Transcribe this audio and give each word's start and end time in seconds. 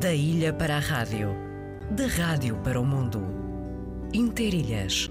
Da 0.00 0.14
ilha 0.14 0.50
para 0.50 0.76
a 0.76 0.78
rádio, 0.78 1.36
da 1.90 2.06
rádio 2.06 2.56
para 2.64 2.80
o 2.80 2.86
mundo. 2.86 3.22
Interilhas, 4.14 5.10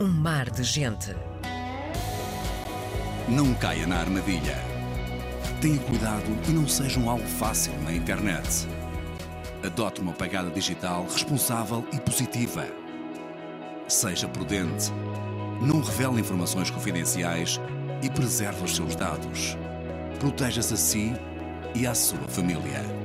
um 0.00 0.06
mar 0.06 0.48
de 0.48 0.62
gente. 0.62 1.16
Não 3.28 3.52
caia 3.54 3.88
na 3.88 3.96
armadilha. 3.96 4.56
Tenha 5.60 5.80
cuidado 5.80 6.30
e 6.48 6.52
não 6.52 6.68
seja 6.68 7.00
um 7.00 7.10
alvo 7.10 7.26
fácil 7.26 7.72
na 7.82 7.92
internet. 7.92 8.68
Adote 9.66 10.00
uma 10.00 10.12
pegada 10.12 10.48
digital 10.48 11.08
responsável 11.10 11.84
e 11.92 11.98
positiva. 11.98 12.68
Seja 13.88 14.28
prudente. 14.28 14.92
Não 15.60 15.80
revele 15.80 16.20
informações 16.20 16.70
confidenciais 16.70 17.60
e 18.00 18.08
preserve 18.08 18.62
os 18.62 18.76
seus 18.76 18.94
dados. 18.94 19.58
Proteja-se 20.20 20.74
a 20.74 20.76
si 20.76 21.12
e 21.74 21.84
à 21.84 21.96
sua 21.96 22.28
família. 22.28 22.99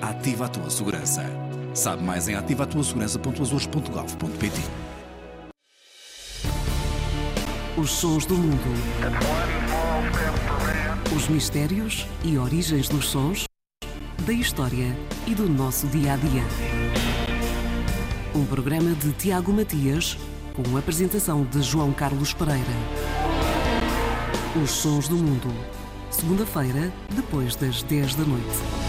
Ativa 0.00 0.46
a 0.46 0.48
tua 0.48 0.70
segurança. 0.70 1.24
Sabe 1.74 2.02
mais 2.02 2.26
em 2.28 2.34
ativatuasegurança.azores.gov.pt 2.34 4.60
Os 7.76 7.90
sons 7.90 8.24
do 8.24 8.34
mundo. 8.34 8.72
Os 11.14 11.28
mistérios 11.28 12.06
e 12.24 12.38
origens 12.38 12.88
dos 12.88 13.08
sons, 13.08 13.44
da 14.24 14.32
história 14.32 14.96
e 15.26 15.34
do 15.34 15.46
nosso 15.48 15.86
dia 15.88 16.14
a 16.14 16.16
dia. 16.16 16.44
Um 18.34 18.44
programa 18.44 18.94
de 18.94 19.12
Tiago 19.12 19.52
Matias, 19.52 20.16
com 20.54 20.76
apresentação 20.76 21.44
de 21.44 21.62
João 21.62 21.92
Carlos 21.92 22.32
Pereira. 22.32 22.64
Os 24.62 24.70
sons 24.70 25.08
do 25.08 25.16
mundo. 25.16 25.52
Segunda-feira, 26.10 26.92
depois 27.14 27.54
das 27.56 27.82
10 27.82 28.14
da 28.14 28.24
noite. 28.24 28.87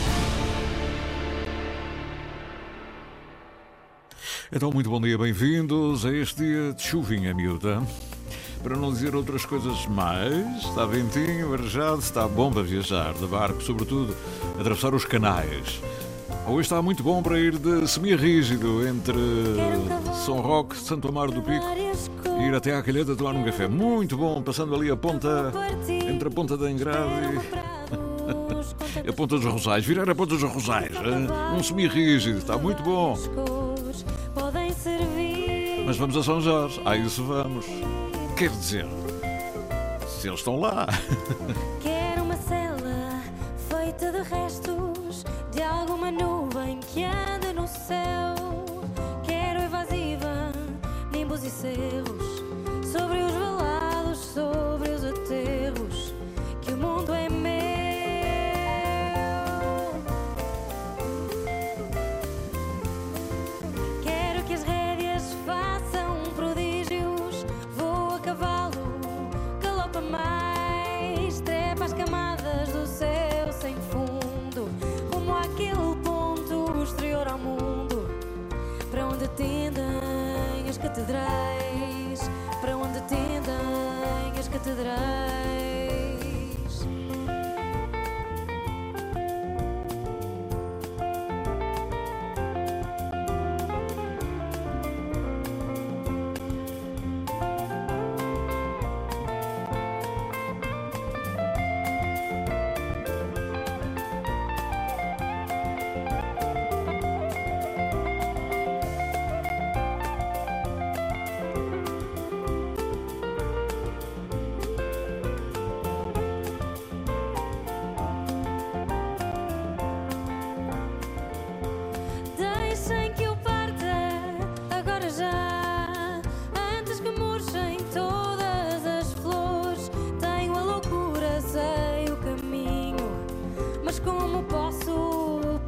Então, 4.51 4.71
muito 4.71 4.89
bom 4.89 4.99
dia, 4.99 5.15
bem-vindos 5.15 6.03
a 6.07 6.11
este 6.11 6.37
dia 6.37 6.73
de 6.73 6.81
chuvinha 6.81 7.35
miúda. 7.35 7.83
Para 8.63 8.75
não 8.75 8.91
dizer 8.91 9.13
outras 9.15 9.45
coisas 9.45 9.85
mais, 9.85 10.33
está 10.65 10.87
ventinho, 10.87 11.53
arejado, 11.53 11.99
está 11.99 12.27
bom 12.27 12.51
para 12.51 12.63
viajar 12.63 13.13
de 13.13 13.27
barco, 13.27 13.61
sobretudo 13.61 14.15
atravessar 14.59 14.95
os 14.95 15.05
canais. 15.05 15.79
Hoje 16.47 16.61
está 16.61 16.81
muito 16.81 17.03
bom 17.03 17.21
para 17.21 17.39
ir 17.39 17.59
de 17.59 17.87
semi-rígido 17.87 18.87
entre 18.87 19.19
São 20.25 20.41
Roque, 20.41 20.75
Santo 20.77 21.07
Amaro 21.07 21.31
do 21.31 21.43
Pico 21.43 21.67
e 22.39 22.47
ir 22.47 22.55
até 22.55 22.75
à 22.75 22.81
Calheta 22.81 23.15
tomar 23.15 23.35
um 23.35 23.43
café. 23.43 23.67
Muito 23.67 24.17
bom, 24.17 24.41
passando 24.41 24.73
ali 24.73 24.89
a 24.89 24.97
ponta, 24.97 25.53
entre 25.87 26.27
a 26.27 26.31
ponta 26.31 26.57
da 26.57 26.65
Angrade 26.65 27.39
e 29.05 29.09
a 29.09 29.13
ponta 29.13 29.35
dos 29.35 29.45
Rosais. 29.45 29.85
Virar 29.85 30.09
a 30.09 30.15
ponta 30.15 30.33
dos 30.33 30.41
Rosais, 30.41 30.95
hein? 30.95 31.27
um 31.55 31.61
semi-rígido, 31.61 32.39
está 32.39 32.57
muito 32.57 32.81
bom. 32.81 33.15
Mas 35.89 35.97
vamos 35.97 36.15
a 36.17 36.21
São 36.21 36.39
Jorge, 36.39 36.79
a 36.85 36.95
isso 36.95 37.23
vamos. 37.23 37.65
Quer 38.37 38.51
dizer, 38.51 38.85
se 40.07 40.27
eles 40.27 40.39
estão 40.39 40.59
lá. 40.59 40.85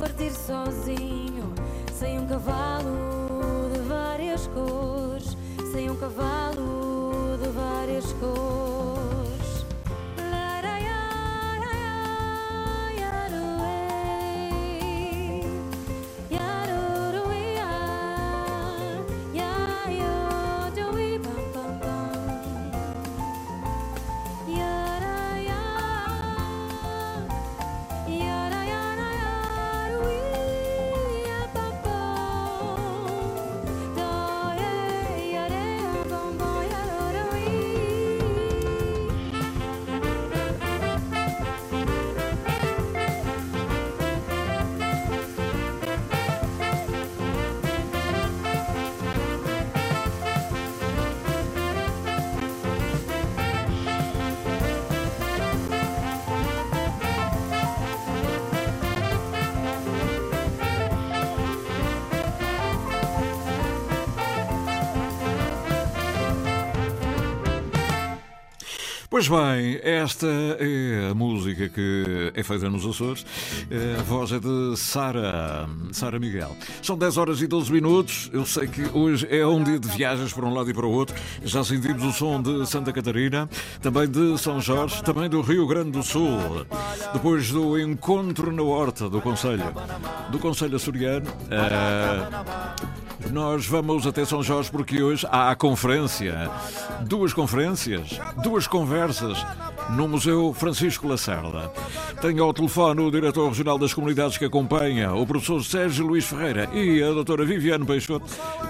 partir 0.01 0.31
sozinho? 0.31 1.53
Sem 1.94 2.17
um 2.17 2.25
cavalo 2.25 3.69
de 3.72 3.79
várias 3.81 4.47
cores, 4.47 5.38
sem 5.72 5.91
um 5.91 5.95
cavalo 5.95 7.38
de 7.39 7.47
várias 7.50 8.11
cores. 8.13 8.71
Pois 69.22 69.29
bem, 69.29 69.79
esta 69.84 70.26
é 70.26 71.12
a 71.12 71.14
música 71.14 71.70
que 71.70 72.32
é 72.34 72.41
feita 72.41 72.68
nos 72.72 72.84
Açores. 72.84 73.23
A 74.00 74.02
voz 74.02 74.32
é 74.32 74.40
de 74.40 74.76
Sara, 74.76 75.70
Sara 75.91 76.18
Miguel. 76.18 76.58
São 76.82 76.97
10 76.97 77.18
horas 77.18 77.40
e 77.40 77.46
12 77.46 77.72
minutos. 77.72 78.32
Eu 78.34 78.47
sei 78.47 78.66
que 78.66 78.82
hoje 78.91 79.28
é 79.29 79.46
um 79.46 79.64
dia 79.64 79.78
de 79.78 79.88
viagens 79.90 80.34
para 80.34 80.44
um 80.44 80.52
lado 80.52 80.72
e 80.72 80.73
para 80.73 80.88
o 80.88 80.91
outro. 80.91 81.16
Já 81.44 81.64
sentimos 81.64 82.03
o 82.03 82.12
som 82.12 82.41
de 82.41 82.66
Santa 82.66 82.91
Catarina, 82.91 83.47
também 83.79 84.09
de 84.09 84.40
São 84.40 84.59
Jorge, 84.59 85.03
também 85.03 85.29
do 85.29 85.41
Rio 85.41 85.67
Grande 85.67 85.91
do 85.91 86.02
Sul. 86.02 86.66
Depois 87.14 87.52
do 87.52 87.79
encontro 87.79 88.52
na 88.52 88.64
horta 88.64 89.08
do 89.08 89.22
Conselho, 89.22 89.72
do 90.32 90.40
Conselho 90.40 90.78
Açoriano. 90.78 91.28
eh, 91.52 93.10
nós 93.29 93.66
vamos 93.66 94.08
até 94.08 94.26
São 94.26 94.41
Jorge 94.41 94.72
porque 94.72 95.02
hoje 95.02 95.28
há 95.29 95.52
a 95.52 95.56
conferência. 95.56 96.50
Duas 97.02 97.34
conferências, 97.34 98.20
duas 98.44 98.68
conversas 98.68 99.38
no 99.89 100.07
Museu 100.07 100.53
Francisco 100.53 101.07
Lacerda. 101.07 101.72
Tenho 102.22 102.43
ao 102.43 102.53
telefone 102.53 103.01
o 103.01 103.11
Diretor 103.11 103.47
Regional 103.47 103.78
das 103.78 103.93
Comunidades 103.93 104.37
que 104.37 104.45
acompanha, 104.45 105.13
o 105.13 105.25
professor 105.25 105.63
Sérgio 105.63 106.05
Luís 106.05 106.25
Ferreira 106.25 106.69
e 106.73 107.01
a 107.03 107.11
doutora 107.11 107.45
Viviane 107.45 107.85
Peixoto, 107.85 108.25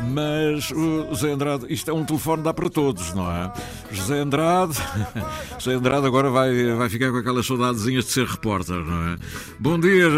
mas 0.10 0.72
o 0.72 1.08
José 1.10 1.32
Andrade, 1.32 1.66
isto 1.70 1.90
é 1.92 1.94
um 1.94 2.06
telefone 2.06 2.44
dá 2.44 2.54
para 2.54 2.70
todos, 2.70 3.14
não 3.14 3.30
é? 3.30 3.52
José 3.92 4.20
Andrade, 4.20 4.78
José 5.60 5.74
Andrade 5.76 6.08
agora 6.08 6.30
vai, 6.30 6.74
vai 6.74 6.90
ficar 6.90 7.12
com 7.12 7.18
aquelas 7.18 7.46
saudadezinhas 7.46 8.06
de 8.06 8.12
ser 8.12 8.26
repórter, 8.26 8.78
não 8.78 9.10
é? 9.10 9.18
Bom 9.60 9.80
dia, 9.80 10.10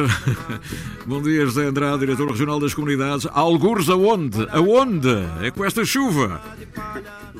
bom 1.05 1.21
dia 1.21 1.45
José 1.45 1.65
Andrade, 1.65 1.99
Diretor 1.99 2.29
Regional 2.29 2.59
das 2.59 2.73
Comunidades. 2.73 3.27
Algures 3.31 3.89
aonde? 3.89 4.47
Aonde? 4.51 5.27
É 5.41 5.51
com 5.51 5.65
esta 5.65 5.83
chuva? 5.83 6.41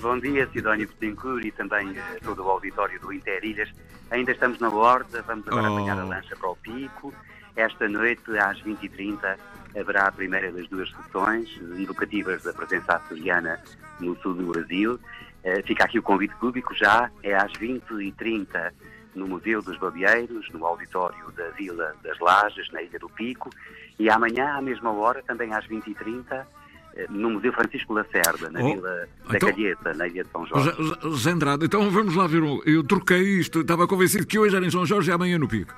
Bom 0.03 0.19
dia, 0.19 0.45
Sidónio 0.51 0.87
Betancourt 0.87 1.45
e 1.45 1.51
também 1.51 1.95
todo 2.23 2.43
o 2.43 2.49
auditório 2.49 2.99
do 2.99 3.13
Interilhas. 3.13 3.69
Ainda 4.11 4.33
estamos 4.33 4.59
na 4.59 4.69
Horta, 4.69 5.21
vamos 5.21 5.47
agora 5.47 5.71
Oh. 5.71 5.77
apanhar 5.77 5.97
a 5.97 6.03
lancha 6.03 6.35
para 6.35 6.49
o 6.49 6.55
Pico. 6.57 7.13
Esta 7.55 7.87
noite, 7.87 8.37
às 8.37 8.61
20h30, 8.61 9.37
haverá 9.79 10.07
a 10.07 10.11
primeira 10.11 10.51
das 10.51 10.67
duas 10.67 10.91
sessões 10.91 11.49
educativas 11.79 12.43
da 12.43 12.51
presença 12.51 12.97
açoriana 12.97 13.59
no 14.01 14.15
sul 14.21 14.33
do 14.33 14.47
Brasil. 14.51 14.99
Eh, 15.43 15.61
Fica 15.63 15.85
aqui 15.85 15.97
o 15.99 16.03
convite 16.03 16.35
público 16.35 16.75
já, 16.75 17.09
é 17.23 17.33
às 17.35 17.53
20h30 17.53 18.73
no 19.15 19.25
Museu 19.27 19.61
dos 19.61 19.77
Babieiros, 19.77 20.49
no 20.51 20.65
auditório 20.65 21.31
da 21.31 21.47
Vila 21.51 21.95
das 22.03 22.19
Lajes, 22.19 22.69
na 22.73 22.81
Ilha 22.81 22.99
do 22.99 23.07
Pico, 23.09 23.49
e 23.97 24.09
amanhã, 24.09 24.57
à 24.57 24.61
mesma 24.61 24.91
hora, 24.91 25.23
também 25.23 25.53
às 25.53 25.65
20h30, 25.65 26.25
eh, 26.33 26.45
no 27.09 27.29
Museu 27.31 27.51
Francisco 27.53 27.93
Lacerda, 27.93 28.49
na 28.51 28.61
Oh, 28.61 28.73
Vila 28.75 28.89
da 29.29 29.35
então- 29.35 29.49
Calheta, 29.49 29.93
na 29.93 30.07
Ilha 30.07 30.23
de 30.23 30.29
São 30.31 30.45
Jorge. 30.45 30.71
José 31.01 31.31
Andrade, 31.31 31.65
então 31.65 31.89
vamos 31.89 32.15
lá 32.15 32.27
ver. 32.27 32.41
Eu 32.65 32.83
troquei 32.83 33.21
isto, 33.39 33.61
estava 33.61 33.87
convencido 33.87 34.25
que 34.27 34.37
hoje 34.39 34.55
era 34.55 34.65
em 34.65 34.71
São 34.71 34.85
Jorge 34.85 35.09
e 35.09 35.13
amanhã 35.13 35.37
no 35.37 35.47
Pico. 35.47 35.73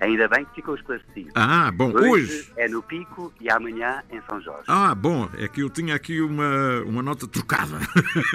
Ainda 0.00 0.26
bem 0.28 0.44
que 0.46 0.54
ficou 0.56 0.74
esclarecido. 0.74 1.30
Ah, 1.34 1.70
bom, 1.70 1.92
hoje, 1.92 2.08
hoje. 2.08 2.52
é 2.56 2.66
no 2.68 2.82
Pico 2.82 3.32
e 3.40 3.50
amanhã 3.50 4.02
em 4.10 4.18
São 4.22 4.40
Jorge. 4.40 4.64
Ah, 4.66 4.94
bom, 4.94 5.28
é 5.36 5.46
que 5.46 5.60
eu 5.60 5.68
tinha 5.68 5.94
aqui 5.94 6.20
uma, 6.22 6.80
uma 6.86 7.02
nota 7.02 7.28
trocada. 7.28 7.78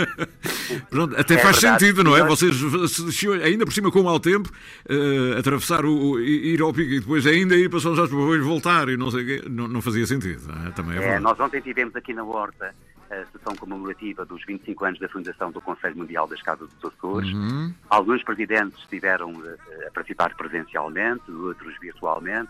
Pronto, 0.90 1.16
até 1.20 1.36
É 1.36 1.38
faz 1.40 1.60
verdade. 1.60 1.80
sentido, 1.84 2.04
não 2.04 2.16
é? 2.16 2.20
Nós- 2.20 2.40
Vocês, 2.40 3.26
ainda 3.44 3.66
por 3.66 3.74
cima 3.74 3.92
com 3.92 4.02
o 4.02 4.04
mau 4.04 4.20
tempo, 4.20 4.50
eh, 4.88 5.36
atravessar 5.40 5.86
o, 5.86 6.12
o- 6.12 6.20
ir 6.20 6.62
ao 6.62 6.74
pico 6.74 6.92
e 6.92 7.00
depois 7.00 7.26
ainda 7.26 7.56
ir 7.56 7.70
para 7.70 7.80
São 7.80 7.96
Jorge 7.96 8.12
para 8.12 8.20
depois 8.22 8.44
voltar 8.44 8.90
e 8.90 8.98
não 8.98 9.10
sei 9.10 9.24
o 9.24 9.26
quê, 9.26 9.44
não, 9.50 9.68
não 9.68 9.82
fazia 9.82 10.06
sentido. 10.06 10.48
não 10.48 10.68
é? 10.68 10.72
Também 10.72 10.98
é 10.98 11.04
É, 11.16 11.20
nós 11.20 11.40
ontem 11.40 11.62
tivemos 11.62 11.96
aqui 11.96 12.14
na 12.14 12.24
Horta 12.24 12.74
a 13.10 13.26
sessão 13.32 13.56
comemorativa 13.56 14.26
dos 14.26 14.44
25 14.46 14.86
anos 14.86 15.00
da 15.00 15.08
fundação 15.08 15.52
do 15.52 15.62
Conselho 15.62 15.98
Mundial 15.98 16.28
das 16.28 16.42
Casas 16.42 16.70
dos 16.74 16.94
Açores. 16.94 17.32
Uhum. 17.34 17.74
Alguns 17.90 18.24
presidentes 18.24 18.80
estiveram 18.80 19.32
eh, 19.46 19.88
a 19.88 19.92
participar 19.92 20.36
presencialmente, 20.36 21.32
outros 21.32 21.78
virtualmente. 21.80 22.50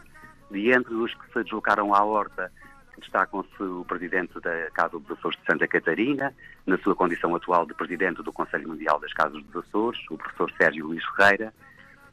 E 0.51 0.71
entre 0.71 0.93
os 0.93 1.13
que 1.13 1.33
se 1.33 1.43
deslocaram 1.43 1.93
à 1.93 2.03
Horta, 2.03 2.51
destacam-se 2.97 3.63
o 3.63 3.83
presidente 3.85 4.39
da 4.39 4.69
Casa 4.71 4.97
dos 4.99 5.17
Açores 5.17 5.37
de 5.39 5.45
Santa 5.45 5.67
Catarina, 5.67 6.33
na 6.65 6.77
sua 6.77 6.95
condição 6.95 7.35
atual 7.35 7.65
de 7.65 7.73
presidente 7.73 8.23
do 8.23 8.31
Conselho 8.31 8.69
Mundial 8.69 8.99
das 8.99 9.13
Casas 9.13 9.43
dos 9.43 9.65
Açores, 9.65 9.99
o 10.09 10.17
professor 10.17 10.51
Sérgio 10.57 10.85
Luís 10.85 11.03
Ferreira, 11.15 11.53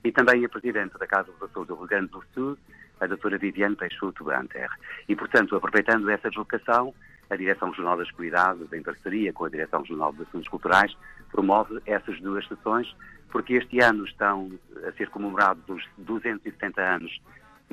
e 0.02 0.10
também 0.10 0.44
a 0.44 0.48
presidente 0.48 0.98
da 0.98 1.06
Casa 1.06 1.30
dos 1.30 1.42
Açores 1.42 1.68
do 1.68 1.76
Rio 1.76 1.86
Grande 1.86 2.08
do 2.08 2.24
Sul, 2.34 2.58
a 3.00 3.06
doutora 3.06 3.38
Viviane 3.38 3.76
Peixoto 3.76 4.24
Banter. 4.24 4.68
E, 5.08 5.14
portanto, 5.14 5.54
aproveitando 5.54 6.08
essa 6.08 6.28
deslocação, 6.28 6.94
a 7.32 7.36
Direção 7.36 7.70
Regional 7.70 7.96
das 7.96 8.10
Cuidados, 8.10 8.70
em 8.72 8.82
parceria 8.82 9.32
com 9.32 9.44
a 9.46 9.48
Direção 9.48 9.80
Regional 9.80 10.12
dos 10.12 10.28
Assuntos 10.28 10.48
Culturais, 10.48 10.94
promove 11.30 11.80
essas 11.86 12.20
duas 12.20 12.46
sessões, 12.46 12.94
porque 13.30 13.54
este 13.54 13.80
ano 13.80 14.04
estão 14.04 14.50
a 14.86 14.92
ser 14.92 15.08
comemorados 15.08 15.62
os 15.68 15.82
270 15.98 16.80
anos 16.82 17.20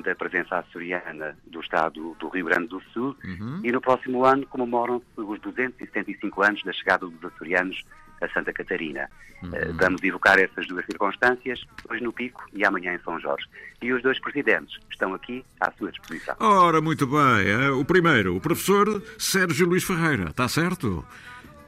da 0.02 0.16
presença 0.16 0.60
açoriana 0.60 1.38
do 1.46 1.60
Estado 1.60 2.16
do 2.18 2.30
Rio 2.30 2.46
Grande 2.46 2.68
do 2.68 2.80
Sul 2.94 3.18
Uhum. 3.22 3.60
e 3.62 3.70
no 3.70 3.82
próximo 3.82 4.24
ano 4.24 4.46
comemoram-se 4.48 5.06
os 5.18 5.40
275 5.42 6.42
anos 6.42 6.64
da 6.64 6.72
chegada 6.72 7.06
dos 7.06 7.26
açorianos 7.26 7.84
a 8.22 8.28
Santa 8.30 8.52
Catarina. 8.54 9.10
Eh, 9.54 9.72
Vamos 9.74 10.04
evocar 10.04 10.38
essas 10.40 10.68
duas 10.68 10.86
circunstâncias, 10.86 11.62
hoje 11.90 12.04
no 12.04 12.12
Pico 12.12 12.44
e 12.54 12.66
amanhã 12.66 12.94
em 12.94 13.00
São 13.00 13.20
Jorge. 13.20 13.46
E 13.82 13.92
os 13.94 14.02
dois 14.04 14.20
presidentes 14.20 14.78
estão 14.92 15.14
aqui 15.14 15.44
à 15.62 15.72
sua 15.78 15.92
disposição. 15.92 16.36
Ora, 16.40 16.82
muito 16.82 17.08
bem. 17.08 17.48
eh, 17.48 17.70
O 17.72 17.86
primeiro, 17.86 18.36
o 18.36 18.42
professor 18.42 19.02
Sérgio 19.18 19.68
Luís 19.68 19.84
Ferreira, 19.84 20.30
está 20.30 20.48
certo? 20.48 21.06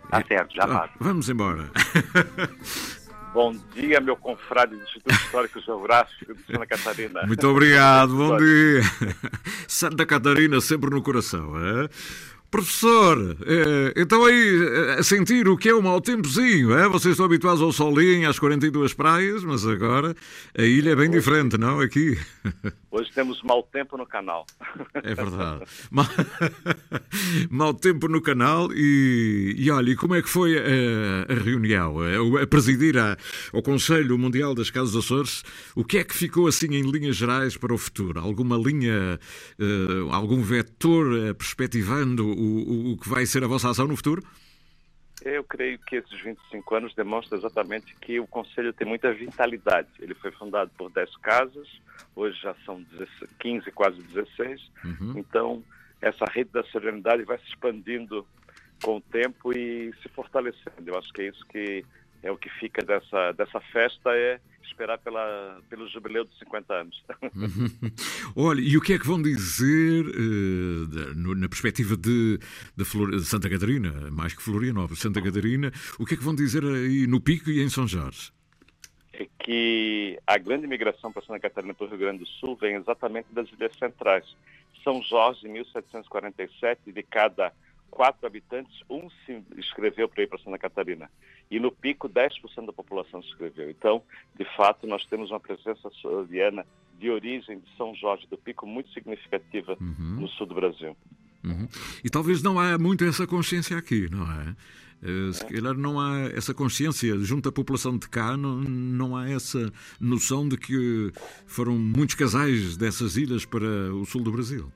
Está 0.06 0.22
certo, 0.28 0.54
já 0.56 0.64
Ah, 0.64 0.68
passo. 0.68 0.94
vamos 1.00 1.30
embora. 1.30 1.70
Bom 3.34 3.56
dia, 3.74 4.02
meu 4.02 4.18
confrade 4.18 4.76
do 4.76 4.84
Instituto 4.84 5.14
Histórico 5.16 5.62
Geográfico 5.62 6.34
de 6.34 6.44
Santa 6.44 6.68
Catarina. 6.68 7.22
Muito 7.26 7.48
obrigado, 7.48 8.14
bom 8.14 8.36
dia. 8.36 8.82
Santa 9.70 10.06
Catarina 10.06 10.60
sempre 10.60 10.90
no 10.90 11.02
coração, 11.02 11.54
é? 11.58 11.88
Professor, 12.52 13.38
eh, 13.48 13.94
então 13.96 14.26
aí 14.26 14.62
eh, 14.62 14.96
a 15.00 15.04
sentir 15.04 15.48
o 15.48 15.56
que 15.56 15.70
é 15.70 15.74
o 15.74 15.82
mau 15.82 16.02
tempozinho, 16.02 16.78
é? 16.78 16.86
Vocês 16.90 17.14
estão 17.14 17.26
habituados 17.26 17.62
ao 17.62 17.72
solinho, 17.72 18.30
às 18.30 18.38
42 18.38 18.94
praias, 18.94 19.42
mas 19.46 19.66
agora 19.66 20.14
a 20.58 20.62
ilha 20.62 20.90
é 20.90 20.96
bem 20.98 21.10
diferente, 21.10 21.58
não? 21.58 21.80
Aqui. 21.80 22.18
Hoje 22.92 23.10
temos 23.16 23.42
mau 23.44 23.64
tempo 23.64 23.96
no 23.98 24.06
canal. 24.06 24.46
É 25.04 25.16
verdade. 25.16 25.64
Ma- 25.90 26.08
Mau 27.50 27.74
tempo 27.74 28.08
no 28.08 28.22
canal 28.22 28.70
e, 28.74 29.56
e 29.58 29.72
olha, 29.72 29.92
e 29.92 29.96
como 29.96 30.14
é 30.16 30.22
que 30.22 30.30
foi 30.30 30.58
a, 30.58 30.62
a 31.30 31.34
reunião? 31.34 31.96
A, 32.00 32.44
a 32.44 32.48
presidir 32.48 32.98
a- 32.98 33.18
ao 33.54 33.62
Conselho 33.64 34.18
Mundial 34.18 34.54
das 34.54 34.70
Casas 34.70 34.96
Açores, 34.96 35.44
o 35.76 35.84
que 35.84 35.98
é 36.00 36.04
que 36.04 36.14
ficou 36.16 36.48
assim 36.48 36.68
em 36.76 36.84
linhas 36.92 37.16
gerais 37.16 37.56
para 37.58 37.74
o 37.74 37.78
futuro? 37.78 38.20
Alguma 38.20 38.58
linha, 38.58 39.20
eh, 39.60 39.66
algum 40.12 40.42
vetor 40.42 41.18
eh, 41.18 41.34
perspectivando 41.34 42.28
o, 42.42 42.90
o- 42.90 42.92
o 42.94 42.98
que 42.98 43.10
vai 43.10 43.26
ser 43.26 43.44
a 43.44 43.48
vossa 43.48 43.70
ação 43.70 43.88
no 43.88 43.96
futuro? 43.96 44.24
Eu 45.24 45.44
creio 45.44 45.78
que 45.78 45.98
esses 45.98 46.20
25 46.24 46.76
anos 46.76 46.96
demonstram 46.96 47.38
exatamente 47.38 47.94
que 48.02 48.20
o 48.20 48.26
Conselho 48.26 48.74
tem 48.74 48.88
muita 48.88 49.14
vitalidade. 49.14 49.88
Ele 50.00 50.16
foi 50.16 50.32
fundado 50.32 50.72
por 50.76 50.90
10 50.92 51.16
casas, 51.18 51.68
hoje 52.16 52.40
já 52.42 52.56
são 52.66 52.82
16 52.82 53.30
15, 53.40 53.72
quase 53.72 54.02
16. 54.02 54.60
Então, 55.16 55.64
essa 56.02 56.26
rede 56.26 56.50
da 56.52 56.64
serenidade 56.64 57.24
vai 57.24 57.38
se 57.38 57.46
expandindo 57.50 58.26
com 58.84 58.98
o 58.98 59.02
tempo 59.02 59.54
e 59.56 59.94
se 60.02 60.10
fortalecendo. 60.10 60.88
Eu 60.88 60.98
acho 60.98 61.14
que 61.14 61.22
é 61.22 61.28
isso 61.28 61.46
que 61.46 61.86
é 62.24 62.32
o 62.32 62.38
que 62.38 62.50
fica 62.50 62.84
dessa, 62.84 63.32
dessa 63.34 63.60
festa, 63.60 64.10
é 64.16 64.40
esperar 64.68 64.98
pela, 65.00 65.60
pelo 65.70 65.88
jubileu 65.90 66.26
dos 66.26 66.38
50 66.40 66.74
anos. 66.74 67.04
Olha, 68.36 68.62
e 68.62 68.78
o 68.78 68.82
que 68.82 68.94
é 68.94 69.00
que 69.00 69.06
vão 69.08 69.22
dizer 69.22 70.06
no- 71.16 71.36
na 71.36 71.48
perspectiva 71.50 71.96
de, 71.98 72.40
de, 72.76 72.86
Flor- 72.86 73.12
de 73.12 73.24
Santa 73.26 73.50
Catarina, 73.50 74.10
mais 74.12 74.34
que 74.34 74.42
Florianópolis, 74.42 75.00
Santa 75.00 75.22
Catarina, 75.22 75.72
o 76.00 76.06
que 76.06 76.14
é 76.14 76.18
que 76.18 76.24
vão 76.24 76.36
dizer 76.36 76.64
aí 76.64 77.08
no 77.08 77.20
Pico 77.22 77.50
e 77.50 77.62
em 77.62 77.70
São 77.70 77.88
Jorge? 77.88 78.32
é 79.14 79.28
que 79.44 80.18
a 80.26 80.38
grande 80.38 80.66
migração 80.66 81.12
para 81.12 81.22
Santa 81.22 81.40
Catarina 81.42 81.74
para 81.74 81.86
o 81.86 81.90
Rio 81.90 81.98
Grande 82.00 82.20
do 82.20 82.26
Sul 82.28 82.56
vem 82.60 82.76
exatamente 82.76 83.28
das 83.34 83.48
ilhas 83.52 83.76
centrais. 83.78 84.26
São 84.84 85.04
Jorge, 85.04 85.48
em 85.48 85.52
1747, 85.52 86.92
de 86.92 87.04
cada 87.04 87.52
quatro 87.92 88.26
habitantes, 88.26 88.82
um 88.90 89.10
se 89.26 89.44
inscreveu 89.58 90.08
para 90.10 90.24
ir 90.24 90.28
para 90.28 90.40
Santa 90.40 90.58
Catarina. 90.58 91.12
E 91.52 91.60
no 91.60 91.72
Pico, 91.72 92.10
10% 92.10 92.66
da 92.66 92.74
população 92.74 93.22
se 93.22 93.30
inscreveu. 93.30 93.70
Então, 93.70 94.02
de 94.36 94.46
fato, 94.56 94.88
nós 94.88 95.06
temos 95.06 95.30
uma 95.30 95.40
presença 95.40 95.90
açoriana 95.90 96.66
de 96.98 97.10
origem 97.10 97.60
de 97.60 97.76
São 97.76 97.94
Jorge 97.94 98.26
do 98.28 98.38
Pico 98.38 98.66
muito 98.66 98.92
significativa 98.94 99.78
no 99.80 100.28
sul 100.30 100.48
do 100.48 100.56
Brasil. 100.56 100.96
Uhum. 101.44 101.68
E 102.04 102.10
talvez 102.10 102.42
não 102.42 102.60
há 102.60 102.78
muito 102.78 103.04
essa 103.04 103.28
consciência 103.28 103.78
aqui, 103.78 104.08
não 104.10 104.32
é? 104.32 104.56
Eh, 105.04 105.34
Se 105.34 105.46
calhar 105.46 105.74
não 105.74 106.00
há 106.00 106.30
essa 106.36 106.54
consciência 106.54 107.18
junto 107.20 107.50
à 107.50 107.52
população 107.52 107.98
de 107.98 108.08
cá, 108.08 108.38
não, 108.38 108.58
não 108.58 109.18
há 109.18 109.30
essa 109.30 109.72
noção 110.00 110.48
de 110.48 110.58
que 110.58 111.12
foram 111.48 111.74
muitos 111.78 112.16
casais 112.16 112.78
dessas 112.78 113.18
ilhas 113.18 113.44
para 113.46 113.66
o 113.94 114.06
sul 114.06 114.22
do 114.22 114.32
Brasil. 114.32 114.72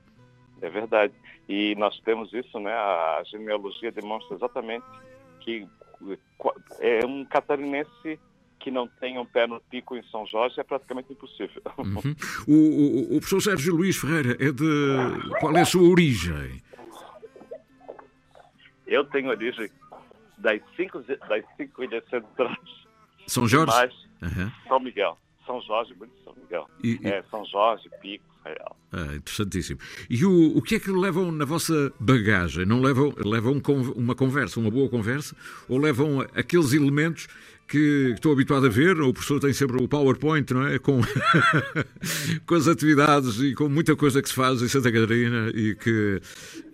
É 0.60 0.68
verdade. 0.68 1.14
E 1.48 1.74
nós 1.76 1.98
temos 2.00 2.32
isso, 2.32 2.58
né? 2.58 2.72
A 2.72 3.22
genealogia 3.24 3.92
demonstra 3.92 4.36
exatamente 4.36 4.84
que 5.40 5.66
é 6.80 7.06
um 7.06 7.24
catarinense 7.24 8.18
que 8.58 8.70
não 8.70 8.88
tem 8.88 9.16
um 9.18 9.24
pé 9.24 9.46
no 9.46 9.60
pico 9.60 9.96
em 9.96 10.02
São 10.10 10.26
Jorge 10.26 10.58
é 10.58 10.64
praticamente 10.64 11.12
impossível. 11.12 11.62
Uhum. 11.78 12.14
O, 12.48 12.52
o, 12.52 13.16
o 13.16 13.20
professor 13.20 13.40
Sérgio 13.42 13.76
Luís 13.76 13.96
Ferreira 13.96 14.32
é 14.40 14.50
de. 14.50 15.38
Qual 15.40 15.56
é 15.56 15.60
a 15.60 15.64
sua 15.64 15.88
origem? 15.88 16.60
Eu 18.86 19.04
tenho 19.04 19.28
origem 19.30 19.68
das 20.38 20.60
cinco, 20.76 21.00
das 21.28 21.44
cinco 21.56 21.82
ilhas 21.84 22.04
centrais, 22.08 22.58
São 23.26 23.46
Jorge? 23.48 23.72
mas 23.74 23.94
Aham. 24.22 24.52
São 24.68 24.80
Miguel. 24.80 25.18
São 25.44 25.60
Jorge, 25.62 25.94
muito 25.94 26.12
São 26.24 26.34
Miguel. 26.34 26.68
E- 26.82 26.98
e- 27.02 27.08
É, 27.08 27.22
São 27.30 27.44
Jorge, 27.44 27.88
Pico. 28.00 28.24
Ah, 28.92 29.16
interessantíssimo. 29.16 29.80
E 30.08 30.24
o, 30.24 30.56
o 30.56 30.62
que 30.62 30.76
é 30.76 30.80
que 30.80 30.90
levam 30.90 31.32
na 31.32 31.44
vossa 31.44 31.92
bagagem? 31.98 32.64
Não 32.64 32.80
levam, 32.80 33.12
levam 33.18 33.60
uma 33.96 34.14
conversa, 34.14 34.60
uma 34.60 34.70
boa 34.70 34.88
conversa? 34.88 35.36
Ou 35.68 35.78
levam 35.78 36.20
aqueles 36.34 36.72
elementos 36.72 37.26
que 37.66 38.12
estou 38.14 38.32
habituado 38.32 38.66
a 38.66 38.68
ver? 38.68 39.00
O 39.00 39.12
professor 39.12 39.40
tem 39.40 39.52
sempre 39.52 39.82
o 39.82 39.88
PowerPoint, 39.88 40.52
não 40.54 40.66
é? 40.66 40.78
Com, 40.78 41.00
com 42.46 42.54
as 42.54 42.68
atividades 42.68 43.40
e 43.40 43.54
com 43.54 43.68
muita 43.68 43.96
coisa 43.96 44.22
que 44.22 44.28
se 44.28 44.34
faz 44.34 44.62
em 44.62 44.68
Santa 44.68 44.92
Catarina 44.92 45.50
e 45.52 45.74
que 45.74 46.20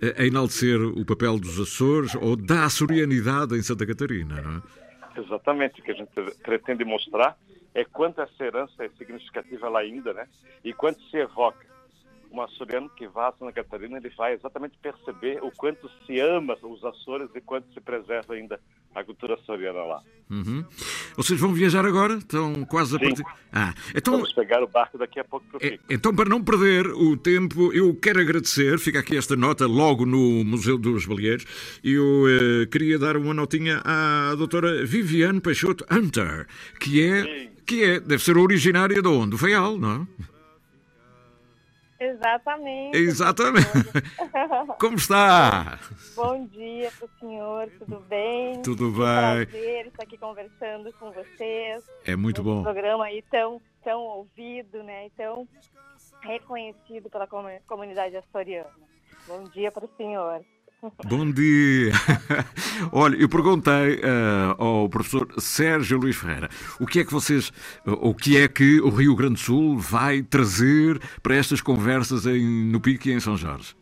é 0.00 0.26
enaltecer 0.26 0.80
o 0.80 1.04
papel 1.04 1.38
dos 1.38 1.58
Açores 1.58 2.14
ou 2.16 2.36
da 2.36 2.66
açorianidade 2.66 3.56
em 3.56 3.62
Santa 3.62 3.86
Catarina, 3.86 4.40
não 4.40 4.56
é? 4.56 4.82
Exatamente, 5.20 5.80
o 5.80 5.84
que 5.84 5.90
a 5.90 5.94
gente 5.94 6.10
pretende 6.42 6.84
mostrar 6.84 7.36
é 7.74 7.84
quanto 7.84 8.20
essa 8.20 8.44
herança 8.44 8.84
é 8.84 8.88
significativa 8.98 9.68
lá 9.68 9.80
ainda, 9.80 10.12
né? 10.12 10.26
E 10.64 10.72
quanto 10.72 11.02
se 11.10 11.16
evoca. 11.16 11.71
Um 12.32 12.40
açoriano 12.40 12.88
que 12.96 13.06
vá 13.06 13.28
a 13.28 13.32
Santa 13.32 13.52
Catarina, 13.52 13.98
ele 13.98 14.08
vai 14.16 14.32
exatamente 14.32 14.78
perceber 14.80 15.38
o 15.42 15.50
quanto 15.50 15.90
se 16.06 16.18
ama 16.18 16.56
os 16.62 16.82
Açores 16.82 17.28
e 17.34 17.40
quanto 17.40 17.72
se 17.74 17.80
preserva 17.80 18.34
ainda 18.34 18.58
a 18.94 19.04
cultura 19.04 19.34
açoriana 19.34 19.84
lá. 19.84 20.02
Uhum. 20.30 20.64
Vocês 21.16 21.38
vão 21.38 21.52
viajar 21.52 21.84
agora? 21.84 22.14
Estão 22.14 22.64
quase 22.64 22.96
a 22.96 22.98
Sim. 22.98 23.04
partir. 23.04 23.24
Ah, 23.52 23.74
então. 23.94 24.14
Vamos 24.14 24.32
pegar 24.32 24.62
o 24.62 24.66
barco 24.66 24.96
daqui 24.96 25.20
a 25.20 25.24
pouco 25.24 25.46
para 25.46 25.58
o 25.58 25.66
É. 25.66 25.78
Então, 25.90 26.14
para 26.14 26.28
não 26.28 26.42
perder 26.42 26.86
o 26.86 27.16
tempo, 27.16 27.72
eu 27.72 27.94
quero 27.94 28.20
agradecer, 28.20 28.78
fica 28.78 29.00
aqui 29.00 29.16
esta 29.16 29.36
nota 29.36 29.66
logo 29.66 30.06
no 30.06 30.42
Museu 30.44 30.78
dos 30.78 31.04
Baleeiros, 31.04 31.44
e 31.84 31.92
eu 31.92 32.24
eh, 32.28 32.66
queria 32.66 32.98
dar 32.98 33.16
uma 33.16 33.34
notinha 33.34 33.82
à 33.84 34.34
doutora 34.34 34.84
Viviane 34.86 35.40
Peixoto 35.40 35.84
Hunter, 35.90 36.46
que 36.80 37.02
é, 37.02 37.22
Sim. 37.22 37.50
que 37.66 37.84
é, 37.84 38.00
deve 38.00 38.22
ser 38.22 38.38
originária 38.38 39.02
de 39.02 39.08
onde? 39.08 39.30
Do 39.30 39.38
Faial, 39.38 39.76
não 39.76 40.02
é? 40.02 40.31
Exatamente. 42.06 42.96
Como 44.80 44.96
está? 44.96 45.78
Bom 46.16 46.46
dia 46.46 46.90
para 46.98 47.06
o 47.06 47.10
senhor, 47.20 47.70
tudo 47.78 48.00
bem? 48.00 48.60
Tudo 48.62 48.86
Um 48.88 48.92
bem? 48.92 49.46
prazer 49.46 49.86
estar 49.86 50.02
aqui 50.02 50.18
conversando 50.18 50.92
com 50.94 51.10
vocês. 51.12 51.84
É 52.04 52.16
muito 52.16 52.42
bom. 52.42 52.62
programa 52.62 53.04
aí 53.04 53.22
tão, 53.30 53.60
tão 53.84 54.00
ouvido, 54.00 54.82
né? 54.82 55.06
E 55.06 55.10
tão 55.10 55.46
reconhecido 56.20 57.08
pela 57.10 57.26
comu- 57.26 57.60
comunidade 57.66 58.16
açoriana. 58.16 58.70
Bom 59.26 59.44
dia 59.44 59.70
para 59.70 59.84
o 59.84 59.90
senhor. 59.96 60.42
Bom 61.08 61.30
dia. 61.30 61.92
Olha, 62.90 63.14
eu 63.14 63.28
perguntei 63.28 64.00
eh, 64.02 64.56
ao 64.58 64.88
professor 64.88 65.28
Sérgio 65.38 65.96
Luís 65.96 66.16
Ferreira 66.16 66.48
o 66.80 66.86
que 66.86 66.98
é 66.98 67.04
que 67.04 67.12
vocês, 67.12 67.52
o 67.86 68.12
que 68.12 68.36
é 68.36 68.48
que 68.48 68.80
o 68.80 68.88
Rio 68.88 69.14
Grande 69.14 69.34
do 69.34 69.38
Sul 69.38 69.78
vai 69.78 70.22
trazer 70.22 71.00
para 71.22 71.36
estas 71.36 71.60
conversas 71.60 72.26
em, 72.26 72.72
no 72.72 72.80
Pico 72.80 73.06
e 73.06 73.12
em 73.12 73.20
São 73.20 73.36
Jorge? 73.36 73.76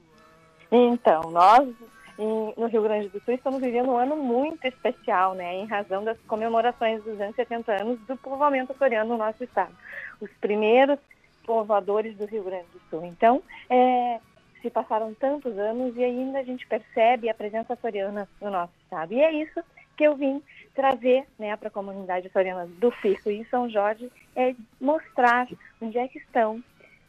Então, 0.71 1.30
nós 1.30 1.71
no 2.19 2.66
Rio 2.66 2.83
Grande 2.83 3.09
do 3.09 3.19
Sul 3.25 3.33
estamos 3.33 3.62
vivendo 3.62 3.88
um 3.88 3.97
ano 3.97 4.16
muito 4.16 4.66
especial, 4.66 5.35
né? 5.35 5.54
Em 5.54 5.64
razão 5.64 6.04
das 6.04 6.19
comemorações 6.26 7.02
dos 7.02 7.16
270 7.16 7.80
anos 7.80 7.99
do 8.00 8.14
povoamento 8.19 8.73
açoriano 8.73 9.09
no 9.09 9.16
nosso 9.16 9.42
estado. 9.42 9.73
Os 10.21 10.28
primeiros 10.38 10.99
povoadores 11.47 12.14
do 12.19 12.26
Rio 12.26 12.45
Grande 12.45 12.66
do 12.75 12.80
Sul. 12.90 13.07
Então, 13.07 13.42
é, 13.71 14.21
se 14.61 14.71
passaram 14.71 15.14
tantos 15.14 15.57
anos 15.59 15.97
e 15.97 16.05
ainda 16.05 16.38
a 16.38 16.45
gente 16.45 16.67
percebe 16.67 17.29
a 17.29 17.35
presença 17.35 17.75
açoriana 17.75 18.29
no 18.40 18.50
nosso 18.50 18.73
estado. 18.83 19.12
E 19.12 19.21
é 19.21 19.33
isso 19.33 19.61
que 19.97 20.05
eu 20.05 20.17
vim 20.17 20.43
trazer 20.75 21.26
né, 21.38 21.55
para 21.57 21.69
a 21.69 21.71
comunidade 21.71 22.29
açoriana 22.29 22.67
do 22.67 22.90
Pico 23.02 23.31
e 23.31 23.45
São 23.47 23.69
Jorge, 23.69 24.11
é 24.37 24.55
mostrar 24.81 25.47
onde 25.81 25.99
é 25.99 26.09
que 26.09 26.19
estão 26.19 26.62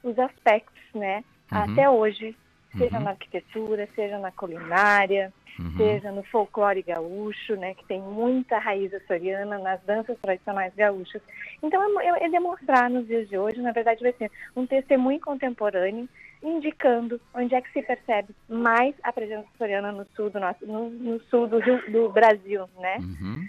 os 0.04 0.18
aspectos, 0.20 0.82
né? 0.94 1.24
Uhum. 1.52 1.58
Até 1.60 1.90
hoje, 1.90 2.36
seja 2.78 2.98
Uhum. 2.98 3.04
na 3.04 3.12
arquitetura, 3.12 3.88
seja 3.96 4.18
na 4.18 4.32
culinária, 4.32 5.32
Uhum. 5.60 5.78
seja 5.78 6.12
no 6.12 6.24
folclore 6.24 6.82
gaúcho, 6.82 7.56
né, 7.56 7.74
que 7.76 7.86
tem 7.86 8.02
muita 8.02 8.58
raiz 8.58 8.94
açoriana 8.94 9.60
nas 9.60 9.82
danças 9.84 10.18
tradicionais 10.20 10.74
gaúchas. 10.76 11.22
Então, 11.62 12.00
é 12.02 12.08
é, 12.08 12.26
é 12.26 12.30
demonstrar 12.30 12.90
nos 12.90 13.06
dias 13.08 13.30
de 13.30 13.38
hoje, 13.38 13.62
na 13.62 13.72
verdade, 13.72 14.02
vai 14.02 14.14
ser 14.14 14.32
um 14.56 14.66
testemunho 14.66 15.20
contemporâneo 15.20 16.10
indicando 16.44 17.20
onde 17.34 17.54
é 17.56 17.62
que 17.62 17.72
se 17.72 17.82
percebe 17.82 18.30
mais 18.50 18.96
a 19.04 19.12
presença 19.14 19.46
açoriana 19.56 19.92
no 19.92 20.06
sul 20.16 20.30
do 20.30 20.40
nosso, 20.40 20.66
no, 20.66 20.90
no 20.90 21.20
sul 21.30 21.48
do, 21.48 21.60
Rio- 21.60 21.92
do 21.92 22.10
Brasil, 22.10 22.68
né? 22.80 22.98
Uhum. 23.00 23.48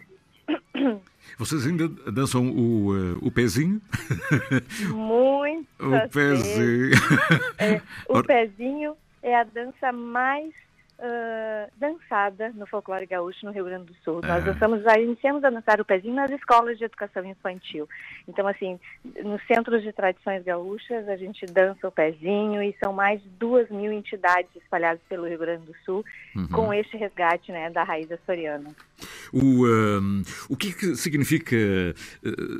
Vocês 1.39 1.67
ainda 1.67 1.89
dançam 1.89 2.51
o, 2.51 2.95
eh, 2.97 3.19
o 3.23 3.31
pezinho? 3.31 3.81
Muito. 4.93 5.69
O 5.81 6.09
pezinho. 6.11 6.91
O 8.09 8.17
Ora- 8.19 8.27
pezinho 8.27 8.95
é 9.23 9.35
a 9.37 9.45
dança 9.45 9.93
mais 9.93 10.53
ah, 11.03 11.69
dançada 11.77 12.51
no 12.55 12.67
folclore 12.67 13.07
gaúcho 13.07 13.45
no 13.45 13.51
Rio 13.53 13.65
Grande 13.65 13.87
do 13.87 13.95
Sul. 14.05 14.21
Nós 14.23 14.47
Ah. 14.47 14.53
dançamos, 14.53 14.83
já 14.83 14.99
iniciamos 14.99 15.43
a 15.45 15.51
dançar 15.51 15.81
o 15.81 15.85
pezinho 15.85 16.15
nas 16.15 16.31
escolas 16.31 16.79
de 16.79 16.85
educação 16.85 17.25
infantil. 17.25 17.89
Então, 18.29 18.47
assim, 18.47 18.79
nos 19.25 19.45
centros 19.47 19.83
de 19.83 19.93
tradições 19.93 20.45
gaúchas, 20.45 21.09
a 21.09 21.17
gente 21.17 21.45
dança 21.47 21.89
o 21.89 21.93
pezinho 21.93 22.63
e 22.63 22.75
são 22.83 22.93
mais 22.93 23.21
de 23.23 23.29
duas 23.31 23.69
mil 23.71 23.93
entidades 23.93 24.51
espalhadas 24.57 25.01
pelo 25.09 25.27
Rio 25.27 25.39
Grande 25.39 25.67
do 25.67 25.75
Sul 25.85 26.05
Uhum. 26.37 26.49
com 26.49 26.73
este 26.73 26.97
resgate 26.97 27.51
né, 27.53 27.69
da 27.71 27.83
raiz 27.83 28.11
açoriana. 28.11 28.71
O, 29.33 29.67
ehm, 29.67 30.23
o 30.49 30.57
que 30.57 30.69
é 30.69 30.73
que 30.73 30.95
significa 30.97 31.57
eh, 31.57 31.95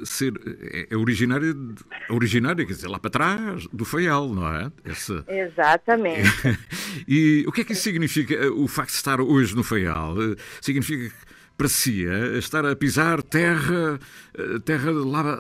ser 0.05 0.33
é, 0.73 0.89
é 0.91 0.97
originário, 0.97 1.55
de- 1.55 1.85
originário, 2.11 2.67
quer 2.67 2.73
dizer, 2.73 2.89
lá 2.89 2.99
para 2.99 3.11
trás, 3.11 3.67
do 3.69 3.85
Faial, 3.85 4.29
não 4.29 4.47
é? 4.55 4.71
Esse- 4.85 5.23
Exatamente. 5.29 6.23
E 7.09 7.45
o 7.49 7.53
que 7.53 7.63
é 7.63 7.65
que 7.65 7.73
isso 7.73 7.83
significa, 7.83 8.32
eh, 8.35 8.49
o 8.49 8.67
facto 8.69 8.91
de 8.91 8.97
estar 8.97 9.21
hoje 9.21 9.55
no 9.55 9.63
Faial? 9.65 10.15
Eh, 10.23 10.37
Significa 10.61 11.09
que, 11.11 11.33
para 11.57 11.69
si, 11.69 12.07
eh, 12.07 12.39
estar 12.39 12.65
a 12.67 12.75
pisar 12.77 13.23
terra, 13.23 13.99
eh, 14.37 14.59
terra 14.65 14.91
lá, 14.91 15.39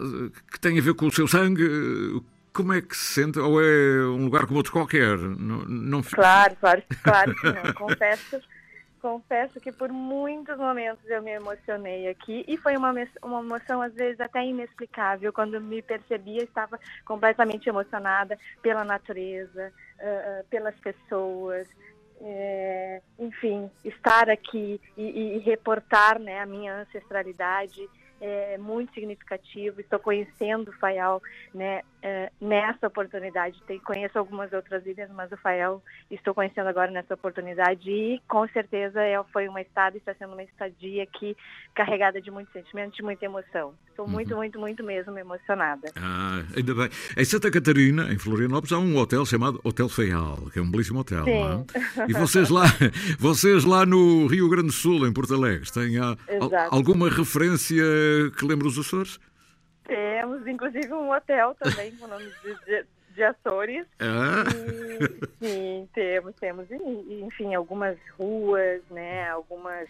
que 0.51 0.61
tem 0.61 0.79
a 0.79 0.83
ver 0.83 0.95
com 0.95 1.07
o 1.07 1.13
seu 1.13 1.27
sangue? 1.27 2.23
Como 2.53 2.73
é 2.73 2.83
que 2.83 2.97
se 2.97 3.23
sente? 3.23 3.39
Ou 3.39 3.61
é 3.63 4.07
um 4.07 4.25
lugar 4.27 4.47
como 4.47 4.59
outro 4.59 4.73
qualquer? 4.73 5.19
Não, 5.19 5.65
não... 5.65 6.03
Claro, 6.03 6.55
claro, 6.61 6.83
claro 7.03 7.35
que 7.35 7.51
não. 7.51 7.73
Confesso, 7.75 8.41
confesso 9.01 9.59
que 9.61 9.73
por 9.73 9.91
muitos 9.91 10.57
momentos 10.59 11.05
eu 11.09 11.21
me 11.23 11.33
emocionei 11.33 12.09
aqui 12.09 12.45
e 12.47 12.57
foi 12.57 12.77
uma, 12.77 12.95
uma 13.23 13.41
emoção 13.41 13.83
às 13.83 13.93
vezes 13.95 14.21
até 14.21 14.45
inexplicável 14.45 15.33
quando 15.33 15.61
me 15.61 15.83
percebia 15.83 16.45
estava 16.45 16.79
completamente 17.05 17.69
emocionada 17.69 18.39
pela 18.63 18.85
natureza, 18.85 19.73
ah, 19.99 20.45
pelas 20.49 20.77
pessoas. 20.77 21.67
É, 22.25 23.03
enfim, 23.19 23.71
estar 23.85 24.31
aqui 24.31 24.81
e, 24.97 25.03
e- 25.03 25.39
reportar 25.39 26.19
né, 26.21 26.41
a 26.41 26.47
minha 26.47 26.83
ancestralidade 26.83 27.89
é 28.25 28.57
muito 28.57 28.95
significativo. 28.95 29.81
Estou 29.81 29.99
conhecendo 29.99 30.69
o 30.71 30.73
Faial 30.75 31.21
né, 31.53 31.83
eh, 32.01 32.31
nessa 32.41 32.87
oportunidade. 32.87 33.61
Tem, 33.67 33.81
conheço 33.81 34.17
algumas 34.17 34.53
outras 34.53 34.87
ilhas, 34.87 35.11
mas 35.11 35.31
o 35.33 35.37
Faial 35.37 35.83
estou 36.09 36.33
conhecendo 36.33 36.69
agora 36.69 36.91
nessa 36.93 37.15
oportunidade 37.15 37.91
e 37.91 38.23
com 38.29 38.47
certeza 38.49 39.03
é, 39.03 39.21
foi 39.33 39.49
uma 39.49 39.61
estada, 39.61 39.97
está 39.97 40.15
sendo 40.15 40.35
uma 40.35 40.43
estadia 40.45 41.03
aqui 41.03 41.37
carregada 41.75 42.21
de 42.21 42.31
muitos 42.31 42.53
sentimentos, 42.53 42.97
de 42.97 43.03
muita 43.03 43.25
emoção. 43.25 43.75
Estou 43.89 44.07
muito, 44.09 44.37
muito, 44.37 44.59
muito 44.59 44.83
mesmo 44.85 45.19
emocionada. 45.19 45.91
Ah, 45.97 46.43
ainda 46.57 46.75
bem. 46.75 46.89
Em 47.17 47.25
Santa 47.25 47.51
Catarina, 47.51 48.13
em 48.13 48.19
Florianópolis, 48.19 48.73
há 48.73 48.79
um 48.79 48.97
hotel 48.97 49.27
chamado 49.27 49.61
Hotel 49.65 49.89
Feial, 49.89 50.39
que 50.53 50.59
é 50.59 50.63
um 50.63 50.71
belíssimo 50.71 51.01
hotel, 51.01 51.25
Sim. 51.25 51.41
não 51.41 51.67
é? 51.99 52.07
E 52.09 52.13
vocês 52.15 52.49
lá, 52.49 52.65
vocês 53.19 53.65
lá 53.65 53.85
no 53.85 54.27
Rio 54.29 54.49
Grande 54.49 54.69
do 54.69 54.73
Sul, 54.73 55.07
em 55.07 55.13
Porto 55.13 55.35
Alegre, 55.35 55.71
têm 55.73 55.99
al- 55.99 56.17
Exato. 56.29 56.75
alguma 56.75 57.11
referência 57.11 57.83
que 58.39 58.45
lembre 58.45 58.67
os 58.69 58.79
Açores? 58.79 59.19
Temos 59.85 60.47
inclusive 60.47 60.93
um 60.93 61.11
hotel 61.11 61.57
também 61.59 61.95
com 61.97 62.05
o 62.05 62.09
nome 62.09 62.25
de, 62.43 62.87
de, 63.15 63.23
Açores. 63.23 63.87
Ah, 64.01 64.45
E, 65.43 65.47
sim, 65.47 65.89
temos, 65.93 66.35
temos. 66.37 66.71
E, 66.71 67.21
enfim, 67.23 67.55
algumas 67.55 67.99
ruas, 68.19 68.81
né? 68.91 69.29
Algumas, 69.31 69.89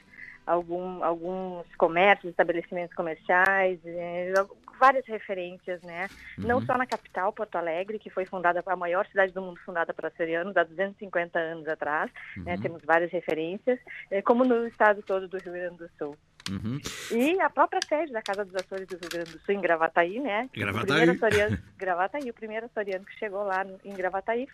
algum, 0.52 1.02
alguns 1.02 1.66
comércios, 1.76 2.30
estabelecimentos 2.30 2.94
comerciais, 2.94 3.78
é, 3.84 4.32
várias 4.78 5.06
referências, 5.06 5.80
né? 5.82 6.08
Não 6.38 6.58
Uhum. 6.58 6.66
só 6.66 6.76
na 6.76 6.86
capital, 6.86 7.32
Porto 7.32 7.54
Alegre, 7.56 7.98
que 8.00 8.10
foi 8.10 8.24
fundada, 8.26 8.62
a 8.66 8.76
maior 8.76 9.06
cidade 9.06 9.32
do 9.32 9.40
mundo 9.40 9.60
fundada 9.64 9.94
por 9.94 10.06
açorianos 10.06 10.56
há 10.56 10.64
250 10.64 11.38
anos 11.38 11.68
atrás, 11.68 12.10
né? 12.38 12.54
Uhum. 12.56 12.60
Temos 12.62 12.82
várias 12.84 13.10
referências, 13.12 13.78
é, 14.10 14.20
como 14.22 14.44
no 14.44 14.66
estado 14.66 15.00
todo 15.02 15.28
do 15.28 15.38
Rio 15.38 15.52
Grande 15.52 15.76
do 15.78 15.88
Sul. 15.98 16.16
uhum. 16.50 16.80
E 17.12 17.40
a 17.40 17.48
própria 17.48 17.78
sede 17.88 18.10
da 18.12 18.20
Casa 18.20 18.44
dos 18.44 18.54
Açores 18.56 18.88
do 18.88 18.96
Rio 18.96 19.10
Grande 19.12 19.30
do 19.32 19.38
Sul, 19.40 19.54
em 19.54 19.60
Gravataí, 19.60 20.18
né? 20.18 20.50
Gravataí. 20.52 20.82
O 20.82 20.86
primeiro 20.86 21.12
açoriano, 21.12 21.58
Gravataí, 21.78 22.30
o 22.30 22.34
primeiro 22.34 22.66
açoriano 22.66 23.04
que 23.04 23.16
chegou 23.20 23.44
lá 23.44 23.64
em 23.84 23.94
Gravataí 23.94 24.48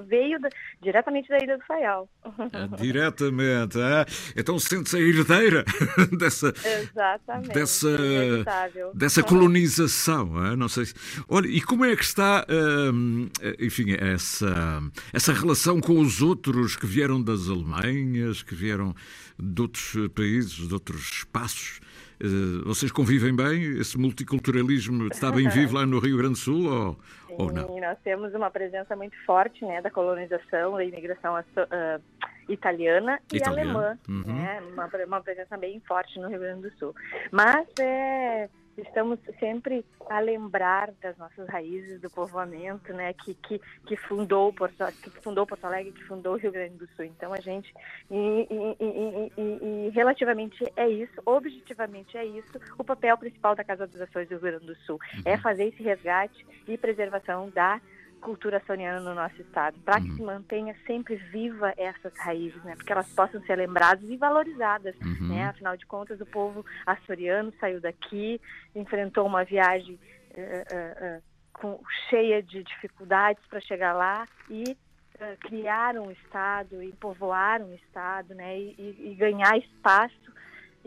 veio 0.00 0.40
da- 0.40 0.48
diretamente 0.82 1.28
da 1.28 1.38
Ilha 1.38 1.56
do 1.56 1.64
Faial. 1.64 2.08
Ah, 2.24 2.66
diretamente. 2.76 3.78
ah. 3.80 4.04
Então 4.36 4.58
sente-se 4.58 4.96
a 4.96 5.00
ir 5.00 5.24
herdeira 5.38 5.64
dessa, 6.18 6.52
Exatamente. 6.64 7.54
dessa, 7.54 7.88
Inevitável. 7.88 8.90
dessa 8.94 9.22
colonização. 9.22 10.46
é? 10.46 10.56
Não 10.56 10.68
sei 10.68 10.86
se... 10.86 10.94
Olha, 11.28 11.46
e 11.48 11.60
como 11.60 11.84
é 11.84 11.94
que 11.96 12.04
está, 12.04 12.46
hum, 12.92 13.28
enfim, 13.58 13.92
essa, 13.98 14.82
essa 15.12 15.32
relação 15.32 15.80
com 15.80 16.00
os 16.00 16.22
outros 16.22 16.76
que 16.76 16.86
vieram 16.86 17.22
das 17.22 17.48
Alemanhas, 17.48 18.42
que 18.42 18.54
vieram 18.54 18.94
de 19.38 19.62
outros 19.62 19.94
países, 20.14 20.68
de 20.68 20.72
outros 20.72 21.02
espaços? 21.12 21.80
Eh, 22.20 22.64
Vocês 22.64 22.90
convivem 22.90 23.34
bem? 23.34 23.78
Esse 23.78 23.98
multiculturalismo 23.98 25.08
está 25.08 25.30
bem 25.30 25.48
vivo 25.50 25.76
lá 25.76 25.86
no 25.86 25.98
Rio 25.98 26.16
Grande 26.16 26.34
do 26.34 26.38
Sul 26.38 26.70
ou, 26.70 26.98
ou 27.38 27.52
não? 27.52 27.66
Sim, 27.68 27.80
nós 27.80 27.98
temos 28.02 28.34
uma 28.34 28.50
presença 28.50 28.96
muito 28.96 29.16
forte 29.24 29.64
né, 29.64 29.80
da 29.80 29.90
colonização, 29.90 30.72
da 30.74 30.84
imigração 30.84 31.36
ah, 31.36 32.00
italiana 32.48 33.20
e 33.32 33.36
Italiana, 33.36 33.70
alemã. 33.70 33.98
uhum. 34.08 34.34
né, 34.34 34.62
uma, 34.72 34.90
uma 35.06 35.20
presença 35.20 35.56
bem 35.56 35.80
forte 35.86 36.18
no 36.18 36.28
Rio 36.28 36.40
Grande 36.40 36.62
do 36.62 36.78
Sul. 36.78 36.94
Mas 37.30 37.66
é, 37.78 38.48
estamos 38.82 39.18
sempre 39.38 39.84
a 40.08 40.20
lembrar 40.20 40.92
das 41.02 41.16
nossas 41.18 41.48
raízes 41.48 42.00
do 42.00 42.08
povoamento, 42.10 42.92
né, 42.92 43.12
que, 43.12 43.34
que, 43.34 43.60
que, 43.86 43.96
fundou 43.96 44.52
Porto, 44.52 44.84
que 45.02 45.10
fundou 45.22 45.46
Porto 45.46 45.64
Alegre, 45.64 45.92
que 45.92 46.04
fundou 46.04 46.34
o 46.34 46.36
Rio 46.36 46.52
Grande 46.52 46.74
do 46.76 46.86
Sul. 46.88 47.04
Então 47.04 47.32
a 47.32 47.40
gente, 47.40 47.72
e, 48.10 48.46
e- 48.50 48.76
e- 49.40 49.86
e- 49.86 49.90
relativamente 49.90 50.64
é 50.76 50.88
isso, 50.88 51.20
objetivamente 51.26 52.16
é 52.16 52.24
isso, 52.24 52.58
o 52.78 52.84
papel 52.84 53.16
principal 53.18 53.54
da 53.54 53.64
Casa 53.64 53.86
das 53.86 54.00
Ações 54.00 54.28
do 54.28 54.32
Rio 54.32 54.40
Grande 54.40 54.66
do 54.66 54.76
Sul 54.86 54.98
é 55.24 55.36
fazer 55.36 55.66
esse 55.66 55.82
resgate 55.82 56.46
e 56.66 56.78
preservação 56.78 57.50
da 57.50 57.80
cultura 58.20 58.58
açoriana 58.58 59.00
no 59.00 59.14
nosso 59.14 59.40
estado, 59.40 59.78
para 59.84 60.00
que 60.00 60.10
se 60.16 60.22
mantenha 60.22 60.74
sempre 60.86 61.16
viva 61.16 61.72
essas 61.76 62.12
raízes, 62.16 62.62
né? 62.64 62.74
Porque 62.76 62.92
elas 62.92 63.06
possam 63.14 63.40
ser 63.42 63.56
lembradas 63.56 64.04
e 64.08 64.16
valorizadas, 64.16 64.94
né? 65.28 65.46
Afinal 65.46 65.76
de 65.76 65.86
contas, 65.86 66.20
o 66.20 66.26
povo 66.26 66.64
açoriano 66.86 67.52
saiu 67.60 67.80
daqui, 67.80 68.40
enfrentou 68.74 69.26
uma 69.26 69.44
viagem 69.44 69.98
eh, 70.34 70.64
eh, 70.70 71.20
com, 71.52 71.80
cheia 72.08 72.42
de 72.42 72.62
dificuldades 72.62 73.44
para 73.48 73.60
chegar 73.60 73.92
lá 73.92 74.26
e 74.50 74.76
eh, 75.20 75.36
criar 75.40 75.96
um 75.96 76.10
estado 76.10 76.82
e 76.82 76.92
povoar 76.92 77.60
um 77.62 77.72
estado, 77.74 78.34
né? 78.34 78.58
E, 78.58 78.74
e- 78.78 79.10
e 79.10 79.14
ganhar 79.14 79.56
espaço 79.58 80.32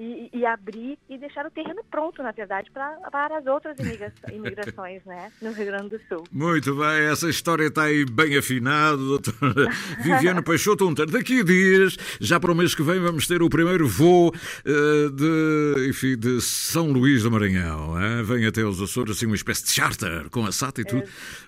e, 0.01 0.29
e 0.33 0.45
abrir 0.45 0.97
e 1.09 1.17
deixar 1.17 1.45
o 1.45 1.51
terreno 1.51 1.81
pronto, 1.89 2.23
na 2.23 2.31
verdade, 2.31 2.69
pra, 2.71 2.89
para 3.11 3.37
as 3.37 3.45
outras 3.45 3.77
imigra- 3.79 4.13
imigrações, 4.33 5.03
né? 5.05 5.31
No 5.41 5.51
Rio 5.51 5.65
Grande 5.67 5.89
do 5.89 6.01
Sul. 6.07 6.23
Muito 6.31 6.75
bem, 6.75 7.01
essa 7.11 7.29
história 7.29 7.65
está 7.67 7.83
aí 7.83 8.03
bem 8.05 8.37
afinada, 8.37 8.97
doutora 8.97 9.69
Viviana 10.03 10.41
Peixoto 10.41 10.87
Unter. 10.87 11.05
Daqui 11.09 11.41
a 11.41 11.43
dias, 11.43 11.97
já 12.19 12.39
para 12.39 12.51
o 12.51 12.55
mês 12.55 12.73
que 12.73 12.81
vem, 12.83 12.99
vamos 12.99 13.27
ter 13.27 13.41
o 13.43 13.49
primeiro 13.49 13.87
voo 13.87 14.33
eh, 14.65 15.09
de, 15.13 15.89
enfim, 15.89 16.17
de 16.17 16.41
São 16.41 16.91
Luís 16.91 17.23
do 17.23 17.31
Maranhão. 17.31 17.99
hein? 18.01 18.23
Vem 18.23 18.45
até 18.47 18.63
os 18.63 18.81
Açores, 18.81 19.17
assim, 19.17 19.25
uma 19.27 19.35
espécie 19.35 19.63
de 19.65 19.71
charter, 19.71 20.29
com 20.29 20.45
a 20.45 20.51
SATA 20.51 20.81
e 20.81 20.85
tudo. 20.85 21.03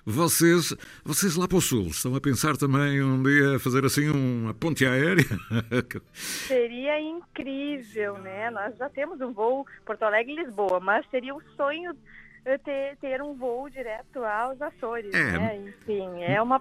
Vocês, 0.06 0.74
vocês 1.04 1.34
lá 1.36 1.48
para 1.48 1.58
o 1.58 1.60
Sul, 1.60 1.88
estão 1.88 2.14
a 2.14 2.20
pensar 2.20 2.56
também 2.56 3.02
um 3.02 3.22
dia 3.22 3.58
fazer 3.58 3.84
assim 3.84 4.08
uma 4.10 4.54
ponte 4.54 4.84
aérea? 4.86 5.24
Seria 6.14 7.00
incrível, 7.00 8.18
né? 8.18 8.43
Nós 8.50 8.76
já 8.76 8.88
temos 8.88 9.20
um 9.20 9.32
voo 9.32 9.66
Porto 9.84 10.02
Alegre-Lisboa, 10.02 10.80
mas 10.80 11.06
seria 11.10 11.34
o 11.34 11.42
sonho 11.56 11.96
eh, 12.44 12.58
ter, 12.58 12.96
ter 12.98 13.22
um 13.22 13.34
voo 13.34 13.68
direto 13.70 14.24
aos 14.24 14.60
Açores, 14.60 15.14
É. 15.14 15.38
né? 15.38 15.56
Enfim, 15.58 16.22
é 16.22 16.40
uma... 16.42 16.60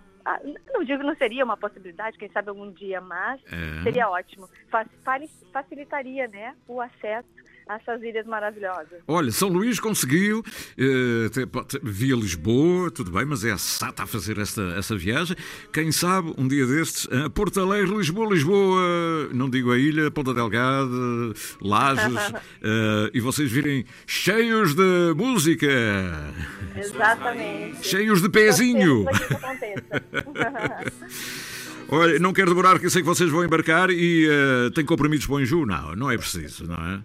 Não 0.73 0.83
digo 0.83 0.99
que 1.01 1.05
não 1.07 1.15
seria 1.15 1.43
uma 1.43 1.57
possibilidade, 1.57 2.17
quem 2.17 2.29
sabe 2.31 2.49
algum 2.49 2.71
dia, 2.71 3.01
mas 3.01 3.41
É. 3.51 3.83
seria 3.83 4.09
ótimo. 4.09 4.47
Facilitaria, 5.51 6.27
né, 6.27 6.55
o 6.67 6.79
acesso 6.81 7.27
a 7.67 7.75
essas 7.75 8.01
ilhas 8.01 8.25
maravilhosas. 8.25 9.01
Olha, 9.08 9.32
São 9.32 9.50
Luís 9.50 9.79
conseguiu, 9.79 10.43
eh, 10.77 11.29
via 11.82 12.15
Lisboa, 12.15 12.91
tudo 12.91 13.12
bem, 13.12 13.25
mas 13.25 13.43
é 13.43 13.51
a 13.51 13.58
SATA 13.58 14.03
a 14.03 14.08
fazer 14.08 14.38
esta, 14.38 14.62
essa 14.77 14.96
viagem. 14.96 15.36
Quem 15.72 15.91
sabe, 15.91 16.34
um 16.38 16.48
dia 16.48 16.65
destes, 16.65 17.08
a 17.12 17.29
Porto 17.29 17.60
Alegre, 17.60 17.96
Lisboa, 17.96 18.34
Lisboa, 18.34 19.29
não 19.34 19.50
digo 19.50 19.72
a 19.72 19.77
ilha, 19.77 20.12
Ponta 20.12 20.34
Delgada, 20.34 20.89
Lages, 21.62 22.34
eh, 22.62 23.12
e 23.13 23.20
vocês 23.20 23.51
virem 23.51 23.86
cheios 24.05 24.74
de 24.74 25.13
música, 25.15 25.67
Exatamente. 26.75 27.86
cheios 27.88 28.22
de 28.22 28.29
pezinho. 28.29 29.05
Olha, 31.89 32.17
não 32.17 32.34
quero 32.34 32.50
demorar, 32.50 32.79
que 32.79 32.86
eu 32.86 32.89
sei 32.89 33.01
que 33.01 33.08
vocês 33.08 33.29
vão 33.29 33.43
embarcar 33.43 33.91
e 33.91 34.27
eh, 34.27 34.70
têm 34.74 34.84
comprimidos 34.86 35.27
para 35.27 35.36
o 35.36 35.41
Enju? 35.41 35.65
Não, 35.65 35.96
não 35.96 36.09
é 36.09 36.18
preciso, 36.18 36.66
não 36.66 36.75
é? 36.75 37.00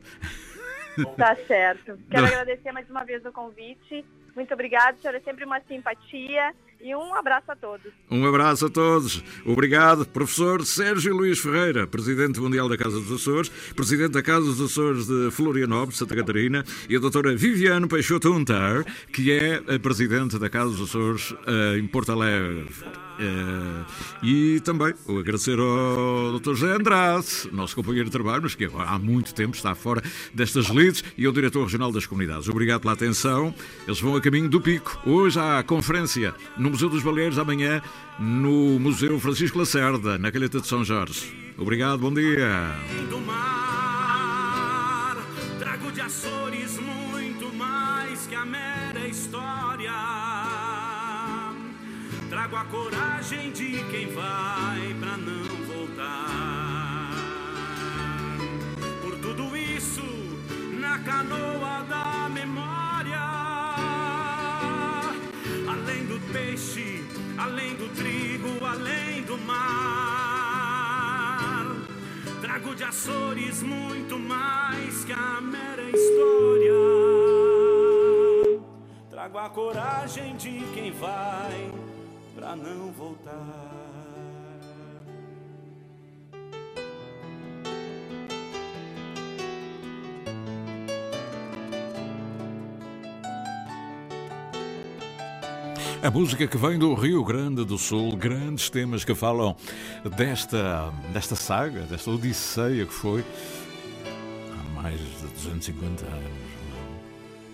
Tá 1.17 1.37
certo. 1.47 1.99
Quero 2.11 2.27
agradecer 2.27 2.73
mais 2.73 2.89
uma 2.89 3.05
vez 3.05 3.25
o 3.25 3.33
convite. 3.33 4.05
Muito 4.35 4.55
obrigada, 4.55 4.97
senhor. 5.01 5.15
É 5.15 5.21
sempre 5.21 5.45
uma 5.45 5.61
simpatia. 5.61 6.55
E 6.81 6.95
um 6.95 7.13
abraço 7.15 7.51
a 7.51 7.57
todos. 7.57 7.93
Um 8.09 8.25
abraço 8.25 8.67
a 8.67 8.71
todos. 8.71 9.23
Obrigado, 9.45 10.07
professor 10.07 10.65
Sérgio 10.65 11.13
Luís 11.13 11.41
Ferreira, 11.41 11.89
presidente 11.89 12.39
mundial 12.39 12.69
da 12.69 12.77
Casa 12.77 13.01
dos 13.01 13.11
Açores, 13.11 13.49
presidente 13.75 14.13
da 14.13 14.23
Casa 14.23 14.47
dos 14.47 14.61
Açores 14.61 15.09
de 15.09 15.29
Florianópolis, 15.33 15.99
Santa 15.99 16.15
Catarina, 16.15 16.65
e 16.89 16.95
a 16.95 17.01
doutora 17.01 17.35
Viviane 17.35 17.89
Peixoto 17.89 18.33
Untar, 18.33 18.85
que 19.13 19.33
é 19.33 19.57
a 19.75 19.79
presidente 19.81 20.39
da 20.39 20.49
Casa 20.49 20.71
dos 20.71 20.89
Açores 20.89 21.35
eh, 21.47 21.79
em 21.79 21.87
Porto 21.89 22.13
Alegre. 22.13 22.69
Eh, 23.19 23.85
e 24.23 24.61
também 24.61 24.95
o 25.07 25.19
agradecer 25.19 25.59
ao 25.59 26.39
Dr. 26.39 26.55
José 26.55 26.75
Andrade, 26.75 27.27
nosso 27.53 27.75
companheiro 27.75 28.07
de 28.07 28.13
trabalho, 28.13 28.43
mas 28.43 28.55
que 28.55 28.65
agora 28.65 28.89
há 28.91 28.99
muito 28.99 29.35
tempo 29.35 29.57
está 29.57 29.75
fora 29.75 30.03
destas 30.33 30.67
lides, 30.67 31.03
e 31.17 31.27
ao 31.27 31.33
diretor 31.33 31.65
regional 31.65 31.91
das 31.91 32.07
comunidades. 32.07 32.49
Obrigado 32.49 32.83
pela 32.83 32.93
atenção. 32.93 33.55
Eles 33.87 34.01
vão 34.01 34.17
a 34.17 34.21
caminho 34.21 34.49
do 34.49 34.61
Pico. 34.61 34.99
Hoje 35.05 35.39
há 35.39 35.63
conferência 35.63 36.35
no 36.57 36.71
Museu 36.71 36.89
dos 36.89 37.03
Baleeiros, 37.03 37.39
amanhã 37.39 37.83
no 38.19 38.79
Museu 38.79 39.19
Francisco 39.21 39.59
Lacerda, 39.59 40.19
na 40.19 40.31
Calheta 40.31 40.61
de 40.61 40.67
São 40.67 40.85
Jorge. 40.85 41.55
Obrigado, 41.57 41.99
bom 41.99 42.13
dia. 42.13 42.75
do 43.11 43.21
mar. 43.21 45.17
Trago 45.59 45.91
de 45.91 46.01
Açores 46.01 46.79
muito 46.79 47.53
mais 47.55 48.27
que 48.27 48.35
a 48.35 48.45
mera 48.45 49.09
história. 49.09 50.48
Trago 52.39 52.55
a 52.55 52.65
coragem 52.67 53.51
de 53.51 53.83
quem 53.91 54.15
vai 54.15 54.95
pra 55.01 55.17
não 55.17 55.43
voltar. 55.67 57.11
Por 59.03 59.19
tudo 59.19 59.57
isso, 59.57 60.05
na 60.79 61.01
canoa 61.01 61.83
da 61.89 62.29
memória. 62.29 63.19
Além 65.69 66.07
do 66.07 66.21
peixe, 66.33 67.05
além 67.37 67.75
do 67.75 67.89
trigo, 67.97 68.65
além 68.65 69.23
do 69.25 69.37
mar. 69.39 69.57
Trago 72.41 72.73
de 72.77 72.85
Açores 72.85 73.65
muito 73.65 74.17
mais 74.17 75.05
que 75.05 75.13
a 75.13 75.41
mera 75.41 75.83
história. 75.91 76.71
Trago 79.11 79.39
a 79.39 79.51
coragem 79.51 80.37
de 80.37 80.63
quem 80.73 80.93
vai 80.93 81.89
pra 82.39 82.55
não 82.55 82.93
voltar. 82.93 83.35
A 96.01 96.11
música 96.13 96.47
que 96.47 96.57
vem 96.57 96.79
do 96.79 96.95
Rio 96.95 97.25
Grande 97.25 97.65
do 97.65 97.77
Sul, 97.77 98.17
grandes 98.17 98.71
temas 98.71 99.05
que 99.05 99.15
falam 99.17 99.57
desta, 100.17 100.93
desta 101.13 101.35
saga, 101.35 101.81
desta 101.83 102.11
odisseia 102.11 102.87
que 102.87 102.95
foi 102.95 103.25
há 104.53 104.81
mais 104.81 104.99
de 105.01 105.27
250 105.35 106.07
anos. 106.07 106.49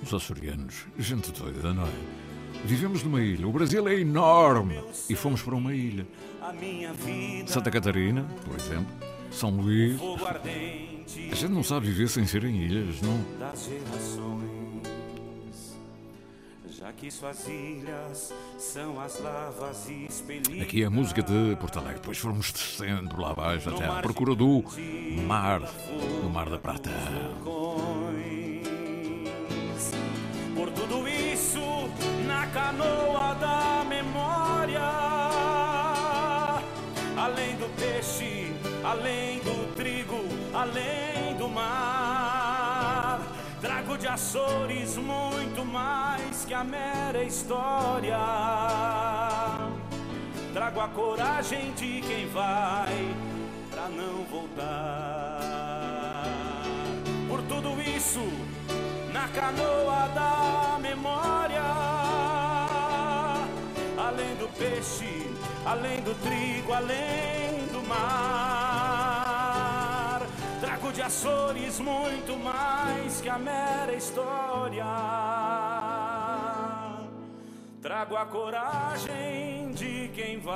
Os 0.02 0.12
açorianos, 0.12 0.86
gente 0.98 1.32
doida, 1.32 1.72
não 1.72 1.86
é? 1.86 2.23
Vivemos 2.64 3.02
numa 3.02 3.20
ilha, 3.22 3.46
o 3.46 3.52
Brasil 3.52 3.86
é 3.88 4.00
enorme 4.00 4.78
e 5.08 5.14
fomos 5.14 5.42
para 5.42 5.54
uma 5.54 5.74
ilha. 5.74 6.06
Santa 7.46 7.70
Catarina, 7.70 8.26
por 8.44 8.56
exemplo, 8.56 8.92
São 9.30 9.50
Luís. 9.50 9.98
A 11.30 11.34
gente 11.34 11.52
não 11.52 11.62
sabe 11.62 11.86
viver 11.86 12.08
sem 12.08 12.26
ser 12.26 12.44
em 12.44 12.56
ilhas, 12.62 13.00
não? 13.02 13.18
Aqui 20.62 20.82
é 20.82 20.86
a 20.86 20.90
música 20.90 21.22
de 21.22 21.56
Porto 21.56 21.78
Alegre. 21.78 22.00
Depois 22.00 22.18
fomos 22.18 22.52
descendo 22.52 23.20
lá 23.20 23.30
abaixo 23.30 23.70
até 23.70 23.86
à 23.86 24.02
procura 24.02 24.34
do 24.34 24.62
mar, 25.26 25.60
do 25.60 26.30
Mar 26.30 26.50
da 26.50 26.58
Prata. 26.58 26.90
Por 30.54 30.70
tudo 30.70 31.08
isso, 31.08 31.60
na 32.26 32.46
canoa 32.46 33.34
da 33.34 33.84
memória, 33.88 34.80
além 37.16 37.56
do 37.56 37.68
peixe, 37.76 38.52
além 38.84 39.40
do 39.40 39.74
trigo, 39.74 40.20
além 40.54 41.36
do 41.36 41.48
mar. 41.48 43.20
Trago 43.60 43.98
de 43.98 44.06
Açores 44.06 44.96
muito 44.96 45.64
mais 45.64 46.44
que 46.44 46.54
a 46.54 46.62
mera 46.62 47.24
história. 47.24 48.18
Trago 50.52 50.80
a 50.80 50.88
coragem 50.88 51.72
de 51.72 52.00
quem 52.02 52.28
vai 52.28 53.14
pra 53.70 53.88
não 53.88 54.24
voltar. 54.30 55.40
Por 57.28 57.42
tudo 57.42 57.80
isso, 57.80 58.20
na 59.24 59.28
canoa 59.28 60.08
da 60.08 60.78
memória, 60.78 61.62
além 63.96 64.34
do 64.36 64.46
peixe, 64.58 65.34
além 65.64 66.02
do 66.02 66.14
trigo, 66.16 66.74
além 66.74 67.66
do 67.72 67.82
mar. 67.88 69.14
Trago 70.60 70.92
de 70.92 71.00
Açores 71.00 71.80
muito 71.80 72.36
mais 72.36 73.22
que 73.22 73.30
a 73.30 73.38
mera 73.38 73.94
história. 73.94 74.84
Trago 77.80 78.16
a 78.16 78.26
coragem 78.26 79.72
de 79.72 80.10
quem 80.14 80.38
vai 80.38 80.54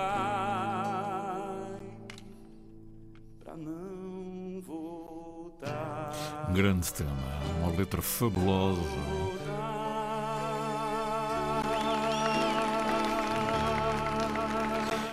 pra 3.42 3.56
não 3.56 4.60
voltar. 4.60 6.07
Grande 6.58 6.92
tema, 6.92 7.12
uma 7.60 7.70
letra 7.70 8.02
fabulosa. 8.02 8.82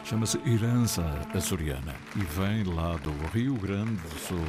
Chama-se 0.03 0.39
Herança 0.43 1.03
Açoriana 1.36 1.93
e 2.15 2.23
vem 2.23 2.63
lá 2.63 2.97
do 2.97 3.12
Rio 3.31 3.53
Grande 3.53 3.91
do 3.91 4.17
Sul. 4.17 4.43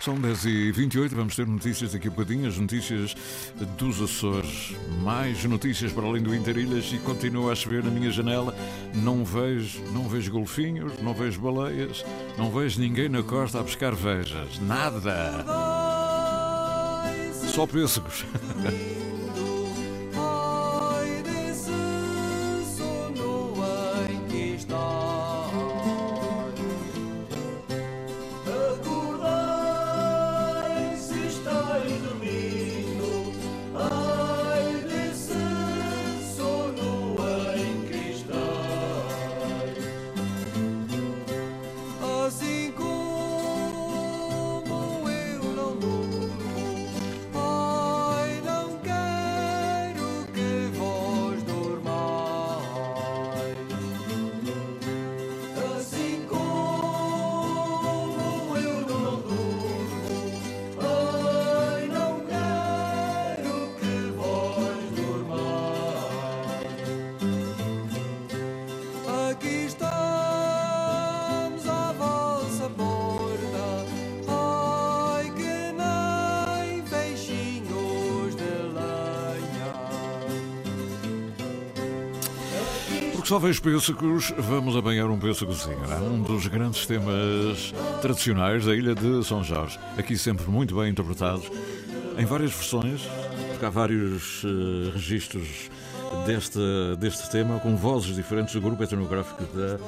São 0.00 0.16
10h28, 0.16 1.10
vamos 1.10 1.36
ter 1.36 1.46
notícias 1.46 1.92
daqui 1.92 2.08
a 2.08 2.10
bocadinho, 2.10 2.48
as 2.48 2.58
notícias 2.58 3.14
dos 3.78 4.02
Açores. 4.02 4.74
Mais 5.04 5.44
notícias 5.44 5.92
para 5.92 6.06
além 6.06 6.24
do 6.24 6.34
Interilhas 6.34 6.92
e 6.92 6.98
continua 6.98 7.52
a 7.52 7.54
chover 7.54 7.84
na 7.84 7.90
minha 7.90 8.10
janela. 8.10 8.52
Não 8.92 9.24
vejo, 9.24 9.80
não 9.92 10.08
vejo 10.08 10.32
golfinhos, 10.32 10.92
não 11.00 11.14
vejo 11.14 11.40
baleias, 11.40 12.04
não 12.36 12.50
vejo 12.50 12.80
ninguém 12.80 13.08
na 13.08 13.22
costa 13.22 13.60
a 13.60 13.62
pescar 13.62 13.94
vejas. 13.94 14.58
Nada! 14.58 15.85
Só 17.56 17.66
pêssegos. 17.66 18.26
Porque 83.26 83.34
só 83.34 83.38
vejo 83.40 83.60
pêssegos, 83.60 84.32
vamos 84.38 84.76
apanhar 84.76 85.10
um 85.10 85.18
pêssegozinho, 85.18 85.80
é? 85.90 85.96
um 85.96 86.22
dos 86.22 86.46
grandes 86.46 86.86
temas 86.86 87.74
tradicionais 88.00 88.64
da 88.64 88.72
ilha 88.72 88.94
de 88.94 89.24
São 89.24 89.42
Jorge. 89.42 89.80
Aqui 89.98 90.16
sempre 90.16 90.48
muito 90.48 90.76
bem 90.76 90.90
interpretados, 90.90 91.50
em 92.16 92.24
várias 92.24 92.52
versões, 92.52 93.02
porque 93.50 93.64
há 93.64 93.68
vários 93.68 94.44
eh, 94.44 94.92
registros 94.92 95.68
deste, 96.24 96.58
deste 96.98 97.28
tema, 97.30 97.58
com 97.58 97.76
vozes 97.76 98.14
diferentes 98.14 98.54
do 98.54 98.60
grupo 98.60 98.82
etnográfico 98.82 99.42
da 99.56 99.78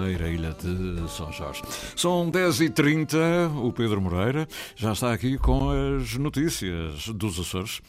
Beira 0.00 0.28
Ilha 0.28 0.52
de 0.52 1.10
São 1.10 1.32
Jorge. 1.32 1.62
São 1.96 2.30
10h30, 2.30 3.56
o 3.56 3.72
Pedro 3.72 4.00
Moreira 4.00 4.46
já 4.76 4.92
está 4.92 5.12
aqui 5.12 5.36
com 5.36 5.70
as 5.70 6.14
notícias 6.14 7.08
dos 7.08 7.40
Açores, 7.40 7.80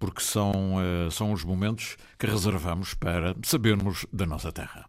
porque 0.00 0.22
são, 0.22 0.52
eh, 0.80 1.10
são 1.10 1.30
os 1.30 1.44
momentos 1.44 1.96
que 2.18 2.26
reservamos 2.26 2.94
para 2.94 3.36
sabermos 3.44 4.06
da 4.12 4.26
nossa 4.26 4.50
terra. 4.50 4.88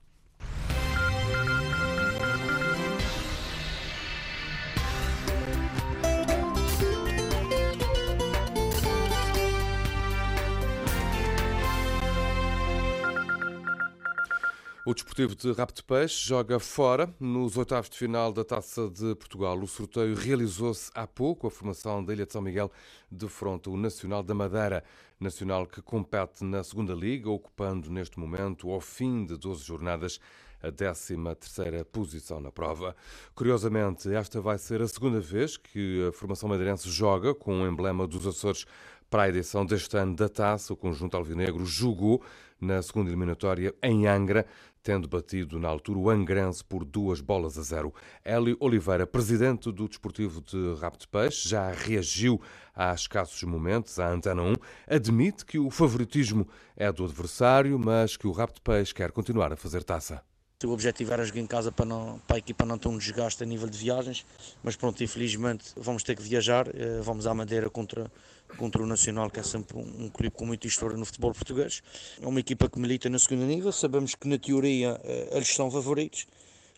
O 14.83 14.95
Desportivo 14.95 15.35
de 15.35 15.51
Rabo 15.51 15.73
de 15.73 15.83
Peixe 15.83 16.27
joga 16.27 16.59
fora 16.59 17.13
nos 17.19 17.55
oitavos 17.55 17.87
de 17.87 17.95
final 17.95 18.33
da 18.33 18.43
Taça 18.43 18.89
de 18.89 19.13
Portugal. 19.13 19.55
O 19.59 19.67
sorteio 19.67 20.15
realizou-se 20.15 20.89
há 20.95 21.05
pouco. 21.05 21.45
A 21.45 21.51
formação 21.51 22.03
da 22.03 22.11
Ilha 22.11 22.25
de 22.25 22.33
São 22.33 22.41
Miguel 22.41 22.71
defronta 23.11 23.69
o 23.69 23.77
Nacional 23.77 24.23
da 24.23 24.33
Madeira, 24.33 24.83
nacional 25.19 25.67
que 25.67 25.83
compete 25.83 26.43
na 26.43 26.63
segunda 26.63 26.95
Liga, 26.95 27.29
ocupando 27.29 27.91
neste 27.91 28.19
momento, 28.19 28.71
ao 28.71 28.81
fim 28.81 29.23
de 29.23 29.37
12 29.37 29.63
jornadas, 29.63 30.19
a 30.63 30.71
13ª 30.71 31.85
posição 31.85 32.41
na 32.41 32.51
prova. 32.51 32.95
Curiosamente, 33.35 34.11
esta 34.11 34.41
vai 34.41 34.57
ser 34.57 34.81
a 34.81 34.87
segunda 34.87 35.19
vez 35.19 35.57
que 35.57 36.07
a 36.07 36.11
formação 36.11 36.49
madeirense 36.49 36.89
joga 36.89 37.35
com 37.35 37.61
o 37.61 37.67
emblema 37.67 38.07
dos 38.07 38.25
Açores 38.25 38.65
para 39.11 39.23
a 39.23 39.29
edição 39.29 39.63
deste 39.63 39.95
ano 39.95 40.15
da 40.15 40.27
Taça. 40.27 40.73
O 40.73 40.75
conjunto 40.75 41.17
alvinegro 41.17 41.65
jogou 41.65 42.23
na 42.61 42.81
segunda 42.81 43.09
eliminatória 43.09 43.73
em 43.81 44.07
Angra, 44.07 44.45
tendo 44.83 45.07
batido 45.07 45.59
na 45.59 45.67
altura 45.67 45.99
o 45.99 46.09
Angrense 46.09 46.63
por 46.63 46.83
duas 46.83 47.21
bolas 47.21 47.57
a 47.57 47.61
zero. 47.61 47.93
Hélio 48.23 48.57
Oliveira, 48.59 49.05
presidente 49.05 49.71
do 49.71 49.87
Desportivo 49.87 50.41
de 50.41 50.75
Rabo 50.79 50.97
de 50.97 51.07
Peixe, 51.07 51.47
já 51.47 51.71
reagiu 51.71 52.41
há 52.75 52.93
escassos 52.93 53.43
momentos 53.43 53.99
à 53.99 54.09
Antena 54.09 54.41
1, 54.41 54.53
admite 54.87 55.45
que 55.45 55.59
o 55.59 55.69
favoritismo 55.69 56.47
é 56.75 56.91
do 56.91 57.05
adversário, 57.05 57.77
mas 57.77 58.17
que 58.17 58.27
o 58.27 58.31
Rabo 58.31 58.53
de 58.53 58.61
Peixe 58.61 58.93
quer 58.93 59.11
continuar 59.11 59.51
a 59.53 59.57
fazer 59.57 59.83
taça. 59.83 60.23
O 60.63 60.69
objetivo 60.69 61.11
era 61.11 61.25
jogar 61.25 61.39
em 61.39 61.47
casa 61.47 61.71
para, 61.71 61.85
não, 61.85 62.19
para 62.27 62.35
a 62.35 62.39
equipa 62.39 62.63
não 62.65 62.77
ter 62.77 62.87
um 62.87 62.97
desgaste 62.97 63.41
a 63.41 63.45
nível 63.45 63.67
de 63.67 63.77
viagens, 63.77 64.25
mas 64.63 64.75
pronto, 64.75 65.03
infelizmente 65.03 65.73
vamos 65.75 66.03
ter 66.03 66.15
que 66.15 66.21
viajar, 66.21 66.67
eh, 66.67 67.01
vamos 67.01 67.25
à 67.25 67.33
Madeira 67.33 67.67
contra, 67.67 68.11
contra 68.57 68.81
o 68.81 68.85
Nacional, 68.85 69.29
que 69.29 69.39
é 69.39 69.43
sempre 69.43 69.77
um, 69.77 70.05
um 70.05 70.09
clube 70.09 70.35
com 70.35 70.45
muita 70.45 70.67
história 70.67 70.97
no 70.97 71.05
futebol 71.05 71.33
português. 71.33 71.81
É 72.21 72.27
uma 72.27 72.39
equipa 72.39 72.69
que 72.69 72.79
milita 72.79 73.09
na 73.09 73.19
segunda 73.19 73.45
nível, 73.45 73.71
sabemos 73.71 74.15
que 74.15 74.27
na 74.27 74.37
teoria 74.37 74.99
eh, 75.03 75.29
eles 75.31 75.47
são 75.47 75.69
favoritos, 75.69 76.27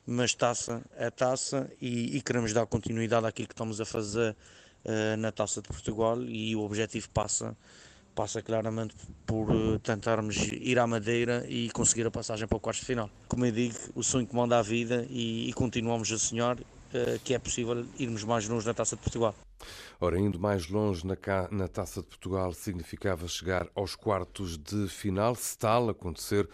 mas 0.06 0.34
taça 0.34 0.82
é 0.98 1.10
taça 1.10 1.72
e, 1.82 2.18
e 2.18 2.22
queremos 2.22 2.54
dar 2.54 2.66
continuidade 2.66 3.26
àquilo 3.26 3.48
que 3.48 3.54
estamos 3.54 3.80
a 3.80 3.86
fazer 3.86 4.36
eh, 4.86 5.16
na 5.16 5.32
Taça 5.32 5.62
de 5.62 5.68
Portugal 5.70 6.22
e 6.22 6.56
o 6.56 6.62
objetivo 6.62 7.10
passa 7.10 7.56
passa 8.14 8.42
claramente 8.42 8.96
por 9.26 9.50
eh, 9.50 9.80
tentarmos 9.82 10.36
ir 10.52 10.78
à 10.78 10.86
Madeira 10.86 11.46
e 11.48 11.70
conseguir 11.72 12.06
a 12.06 12.12
passagem 12.12 12.48
para 12.48 12.58
o 12.58 12.60
quarto 12.60 12.86
final. 12.86 13.10
Como 13.28 13.46
eu 13.46 13.52
digo, 13.52 13.76
o 13.96 14.04
sonho 14.04 14.28
que 14.28 14.36
manda 14.36 14.60
a 14.60 14.62
vida 14.62 15.08
e, 15.10 15.50
e 15.50 15.54
continuamos 15.54 16.12
a 16.12 16.18
sonhar 16.20 16.58
que 17.24 17.34
é 17.34 17.40
possível 17.40 17.86
irmos 17.98 18.24
mais 18.24 18.48
longe 18.48 18.66
na 18.66 18.74
Taça 18.74 18.96
de 18.96 19.02
Portugal. 19.02 19.36
Ora, 20.00 20.20
indo 20.20 20.40
mais 20.40 20.68
longe 20.68 21.04
na, 21.06 21.68
Taça 21.68 22.02
de 22.02 22.08
Portugal 22.08 22.54
significava 22.54 23.28
chegar 23.28 23.68
aos 23.76 23.96
quartos 23.96 24.58
de 24.58 24.88
final. 24.88 25.36
Se 25.36 25.58
tal 25.58 25.90
acontecer, 25.90 26.50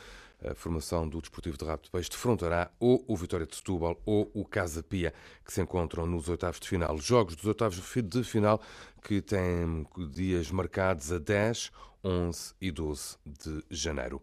a 0.46 0.54
formação 0.54 1.08
do 1.08 1.20
Desportivo 1.20 1.58
de 1.58 1.66
Rabo 1.66 1.84
de 1.84 1.90
Peixe 1.90 2.10
defrontará 2.10 2.72
ou 2.80 3.04
o 3.08 3.16
Vitória 3.16 3.46
de 3.46 3.56
Setúbal 3.56 4.00
ou 4.06 4.32
o 4.34 4.46
Casa 4.46 4.82
Pia, 4.82 5.14
que 5.44 5.52
se 5.52 5.62
encontram 5.62 6.06
nos 6.06 6.30
oitavos 6.30 6.60
de 6.60 6.68
final. 6.68 6.98
Jogos 6.98 7.36
dos 7.36 7.46
oitavos 7.46 7.76
de 7.76 8.24
final 8.24 8.62
que 9.04 9.22
têm 9.22 9.86
dias 10.12 10.52
marcados 10.52 11.12
a 11.12 11.20
10, 11.20 11.72
11 12.04 12.56
e 12.62 12.72
12 12.72 13.18
de 13.26 13.64
janeiro. 13.70 14.22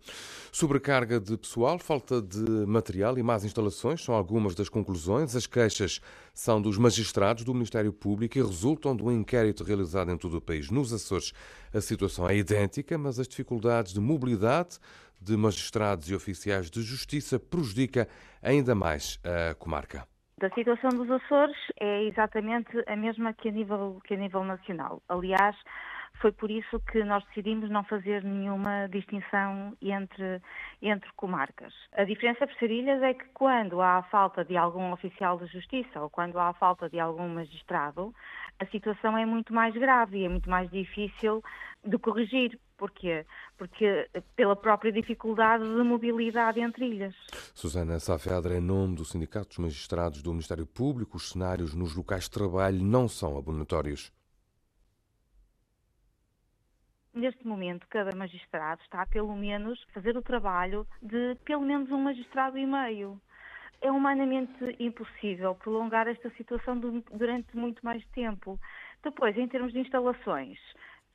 Sobrecarga 0.50 1.20
de 1.20 1.36
pessoal, 1.36 1.78
falta 1.78 2.20
de 2.22 2.66
material 2.66 3.18
e 3.18 3.22
más 3.22 3.44
instalações 3.44 4.02
são 4.02 4.14
algumas 4.14 4.54
das 4.54 4.68
conclusões. 4.68 5.36
As 5.36 5.46
queixas 5.46 6.00
são 6.32 6.60
dos 6.60 6.78
magistrados 6.78 7.44
do 7.44 7.54
Ministério 7.54 7.92
Público 7.92 8.38
e 8.38 8.42
resultam 8.42 8.96
de 8.96 9.02
um 9.02 9.12
inquérito 9.12 9.64
realizado 9.64 10.10
em 10.10 10.16
todo 10.16 10.38
o 10.38 10.40
país. 10.40 10.70
Nos 10.70 10.92
Açores, 10.92 11.32
a 11.72 11.80
situação 11.80 12.28
é 12.28 12.36
idêntica, 12.36 12.96
mas 12.96 13.18
as 13.18 13.28
dificuldades 13.28 13.92
de 13.92 14.00
mobilidade 14.00 14.78
de 15.20 15.36
magistrados 15.36 16.10
e 16.10 16.14
oficiais 16.14 16.70
de 16.70 16.82
justiça 16.82 17.38
prejudica 17.38 18.08
ainda 18.42 18.74
mais 18.74 19.18
a 19.24 19.54
comarca. 19.54 20.06
Da 20.38 20.50
situação 20.50 20.90
dos 20.90 21.10
Açores 21.10 21.56
é 21.80 22.04
exatamente 22.04 22.70
a 22.86 22.94
mesma 22.94 23.32
que 23.32 23.48
a 23.48 23.52
nível, 23.52 24.00
que 24.04 24.12
a 24.12 24.16
nível 24.18 24.44
nacional. 24.44 25.02
Aliás, 25.08 25.56
foi 26.20 26.32
por 26.32 26.50
isso 26.50 26.80
que 26.80 27.02
nós 27.04 27.24
decidimos 27.26 27.70
não 27.70 27.84
fazer 27.84 28.22
nenhuma 28.24 28.88
distinção 28.88 29.76
entre, 29.80 30.40
entre 30.80 31.10
comarcas. 31.16 31.72
A 31.92 32.04
diferença 32.04 32.46
por 32.46 32.56
Sarilhas 32.56 33.02
é 33.02 33.14
que 33.14 33.24
quando 33.34 33.80
há 33.80 34.02
falta 34.04 34.44
de 34.44 34.56
algum 34.56 34.92
oficial 34.92 35.38
de 35.38 35.46
justiça 35.46 36.00
ou 36.00 36.10
quando 36.10 36.38
há 36.38 36.52
falta 36.54 36.88
de 36.88 36.98
algum 36.98 37.28
magistrado, 37.28 38.14
a 38.58 38.66
situação 38.66 39.16
é 39.16 39.26
muito 39.26 39.52
mais 39.52 39.74
grave 39.74 40.18
e 40.18 40.24
é 40.24 40.28
muito 40.28 40.48
mais 40.48 40.70
difícil 40.70 41.42
de 41.84 41.98
corrigir. 41.98 42.58
Porquê? 42.76 43.24
Porque 43.56 44.08
pela 44.34 44.54
própria 44.54 44.92
dificuldade 44.92 45.64
de 45.64 45.82
mobilidade 45.82 46.60
entre 46.60 46.86
ilhas. 46.86 47.14
Susana 47.54 47.98
Saavedra, 47.98 48.56
em 48.56 48.60
nome 48.60 48.96
do 48.96 49.04
Sindicato 49.04 49.48
dos 49.48 49.58
Magistrados 49.58 50.22
do 50.22 50.30
Ministério 50.30 50.66
Público, 50.66 51.16
os 51.16 51.30
cenários 51.30 51.74
nos 51.74 51.94
locais 51.96 52.24
de 52.24 52.30
trabalho 52.30 52.82
não 52.82 53.08
são 53.08 53.38
abonatórios. 53.38 54.12
Neste 57.16 57.46
momento, 57.46 57.86
cada 57.88 58.14
magistrado 58.14 58.82
está 58.82 59.00
a 59.00 59.06
pelo 59.06 59.34
menos 59.34 59.82
fazer 59.94 60.18
o 60.18 60.22
trabalho 60.22 60.86
de 61.00 61.34
pelo 61.46 61.62
menos 61.62 61.90
um 61.90 61.96
magistrado 61.98 62.58
e 62.58 62.66
meio. 62.66 63.18
É 63.80 63.90
humanamente 63.90 64.76
impossível 64.78 65.54
prolongar 65.54 66.06
esta 66.08 66.28
situação 66.32 66.78
durante 66.78 67.56
muito 67.56 67.82
mais 67.82 68.04
tempo. 68.08 68.60
Depois, 69.02 69.34
em 69.38 69.48
termos 69.48 69.72
de 69.72 69.78
instalações, 69.78 70.58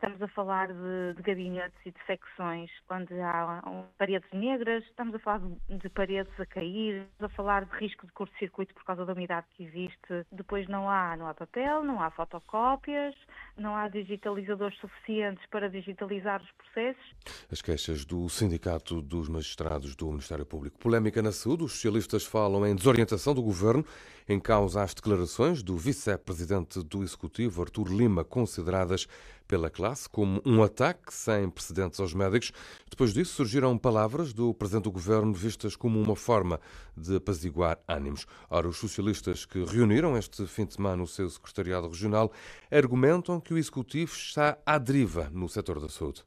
Estamos 0.01 0.19
a 0.19 0.27
falar 0.29 0.67
de, 0.69 1.13
de, 1.15 1.21
gabinetes 1.21 1.77
e 1.85 1.91
de 1.91 2.05
secções 2.07 2.71
onde 2.89 3.13
há 3.21 3.61
paredes 3.99 4.27
negras, 4.33 4.83
estamos 4.85 5.13
a 5.13 5.19
falar 5.19 5.41
de, 5.41 5.77
de, 5.77 5.89
paredes 5.89 6.33
a 6.39 6.45
cair, 6.47 7.03
estamos 7.03 7.31
a 7.31 7.35
falar 7.35 7.65
de 7.65 7.77
risco 7.77 8.07
de 8.07 8.11
curto-circuito 8.11 8.73
por 8.73 8.83
causa 8.83 9.05
da 9.05 9.13
umidade 9.13 9.45
que 9.55 9.63
existe. 9.63 10.25
Depois 10.31 10.67
não 10.67 10.89
há, 10.89 11.15
não 11.15 11.27
há 11.27 11.35
papel, 11.35 11.83
não 11.83 12.01
há 12.01 12.09
fotocópias, 12.09 13.13
não 13.55 13.75
há 13.75 13.89
digitalizadores 13.89 14.75
suficientes 14.79 15.45
para 15.51 15.69
digitalizar 15.69 16.41
os 16.41 16.51
processos. 16.53 17.15
As 17.51 17.61
queixas 17.61 18.03
do 18.03 18.27
Sindicato 18.27 19.03
dos 19.03 19.29
Magistrados 19.29 19.95
do 19.95 20.07
Ministério 20.07 20.47
Público. 20.47 20.79
Polémica 20.79 21.21
na 21.21 21.31
saúde, 21.31 21.65
os 21.65 21.73
socialistas 21.73 22.25
falam 22.25 22.65
em 22.65 22.75
desorientação 22.75 23.35
do 23.35 23.43
governo 23.43 23.85
em 24.27 24.39
causa 24.39 24.81
as 24.81 24.93
declarações 24.93 25.61
do 25.61 25.77
vice-presidente 25.77 26.81
do 26.83 27.03
Executivo, 27.03 27.61
Artur 27.61 27.87
Lima, 27.91 28.23
consideradas 28.23 29.07
pela 29.51 29.69
classe 29.69 30.07
como 30.07 30.41
um 30.45 30.63
ataque 30.63 31.13
sem 31.13 31.49
precedentes 31.49 31.99
aos 31.99 32.13
médicos. 32.13 32.53
Depois 32.89 33.13
disso, 33.13 33.33
surgiram 33.33 33.77
palavras 33.77 34.31
do 34.31 34.53
presidente 34.53 34.85
do 34.85 34.91
governo 34.93 35.33
vistas 35.33 35.75
como 35.75 36.01
uma 36.01 36.15
forma 36.15 36.57
de 36.95 37.17
apaziguar 37.17 37.77
ânimos. 37.85 38.25
Ora, 38.49 38.69
os 38.69 38.77
socialistas 38.77 39.43
que 39.45 39.61
reuniram 39.65 40.17
este 40.17 40.47
fim 40.47 40.63
de 40.63 40.75
semana 40.75 41.03
o 41.03 41.07
seu 41.07 41.29
secretariado 41.29 41.89
regional 41.89 42.31
argumentam 42.71 43.41
que 43.41 43.53
o 43.53 43.57
executivo 43.57 44.13
está 44.13 44.57
à 44.65 44.77
deriva 44.77 45.29
no 45.33 45.49
setor 45.49 45.81
da 45.81 45.89
saúde. 45.89 46.23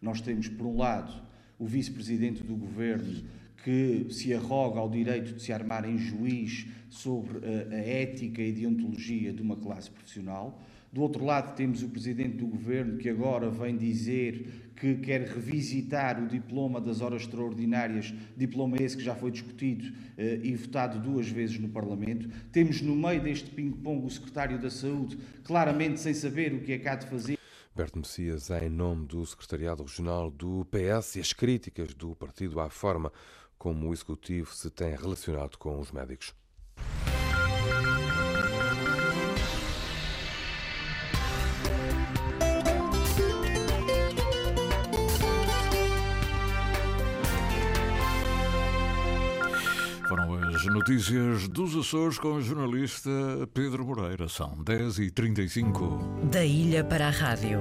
Nós 0.00 0.20
temos, 0.20 0.46
por 0.46 0.64
um 0.64 0.76
lado, 0.76 1.12
o 1.58 1.66
vice-presidente 1.66 2.44
do 2.44 2.54
governo 2.54 3.24
que 3.64 4.06
se 4.10 4.32
arroga 4.32 4.78
ao 4.78 4.88
direito 4.88 5.34
de 5.34 5.42
se 5.42 5.52
armar 5.52 5.84
em 5.84 5.98
juiz 5.98 6.68
sobre 6.88 7.38
a, 7.44 7.76
ética 7.76 8.40
e 8.40 8.52
deontologia 8.52 9.32
de 9.32 9.42
uma 9.42 9.56
classe 9.56 9.90
profissional. 9.90 10.62
Do 10.90 11.02
outro 11.02 11.24
lado, 11.24 11.54
temos 11.54 11.82
o 11.82 11.88
Presidente 11.88 12.38
do 12.38 12.46
Governo 12.46 12.96
que 12.96 13.10
agora 13.10 13.50
vem 13.50 13.76
dizer 13.76 14.72
que 14.74 14.94
quer 14.96 15.22
revisitar 15.22 16.22
o 16.22 16.26
diploma 16.26 16.80
das 16.80 17.00
horas 17.00 17.22
extraordinárias, 17.22 18.14
diploma 18.36 18.76
esse 18.80 18.96
que 18.96 19.02
já 19.02 19.14
foi 19.14 19.30
discutido 19.30 19.92
eh, 20.16 20.40
e 20.42 20.54
votado 20.54 20.98
duas 20.98 21.28
vezes 21.28 21.58
no 21.58 21.68
Parlamento. 21.68 22.28
Temos 22.52 22.80
no 22.80 22.96
meio 22.96 23.20
deste 23.22 23.50
ping-pong 23.50 24.06
o 24.06 24.10
Secretário 24.10 24.58
da 24.58 24.70
Saúde, 24.70 25.18
claramente 25.44 26.00
sem 26.00 26.14
saber 26.14 26.54
o 26.54 26.60
que 26.60 26.72
é 26.72 26.88
há 26.88 26.94
de 26.94 27.06
fazer. 27.06 27.38
Berto 27.74 27.98
Messias, 27.98 28.50
em 28.50 28.68
nome 28.68 29.06
do 29.06 29.24
Secretariado 29.26 29.82
Regional 29.82 30.30
do 30.30 30.66
PS 30.66 31.16
e 31.16 31.20
as 31.20 31.32
críticas 31.32 31.92
do 31.92 32.14
partido 32.16 32.60
à 32.60 32.70
forma 32.70 33.12
como 33.58 33.88
o 33.88 33.92
Executivo 33.92 34.54
se 34.54 34.70
tem 34.70 34.96
relacionado 34.96 35.56
com 35.58 35.78
os 35.78 35.92
médicos. 35.92 36.34
Notícias 50.70 51.48
dos 51.48 51.74
Açores 51.76 52.18
com 52.18 52.34
o 52.34 52.42
jornalista 52.42 53.10
Pedro 53.54 53.84
Moreira. 53.84 54.28
São 54.28 54.56
10h35. 54.64 56.28
Da 56.30 56.44
ilha 56.44 56.84
para 56.84 57.08
a 57.08 57.10
rádio, 57.10 57.60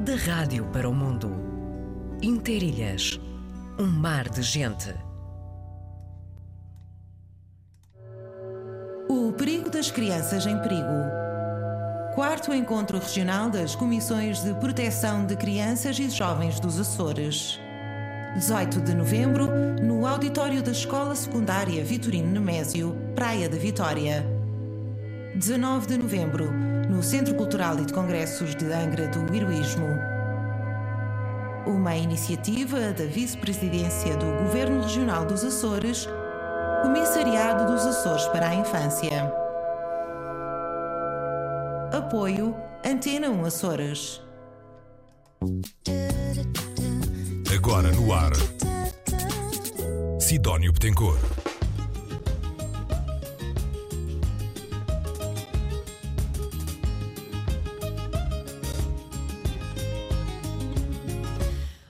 da 0.00 0.14
rádio 0.16 0.64
para 0.72 0.88
o 0.88 0.94
mundo. 0.94 1.30
Interilhas, 2.22 3.20
um 3.78 3.86
mar 3.86 4.28
de 4.28 4.42
gente. 4.42 4.94
O 9.08 9.32
perigo 9.32 9.70
das 9.70 9.90
crianças 9.90 10.46
em 10.46 10.58
perigo. 10.60 11.26
Quarto 12.14 12.52
Encontro 12.54 12.98
Regional 12.98 13.50
das 13.50 13.74
Comissões 13.74 14.42
de 14.42 14.54
Proteção 14.54 15.26
de 15.26 15.36
Crianças 15.36 15.98
e 15.98 16.08
Jovens 16.08 16.58
dos 16.58 16.80
Açores. 16.80 17.60
18 18.36 18.82
de 18.82 18.94
novembro, 18.94 19.46
no 19.82 20.06
auditório 20.06 20.62
da 20.62 20.70
Escola 20.70 21.14
Secundária 21.14 21.82
Vitorino 21.82 22.30
Nemésio, 22.30 22.94
Praia 23.14 23.48
da 23.48 23.56
Vitória. 23.56 24.26
19 25.34 25.86
de 25.86 25.96
novembro, 25.96 26.52
no 26.52 27.02
Centro 27.02 27.34
Cultural 27.34 27.78
e 27.78 27.86
de 27.86 27.94
Congressos 27.94 28.54
de 28.54 28.66
Angra 28.66 29.08
do 29.08 29.34
Heroísmo. 29.34 29.86
Uma 31.66 31.96
iniciativa 31.96 32.92
da 32.92 33.06
Vice-Presidência 33.06 34.14
do 34.18 34.26
Governo 34.44 34.82
Regional 34.82 35.24
dos 35.24 35.42
Açores, 35.42 36.06
Comissariado 36.82 37.72
dos 37.72 37.86
Açores 37.86 38.26
para 38.26 38.48
a 38.48 38.54
Infância. 38.54 39.32
Apoio 41.90 42.54
Antena 42.84 43.30
1 43.30 43.44
Açores. 43.46 44.20
Agora 47.54 47.90
no 47.92 48.12
ar. 48.12 48.32
Sidónio 50.20 50.72
Betancourt. 50.72 51.20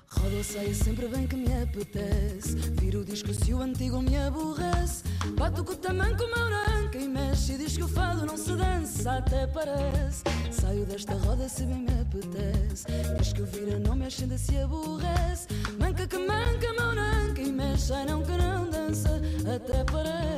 Roda 0.09 0.45
saia 0.45 0.75
sempre 0.75 1.09
bem 1.09 1.27
que 1.27 1.37
me 1.37 1.63
apetece. 1.63 2.57
Viro 2.81 3.01
o 3.01 3.05
disco 3.05 3.33
se 3.33 3.55
o 3.55 3.61
antigo 3.61 4.03
me 4.03 4.17
aborrece. 4.17 5.06
Bato 5.37 5.63
com 5.63 5.73
o 5.73 5.77
tamanco, 5.77 6.25
mão 6.35 6.51
na 6.51 6.79
anca 6.79 6.99
e 6.99 7.07
mexe. 7.07 7.53
E 7.53 7.59
diz 7.59 7.77
que 7.77 7.85
o 7.85 7.89
fado 7.89 8.25
não 8.25 8.37
se 8.39 8.53
dança, 8.57 9.19
até 9.19 9.47
parece. 9.47 10.23
Saio 10.51 10.87
desta 10.87 11.15
roda 11.15 11.47
se 11.49 11.67
bem 11.67 11.83
me 11.83 12.01
apetece. 12.01 12.87
Diz 13.19 13.33
que 13.35 13.43
o 13.43 13.47
vira 13.47 13.79
não 13.79 13.95
mexe, 13.95 14.23
ainda 14.23 14.39
se 14.39 14.57
aborrece. 14.57 15.47
Manca 15.79 16.07
que 16.07 16.19
manca, 16.19 16.73
mão 16.79 16.95
na 16.95 17.25
anca 17.25 17.43
e 17.43 17.53
mexe. 17.53 17.93
Ai 17.93 18.07
não 18.07 18.23
que 18.23 18.33
não 18.33 18.71
dança, 18.71 19.21
até 19.55 19.85
parece. 19.85 20.37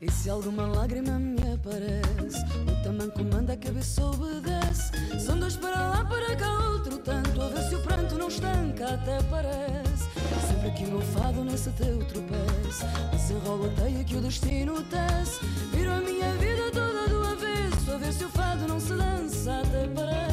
E 0.00 0.10
se 0.10 0.30
alguma 0.30 0.66
lágrima 0.68 1.18
me 1.18 1.37
aparece, 1.68 2.44
o 2.66 2.82
tamanco 2.82 3.22
manda 3.24 3.52
a 3.52 3.56
cabeça 3.56 4.02
obedece. 4.04 4.90
São 5.20 5.38
dois 5.38 5.56
para 5.56 5.88
lá, 5.88 6.04
para 6.04 6.36
cá, 6.36 6.70
outro 6.70 6.98
tanto. 6.98 7.42
A 7.42 7.48
ver 7.48 7.62
se 7.68 7.74
o 7.74 7.80
pranto 7.80 8.16
não 8.16 8.28
estanca, 8.28 8.94
até 8.94 9.22
parece. 9.24 10.08
Sempre 10.48 10.70
que 10.72 10.84
o 10.84 10.88
meu 10.88 11.00
fado 11.00 11.44
nesse 11.44 11.70
teu 11.70 11.98
tropeço, 12.06 12.86
desenrola 13.12 13.68
a 13.68 13.82
teia 13.82 14.04
que 14.04 14.16
o 14.16 14.20
destino 14.20 14.82
tece. 14.84 15.44
Viro 15.72 15.92
a 15.92 16.00
minha 16.00 16.32
vida 16.34 16.70
toda 16.72 17.08
do 17.08 17.22
avesso, 17.22 17.92
a 17.92 17.98
ver 17.98 18.12
se 18.12 18.24
o 18.24 18.28
fado 18.30 18.66
não 18.66 18.80
se 18.80 18.94
dança, 18.94 19.60
até 19.60 19.86
parece. 19.88 20.27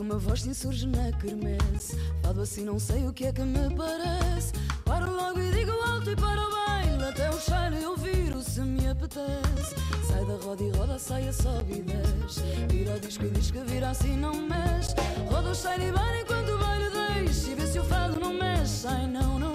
Alguma 0.00 0.18
voz 0.18 0.40
se 0.40 0.48
insurge 0.48 0.86
na 0.86 1.12
quermesse. 1.12 1.94
Fado 2.22 2.40
assim 2.40 2.64
não 2.64 2.78
sei 2.78 3.06
o 3.06 3.12
que 3.12 3.26
é 3.26 3.32
que 3.32 3.42
me 3.42 3.68
parece. 3.76 4.52
Paro 4.82 5.14
logo 5.14 5.38
e 5.38 5.50
digo 5.50 5.72
alto 5.72 6.10
e 6.10 6.16
para 6.16 6.40
o 6.40 6.50
baile 6.50 7.04
Até 7.04 7.28
o 7.28 7.38
cheiro 7.38 7.76
eu 7.76 7.96
viro 7.96 8.40
se 8.40 8.62
me 8.62 8.88
apetece. 8.88 9.74
Sai 10.08 10.24
da 10.24 10.36
roda 10.42 10.62
e 10.62 10.70
roda, 10.70 10.98
sai 10.98 11.28
a 11.28 11.32
sobe 11.32 11.74
e 11.74 11.82
desce. 11.82 12.40
Vira 12.70 12.96
o 12.96 13.00
disco 13.00 13.26
e 13.26 13.30
diz 13.30 13.50
que 13.50 13.60
vira 13.60 13.90
assim 13.90 14.16
não 14.16 14.34
mexe. 14.34 14.94
Roda 15.30 15.50
o 15.50 15.54
cheiro 15.54 15.82
e 15.82 15.90
vai 15.90 16.22
enquanto 16.22 16.48
o 16.48 16.58
baile 16.58 16.90
deixa 16.90 17.50
E 17.50 17.54
vê 17.54 17.66
se 17.66 17.78
o 17.78 17.84
fado 17.84 18.18
não 18.18 18.32
mexe, 18.32 18.86
ai 18.86 19.06
não, 19.06 19.38
não 19.38 19.49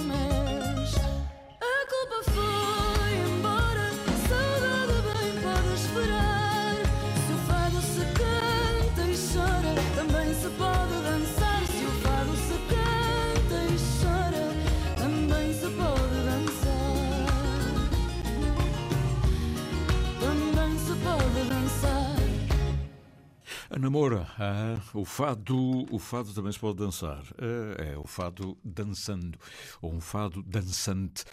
Namora, 23.77 24.25
ah, 24.39 24.79
o 24.93 25.03
fado, 25.03 25.85
o 25.93 25.99
fado 25.99 26.33
também 26.33 26.49
se 26.49 26.57
pode 26.59 26.77
dançar. 26.77 27.21
É, 27.37 27.91
é 27.91 27.97
o 27.97 28.07
fado 28.07 28.57
dançando, 28.63 29.37
ou 29.81 29.93
um 29.93 29.99
fado 29.99 30.41
dançante. 30.43 31.25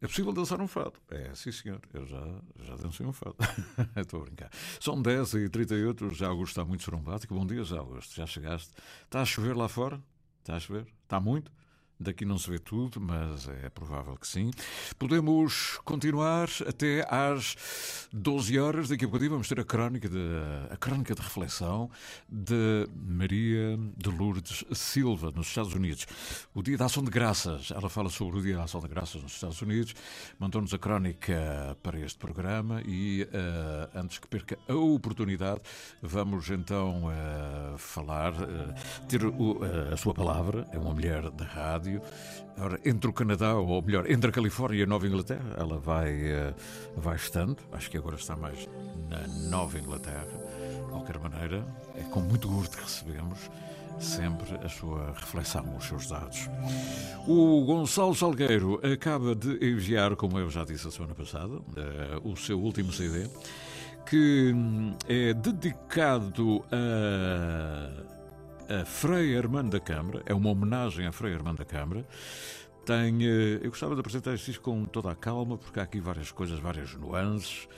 É 0.00 0.06
possível 0.06 0.32
dançar 0.32 0.62
um 0.62 0.66
fado? 0.66 0.94
É, 1.10 1.30
sim 1.34 1.52
senhor, 1.52 1.78
eu 1.92 2.06
já, 2.06 2.22
já 2.62 2.76
dancei 2.76 3.04
um 3.04 3.12
fado. 3.12 3.36
Estou 3.94 4.22
a 4.22 4.24
brincar. 4.24 4.50
São 4.80 5.00
10 5.00 5.34
e 5.34 5.48
38 5.50 6.14
já 6.14 6.28
Augusto 6.28 6.52
está 6.52 6.64
muito 6.64 6.82
sorumbático. 6.84 7.34
Bom 7.34 7.46
dia, 7.46 7.62
já 7.64 7.78
Augusto, 7.78 8.16
já 8.16 8.26
chegaste. 8.26 8.72
Está 9.04 9.20
a 9.20 9.26
chover 9.26 9.54
lá 9.54 9.68
fora? 9.68 10.02
Está 10.40 10.56
a 10.56 10.60
chover? 10.60 10.86
Está 11.04 11.20
muito? 11.20 11.52
Daqui 12.00 12.24
não 12.24 12.38
se 12.38 12.48
vê 12.48 12.58
tudo, 12.58 13.00
mas 13.00 13.46
é 13.46 13.68
provável 13.68 14.16
que 14.16 14.26
sim. 14.26 14.50
Podemos 14.98 15.78
continuar 15.84 16.48
até 16.66 17.06
às 17.10 18.08
12 18.12 18.58
horas. 18.58 18.88
Daqui 18.88 19.04
a 19.04 19.08
bocadinho 19.08 19.32
vamos 19.32 19.48
ter 19.48 19.60
a 19.60 19.64
crónica 19.64 20.08
de, 20.08 20.18
a 20.70 20.76
crónica 20.76 21.14
de 21.14 21.20
reflexão 21.20 21.90
de 22.28 22.88
Maria 22.96 23.78
de 23.96 24.08
Lourdes 24.08 24.64
Silva, 24.72 25.30
nos 25.34 25.48
Estados 25.48 25.74
Unidos. 25.74 26.06
O 26.54 26.62
Dia 26.62 26.78
da 26.78 26.86
Ação 26.86 27.02
de 27.02 27.10
Graças. 27.10 27.70
Ela 27.70 27.90
fala 27.90 28.08
sobre 28.08 28.38
o 28.38 28.42
Dia 28.42 28.56
da 28.56 28.64
Ação 28.64 28.80
de 28.80 28.88
Graças 28.88 29.22
nos 29.22 29.32
Estados 29.32 29.60
Unidos. 29.60 29.94
Mandou-nos 30.38 30.72
a 30.72 30.78
crónica 30.78 31.76
para 31.82 31.98
este 31.98 32.18
programa 32.18 32.80
e, 32.86 33.28
eh, 33.32 33.88
antes 33.94 34.18
que 34.18 34.28
perca 34.28 34.58
a 34.68 34.74
oportunidade, 34.74 35.60
vamos 36.00 36.48
então 36.50 37.10
eh, 37.10 37.74
falar, 37.76 38.32
eh, 38.34 38.74
ter 39.08 39.20
a 39.92 39.96
sua 39.96 40.14
palavra. 40.14 40.66
É 40.72 40.78
uma 40.78 40.94
mulher 40.94 41.30
da 41.30 41.44
rádio. 41.44 41.89
Ora, 42.58 42.78
entre 42.84 43.08
o 43.08 43.12
Canadá, 43.12 43.54
ou 43.54 43.80
melhor, 43.80 44.10
entre 44.10 44.28
a 44.28 44.32
Califórnia 44.32 44.80
e 44.80 44.82
a 44.82 44.86
Nova 44.86 45.06
Inglaterra, 45.06 45.54
ela 45.56 45.78
vai, 45.78 46.10
eh, 46.10 46.54
vai 46.96 47.16
estando. 47.16 47.56
Acho 47.72 47.90
que 47.90 47.96
agora 47.96 48.16
está 48.16 48.36
mais 48.36 48.68
na 49.08 49.26
Nova 49.48 49.78
Inglaterra. 49.78 50.26
De 50.26 50.90
qualquer 50.90 51.18
maneira, 51.18 51.64
é 51.96 52.02
com 52.02 52.20
muito 52.20 52.48
gosto 52.48 52.76
que 52.76 52.82
recebemos 52.82 53.38
sempre 53.98 54.56
a 54.64 54.68
sua 54.68 55.12
reflexão, 55.12 55.76
os 55.76 55.84
seus 55.84 56.06
dados. 56.06 56.48
O 57.26 57.64
Gonçalo 57.64 58.14
Salgueiro 58.14 58.80
acaba 58.84 59.34
de 59.34 59.52
enviar, 59.64 60.16
como 60.16 60.38
eu 60.38 60.50
já 60.50 60.64
disse 60.64 60.88
a 60.88 60.90
semana 60.90 61.14
passada, 61.14 61.60
eh, 61.76 62.20
o 62.24 62.36
seu 62.36 62.60
último 62.60 62.92
CD, 62.92 63.28
que 64.06 64.52
hum, 64.54 64.94
é 65.08 65.32
dedicado 65.34 66.64
a, 66.72 68.19
a 68.70 68.84
Frei 68.84 69.36
Armando 69.36 69.70
da 69.70 69.80
Câmara, 69.80 70.22
é 70.24 70.32
uma 70.32 70.48
homenagem 70.48 71.04
a 71.04 71.10
Frei 71.10 71.34
Armando 71.34 71.58
da 71.58 71.64
Câmara. 71.64 72.06
Tem, 72.86 73.26
eh, 73.26 73.58
eu 73.62 73.70
gostava 73.70 73.94
de 73.94 74.00
apresentar 74.00 74.32
isto 74.32 74.60
com 74.60 74.84
toda 74.84 75.10
a 75.10 75.16
calma, 75.16 75.58
porque 75.58 75.80
há 75.80 75.82
aqui 75.82 75.98
várias 75.98 76.30
coisas, 76.30 76.60
várias 76.60 76.94
nuances, 76.94 77.68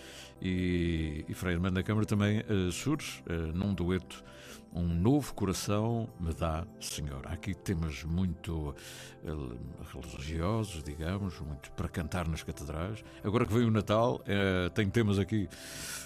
e, 0.40 1.24
e 1.26 1.33
Frei 1.33 1.55
Armando 1.55 1.76
da 1.76 1.83
Câmara 1.83 2.05
também 2.05 2.40
eh, 2.40 2.70
surge 2.70 3.22
eh, 3.26 3.33
num 3.55 3.72
dueto 3.72 4.22
um 4.75 4.89
novo 4.89 5.35
coração 5.35 6.09
me 6.19 6.33
dá, 6.33 6.67
Senhor. 6.81 7.27
Há 7.27 7.33
aqui 7.33 7.55
temas 7.55 8.03
muito 8.05 8.75
eh, 9.25 9.31
religiosos, 9.93 10.83
digamos, 10.83 11.39
muito 11.41 11.71
para 11.73 11.89
cantar 11.89 12.27
nas 12.27 12.43
catedrais. 12.43 13.05
Agora 13.23 13.45
que 13.45 13.53
vem 13.53 13.65
o 13.65 13.71
Natal, 13.71 14.23
eh, 14.27 14.71
tem 14.71 14.89
temas 14.89 15.19
aqui 15.19 15.49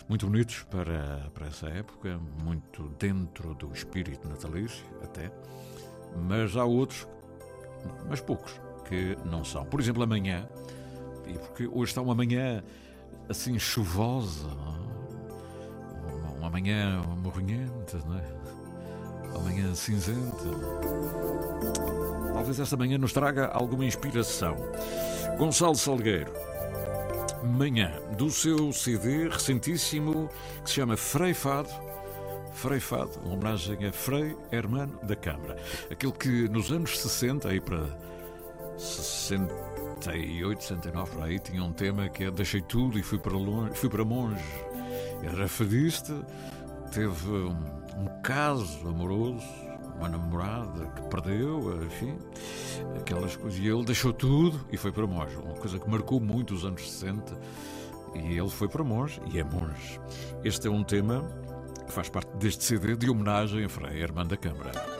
muito 0.09 0.27
bonitos 0.27 0.65
para, 0.65 1.31
para 1.33 1.47
essa 1.47 1.69
época, 1.69 2.19
muito 2.43 2.89
dentro 2.99 3.55
do 3.55 3.73
espírito 3.73 4.29
natalício, 4.29 4.85
até. 5.03 5.31
Mas 6.29 6.57
há 6.57 6.65
outros, 6.65 7.07
mas 8.09 8.21
poucos, 8.21 8.61
que 8.89 9.17
não 9.25 9.45
são. 9.45 9.65
Por 9.65 9.81
exemplo, 9.81 10.03
amanhã, 10.03 10.49
e 11.27 11.35
porque 11.35 11.67
hoje 11.67 11.91
está 11.91 12.03
uma 12.03 12.15
manhã 12.15 12.63
assim 13.29 13.59
chuvosa, 13.59 14.49
não 16.61 17.13
é? 17.13 17.17
morrinhenta, 17.17 17.99
não 18.07 18.19
é? 18.19 18.25
Uma 19.31 19.41
manhã 19.41 19.75
cinzenta. 19.75 20.45
Talvez 22.33 22.59
esta 22.61 22.77
manhã 22.77 22.97
nos 22.97 23.13
traga 23.13 23.49
alguma 23.49 23.85
inspiração. 23.85 24.57
Gonçalo 25.37 25.75
Salgueiro, 25.75 26.33
manhã 27.43 27.93
do 28.17 28.31
seu 28.31 28.73
CD 28.73 29.29
recentíssimo 29.29 30.31
que 30.63 30.71
se 30.71 30.77
chama 30.77 30.97
Frei 30.97 31.35
Fado. 31.35 31.69
Frei 32.53 32.81
Fado, 32.81 33.11
uma 33.23 33.35
homenagem 33.35 33.87
a 33.87 33.93
Frei 33.93 34.35
Hermano 34.51 34.99
da 35.03 35.15
Câmara. 35.15 35.57
Aquele 35.91 36.13
que 36.13 36.49
nos 36.49 36.73
anos 36.73 36.99
60, 36.99 37.49
aí 37.49 37.61
para 37.61 37.87
68, 38.79 40.63
69, 40.63 41.11
por 41.11 41.23
aí, 41.23 41.39
tinha 41.39 41.63
um 41.63 41.73
tema 41.73 42.09
que 42.09 42.25
é 42.25 42.31
Deixei 42.31 42.63
tudo 42.63 42.99
e 42.99 43.03
fui 43.03 43.19
para 43.19 43.37
longe, 43.37 43.75
fui 43.75 43.91
para 43.91 44.05
monge. 44.05 44.43
Era 45.23 45.49
fadista, 45.49 46.15
teve 46.93 47.29
um, 47.29 47.57
um 47.99 48.23
caso 48.23 48.89
amoroso, 48.89 49.47
uma 49.97 50.09
namorada 50.09 50.87
que 50.95 51.03
perdeu, 51.03 51.83
enfim, 51.85 52.17
aquelas 52.97 53.37
coisas. 53.37 53.59
E 53.59 53.67
ele 53.67 53.85
deixou 53.85 54.13
tudo 54.13 54.61
e 54.71 54.77
foi 54.77 54.93
para 54.93 55.07
monge. 55.07 55.37
Uma 55.37 55.55
coisa 55.55 55.79
que 55.79 55.89
marcou 55.89 56.21
muito 56.21 56.55
os 56.55 56.65
anos 56.65 56.91
60. 56.91 57.37
E 58.15 58.39
ele 58.39 58.49
foi 58.49 58.69
para 58.69 58.85
monge 58.85 59.21
e 59.33 59.39
é 59.39 59.45
monge. 59.45 60.01
Este 60.45 60.69
é 60.69 60.71
um 60.71 60.83
tema 60.83 61.25
que 61.87 61.93
faz 61.93 62.09
parte 62.09 62.35
deste 62.37 62.65
CD 62.65 62.97
de 62.97 63.11
homenagem 63.11 63.65
a 63.65 63.69
Frei 63.69 64.03
Hermano 64.03 64.31
da 64.31 64.37
Câmara. 64.37 64.96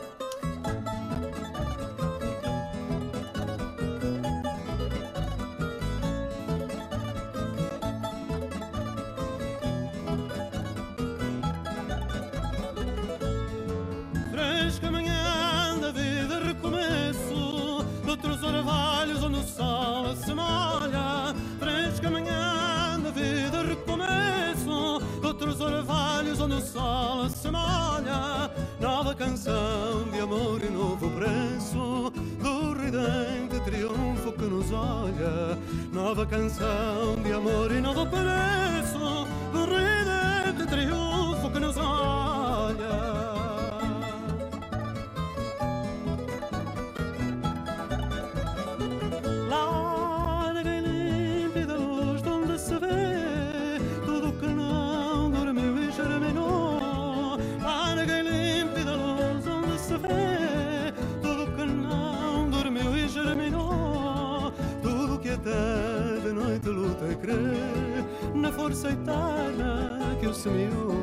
seitana 68.77 70.15
que 70.19 70.27
o 70.27 70.33
semeou 70.33 70.95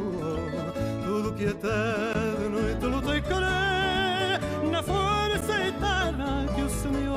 Tudo 1.05 1.33
que 1.35 1.47
até 1.49 2.39
de 2.41 2.49
noite 2.49 2.87
lutei 2.87 3.21
querer 3.21 4.41
Na 4.71 4.83
folha 4.83 5.39
seitana 5.43 6.47
que 6.55 6.63
o 6.63 6.71
sumiu. 6.71 7.15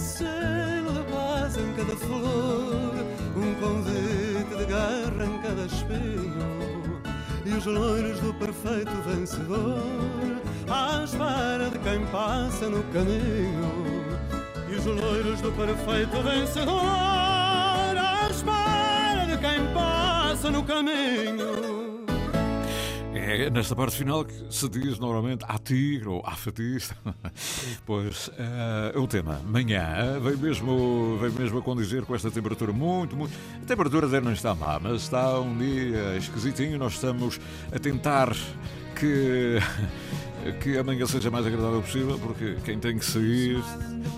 Selo 0.00 0.92
de 0.94 1.02
paz 1.12 1.56
em 1.58 1.74
cada 1.74 1.96
flor. 1.96 2.29
Os 7.60 7.66
loiros 7.66 8.18
do 8.20 8.32
perfeito 8.34 8.90
vencedor, 9.04 9.82
à 10.66 11.04
espera 11.04 11.68
de 11.68 11.78
quem 11.80 12.06
passa 12.06 12.70
no 12.70 12.82
caminho, 12.84 14.08
e 14.66 14.76
os 14.76 14.86
loiros 14.86 15.42
do 15.42 15.52
perfeito 15.52 16.22
vencedor, 16.22 16.80
à 17.98 18.28
espera 18.30 19.26
de 19.26 19.36
quem 19.36 19.74
passa 19.74 20.50
no 20.50 20.62
caminho. 20.64 22.00
É 23.12 23.50
nesta 23.50 23.76
parte 23.76 23.96
final 23.96 24.24
que 24.24 24.34
se 24.48 24.66
diz 24.70 24.98
normalmente 24.98 25.44
a 25.46 25.58
tigre 25.58 26.08
ou 26.08 26.22
a 26.24 26.32
fatista. 26.32 26.96
Pois 27.90 28.30
eh, 28.38 28.96
o 28.96 29.04
tema, 29.08 29.40
manhã, 29.44 30.20
vem 30.20 30.36
mesmo, 30.36 31.18
vem 31.20 31.28
mesmo 31.30 31.58
a 31.58 31.60
condizer 31.60 32.04
com 32.04 32.14
esta 32.14 32.30
temperatura 32.30 32.72
muito, 32.72 33.16
muito. 33.16 33.36
A 33.60 33.66
temperatura 33.66 34.06
até 34.06 34.20
não 34.20 34.32
está 34.32 34.54
má, 34.54 34.78
mas 34.78 35.02
está 35.02 35.40
um 35.40 35.58
dia 35.58 36.16
esquisitinho. 36.16 36.78
Nós 36.78 36.92
estamos 36.92 37.40
a 37.74 37.80
tentar 37.80 38.32
que. 38.94 39.58
Que 40.62 40.78
amanhã 40.78 41.04
seja 41.04 41.32
mais 41.32 41.44
agradável 41.44 41.82
possível, 41.82 42.18
porque 42.18 42.58
quem 42.64 42.78
tem 42.78 42.96
que 42.96 43.04
sair 43.04 43.60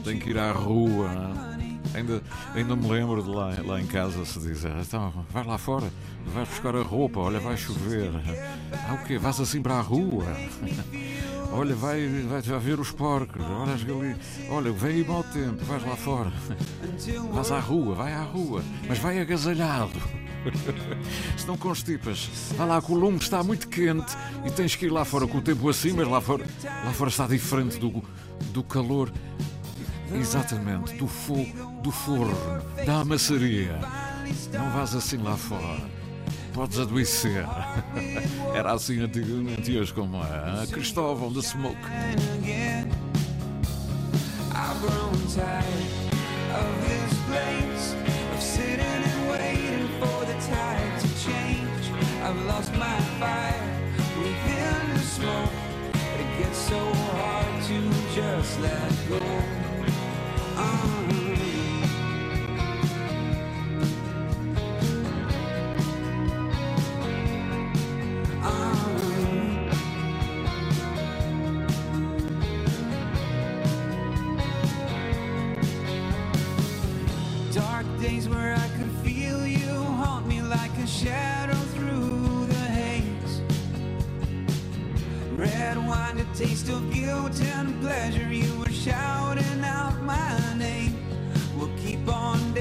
tem 0.05 0.18
que 0.18 0.31
ir 0.31 0.39
à 0.39 0.53
rua. 0.53 1.51
Ainda, 1.95 2.22
ainda 2.55 2.74
me 2.74 2.88
lembro 2.88 3.22
de 3.22 3.28
lá, 3.28 3.55
lá 3.64 3.80
em 3.80 3.86
casa 3.86 4.24
se 4.24 4.38
diz: 4.40 4.64
então, 4.64 5.12
vai 5.30 5.45
lá 5.45 5.59
fora, 5.59 5.90
vais 6.26 6.49
buscar 6.49 6.74
a 6.74 6.82
roupa, 6.82 7.20
olha, 7.20 7.38
vai 7.40 7.57
chover. 7.57 8.11
Ah, 8.72 8.95
o 8.95 9.05
quê? 9.05 9.18
Vais 9.18 9.38
assim 9.40 9.61
para 9.61 9.74
a 9.74 9.80
rua? 9.80 10.24
Olha, 11.55 11.74
vai, 11.74 12.09
vai, 12.30 12.40
vai 12.40 12.59
ver 12.59 12.80
os 12.80 12.90
porcos, 12.93 13.45
olha 13.45 13.74
as 13.74 13.84
galinhas. 13.84 14.16
Olha, 14.49 14.72
vem 14.72 14.90
aí 14.90 15.05
mau 15.07 15.22
tempo, 15.22 15.62
vais 15.66 15.84
lá 15.84 15.95
fora. 15.97 16.32
Vais 17.30 17.53
à 17.53 17.59
rua, 17.59 17.95
vai 17.95 18.14
à 18.14 18.22
rua, 18.22 18.62
mas 18.88 18.99
vai 18.99 19.20
agasalhado. 19.20 20.01
Se 21.36 21.47
não 21.47 21.59
constipas, 21.59 22.28
vai 22.57 22.66
lá 22.66 22.80
que 22.80 22.90
o 22.90 22.95
lume 22.95 23.18
está 23.18 23.43
muito 23.43 23.68
quente 23.68 24.16
e 24.47 24.51
tens 24.51 24.74
que 24.74 24.86
ir 24.86 24.90
lá 24.90 25.05
fora 25.05 25.26
com 25.26 25.38
o 25.38 25.43
tempo 25.43 25.68
assim, 25.68 25.93
mas 25.93 26.09
lá 26.09 26.22
fora, 26.22 26.47
lá 26.64 26.93
fora 26.93 27.11
está 27.11 27.26
diferente 27.26 27.78
do, 27.78 28.03
do 28.53 28.62
calor. 28.62 29.12
Exatamente, 30.14 30.94
do 30.94 31.06
fogo, 31.06 31.72
do 31.82 31.90
forno, 31.90 32.62
da 32.84 33.00
amassaria. 33.00 33.78
Não 34.52 34.70
vás 34.70 34.94
assim 34.94 35.16
lá 35.18 35.36
fora. 35.36 35.80
Podes 36.52 36.78
adoecer. 36.78 37.46
Era 38.54 38.72
assim 38.72 39.00
antigamente 39.00 39.76
hoje 39.76 39.92
como 39.92 40.18
é. 40.18 40.66
Cristóvão 40.66 41.32
da 41.32 41.42
Smoke. 41.42 41.78
I've 52.24 52.46
lost 52.46 52.72
my 52.74 53.00
fire 53.18 53.60
within 54.16 54.94
the 54.94 55.00
smoke. 55.00 55.50
It 55.92 56.38
gets 56.38 56.56
so 56.56 56.78
hard 56.78 57.64
to 57.64 58.14
just 58.14 58.60
let 58.60 58.92
go. 59.08 59.61
Of 86.73 86.93
guilt 86.93 87.41
and 87.43 87.81
pleasure. 87.81 88.33
You 88.33 88.59
were 88.59 88.70
shouting 88.70 89.62
out 89.64 90.03
my 90.03 90.55
name. 90.57 90.97
We'll 91.57 91.77
keep 91.79 92.09
on 92.09 92.51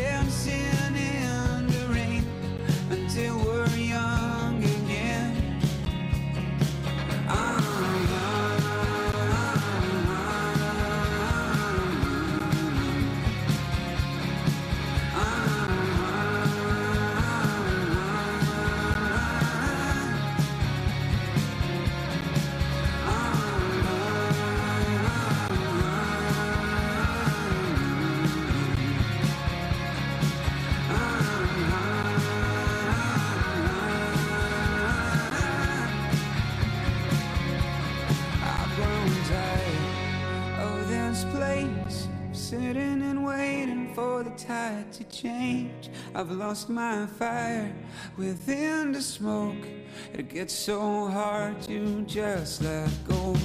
to 44.94 45.04
change. 45.06 45.90
I've 46.14 46.32
lost 46.32 46.70
my 46.70 47.06
fire 47.06 47.74
within 48.18 48.92
the 48.92 49.02
smoke. 49.02 49.66
It 50.14 50.30
gets 50.30 50.54
so 50.54 51.08
hard 51.08 51.62
to 51.64 52.02
just 52.04 52.62
let 52.62 52.90
go. 53.08 53.36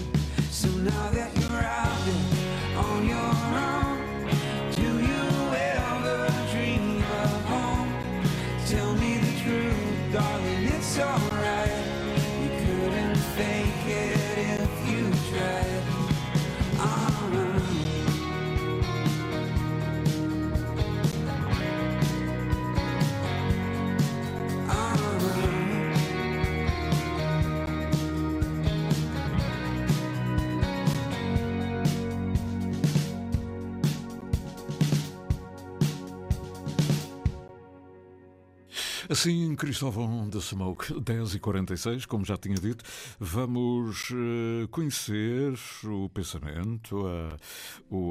So 0.50 0.68
now 0.68 1.10
that 1.10 1.36
you're 1.38 1.62
out 1.62 2.06
there 2.06 2.35
Assim, 39.26 39.56
Cristóvão 39.56 40.28
da 40.28 40.40
Smoke, 40.40 40.94
10h46, 40.94 42.06
como 42.06 42.24
já 42.24 42.36
tinha 42.36 42.54
dito, 42.54 42.84
vamos 43.18 44.12
eh, 44.12 44.68
conhecer 44.70 45.52
o 45.82 46.08
pensamento, 46.08 47.04
a, 47.08 47.36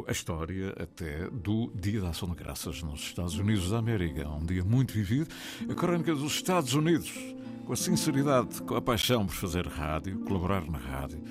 a 0.10 0.12
história 0.12 0.76
até 0.78 1.30
do 1.30 1.72
Dia 1.74 2.02
da 2.02 2.10
Ação 2.10 2.28
de 2.28 2.36
Graças 2.36 2.84
nos 2.84 3.00
Estados 3.00 3.36
Unidos 3.36 3.70
da 3.70 3.78
América. 3.78 4.28
Um 4.28 4.46
dia 4.46 4.62
muito 4.66 4.94
vivido. 4.94 5.34
A 5.70 5.74
crónica 5.74 6.14
dos 6.14 6.34
Estados 6.34 6.74
Unidos, 6.74 7.14
com 7.66 7.72
a 7.72 7.78
sinceridade, 7.78 8.62
com 8.64 8.76
a 8.76 8.82
paixão 8.82 9.26
por 9.26 9.36
fazer 9.36 9.66
rádio, 9.68 10.20
colaborar 10.26 10.70
na 10.70 10.78
rádio. 10.78 11.24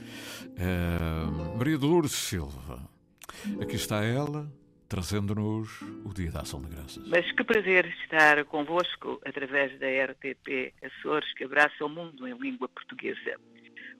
Eh, 0.56 1.58
Maria 1.58 1.76
de 1.76 1.84
Lourdes 1.84 2.12
Silva, 2.12 2.88
aqui 3.60 3.76
está 3.76 4.02
ela, 4.02 4.50
trazendo-nos 4.88 5.82
o 6.04 6.12
Dia 6.14 6.30
da 6.30 6.40
Ação 6.40 6.60
de 6.62 6.68
Graças. 6.68 7.06
Mas 7.08 7.30
que 7.32 7.44
prazer 7.44 7.86
estar 8.02 8.44
convosco 8.44 9.20
através 9.24 9.78
da 9.78 9.86
RTP 9.86 10.74
Açores, 10.82 11.32
que 11.34 11.44
abraça 11.44 11.84
o 11.84 11.88
mundo 11.88 12.26
em 12.26 12.36
língua 12.38 12.68
portuguesa. 12.68 13.38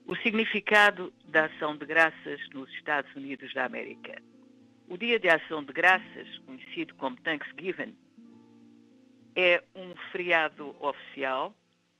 O 0.05 0.15
significado 0.17 1.11
da 1.27 1.45
ação 1.45 1.75
de 1.75 1.85
graças 1.85 2.39
nos 2.53 2.71
Estados 2.73 3.13
Unidos 3.15 3.53
da 3.53 3.65
América. 3.65 4.21
O 4.87 4.97
Dia 4.97 5.19
de 5.19 5.27
Ação 5.27 5.63
de 5.63 5.73
Graças, 5.73 6.37
conhecido 6.45 6.93
como 6.95 7.19
Thanksgiving, 7.21 7.95
é 9.35 9.63
um 9.75 9.95
feriado 10.11 10.75
oficial 10.79 11.55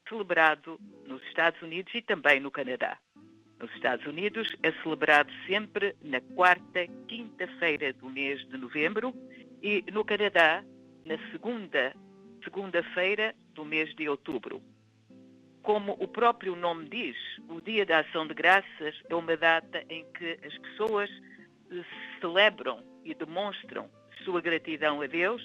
celebrado 0.08 0.80
nos 1.08 1.22
Estados 1.24 1.62
Unidos 1.62 1.94
e 1.96 2.02
também 2.02 2.40
no 2.40 2.52
Canadá. 2.52 2.98
Nos 3.60 3.74
Estados 3.74 4.06
Unidos 4.06 4.48
é 4.64 4.72
celebrado 4.84 5.32
sempre 5.48 5.96
na 6.02 6.20
quarta 6.20 6.88
quinta-feira 7.08 7.94
do 7.94 8.10
mês 8.10 8.46
de 8.48 8.58
novembro 8.58 9.14
e 9.62 9.84
no 9.92 10.04
Canadá 10.04 10.64
na 11.06 11.18
segunda 11.32 11.96
segunda-feira 12.44 13.34
do 13.54 13.66
mês 13.66 13.94
de 13.96 14.08
outubro. 14.08 14.62
Como 15.64 15.94
o 15.94 16.08
próprio 16.08 16.56
nome 16.56 16.88
diz, 16.90 17.18
o 17.50 17.60
Dia 17.60 17.86
da 17.86 18.00
Ação 18.00 18.28
de 18.28 18.36
Graças 18.36 19.02
é 19.10 19.16
uma 19.16 19.36
data 19.36 19.84
em 19.90 20.06
que 20.14 20.38
as 20.46 20.56
pessoas 20.60 21.10
celebram 22.20 22.84
e 23.04 23.16
demonstram 23.16 23.90
sua 24.24 24.42
gratidão 24.42 25.02
a 25.02 25.08
Deus 25.08 25.42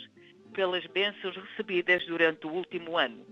pelas 0.52 0.84
bênçãos 0.88 1.36
recebidas 1.36 2.04
durante 2.06 2.46
o 2.46 2.50
último 2.50 2.98
ano. 2.98 3.24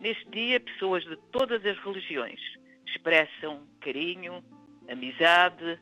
Neste 0.00 0.28
dia, 0.30 0.58
pessoas 0.58 1.04
de 1.04 1.16
todas 1.30 1.64
as 1.66 1.78
religiões 1.84 2.40
expressam 2.86 3.66
carinho, 3.82 4.42
amizade 4.88 5.78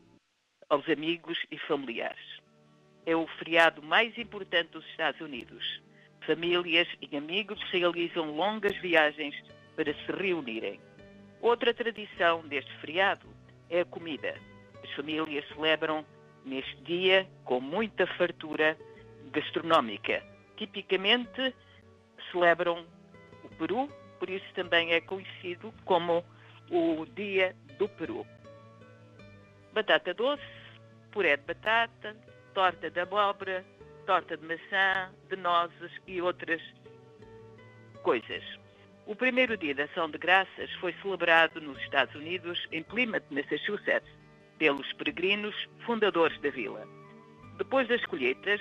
aos 0.69 0.89
amigos 0.89 1.39
e 1.51 1.59
familiares. 1.59 2.41
É 3.07 3.15
o 3.15 3.27
feriado 3.39 3.83
mais 3.83 4.17
importante 4.19 4.71
dos 4.71 4.87
Estados 4.87 5.21
Unidos. 5.21 5.83
Famílias 6.27 6.89
e 7.01 7.17
amigos 7.17 7.61
realizam 7.71 8.35
longas 8.35 8.77
viagens 8.77 9.35
para 9.77 9.93
se 9.93 10.13
reunirem. 10.13 10.81
Outra 11.41 11.73
tradição 11.73 12.47
deste 12.47 12.71
feriado 12.79 13.27
é 13.69 13.81
a 13.81 13.85
comida. 13.85 14.35
As 14.85 14.91
famílias 14.93 15.47
celebram 15.49 16.05
neste 16.45 16.77
dia 16.83 17.27
com 17.45 17.61
muita 17.61 18.07
fartura 18.07 18.77
gastronómica. 19.33 20.23
Tipicamente 20.57 21.55
celebram 22.31 22.87
o 23.45 23.49
Peru, 23.57 23.89
por 24.19 24.29
isso 24.29 24.47
também 24.55 24.93
é 24.93 25.01
conhecido 25.01 25.73
como 25.85 26.25
o 26.71 27.07
Dia 27.07 27.57
do 27.81 27.89
Peru. 27.89 28.27
Batata 29.73 30.13
doce, 30.13 30.43
puré 31.11 31.39
de 31.39 31.45
batata, 31.45 32.15
torta 32.53 32.91
de 32.91 33.01
abóbora, 33.01 33.65
torta 34.07 34.37
de 34.37 34.47
maçã, 34.47 35.11
de 35.31 35.37
nozes 35.37 35.91
e 36.07 36.21
outras 36.21 36.61
coisas. 38.03 38.45
O 39.07 39.17
primeiro 39.17 39.57
dia 39.57 39.75
da 39.75 39.85
Ação 39.85 40.11
de 40.11 40.19
Graças 40.19 40.71
foi 40.75 40.93
celebrado 41.01 41.59
nos 41.59 41.81
Estados 41.81 42.15
Unidos, 42.15 42.69
em 42.71 42.83
Plymouth, 42.83 43.25
Massachusetts, 43.31 44.11
pelos 44.59 44.93
peregrinos 44.93 45.57
fundadores 45.87 46.39
da 46.43 46.51
vila. 46.51 46.87
Depois 47.57 47.89
das 47.89 48.05
colheitas 48.05 48.61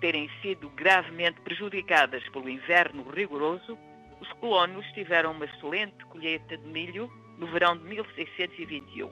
terem 0.00 0.30
sido 0.40 0.70
gravemente 0.70 1.40
prejudicadas 1.40 2.26
pelo 2.28 2.48
inverno 2.48 3.02
rigoroso, 3.10 3.76
os 4.20 4.32
colonos 4.34 4.86
tiveram 4.92 5.32
uma 5.32 5.44
excelente 5.44 6.04
colheita 6.06 6.56
de 6.56 6.66
milho 6.68 7.10
no 7.40 7.46
verão 7.46 7.76
de 7.76 7.84
1621. 7.84 9.10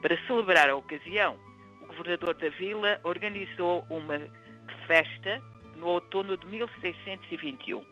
Para 0.00 0.16
celebrar 0.26 0.70
a 0.70 0.76
ocasião, 0.76 1.36
o 1.82 1.86
governador 1.88 2.34
da 2.34 2.48
vila 2.50 3.00
organizou 3.02 3.84
uma 3.90 4.20
festa 4.86 5.42
no 5.76 5.88
outono 5.88 6.36
de 6.36 6.46
1621. 6.46 7.84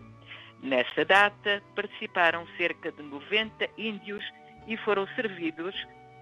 Nessa 0.62 1.04
data, 1.04 1.62
participaram 1.74 2.46
cerca 2.56 2.92
de 2.92 3.02
90 3.02 3.68
índios 3.76 4.24
e 4.68 4.76
foram 4.78 5.06
servidos 5.08 5.74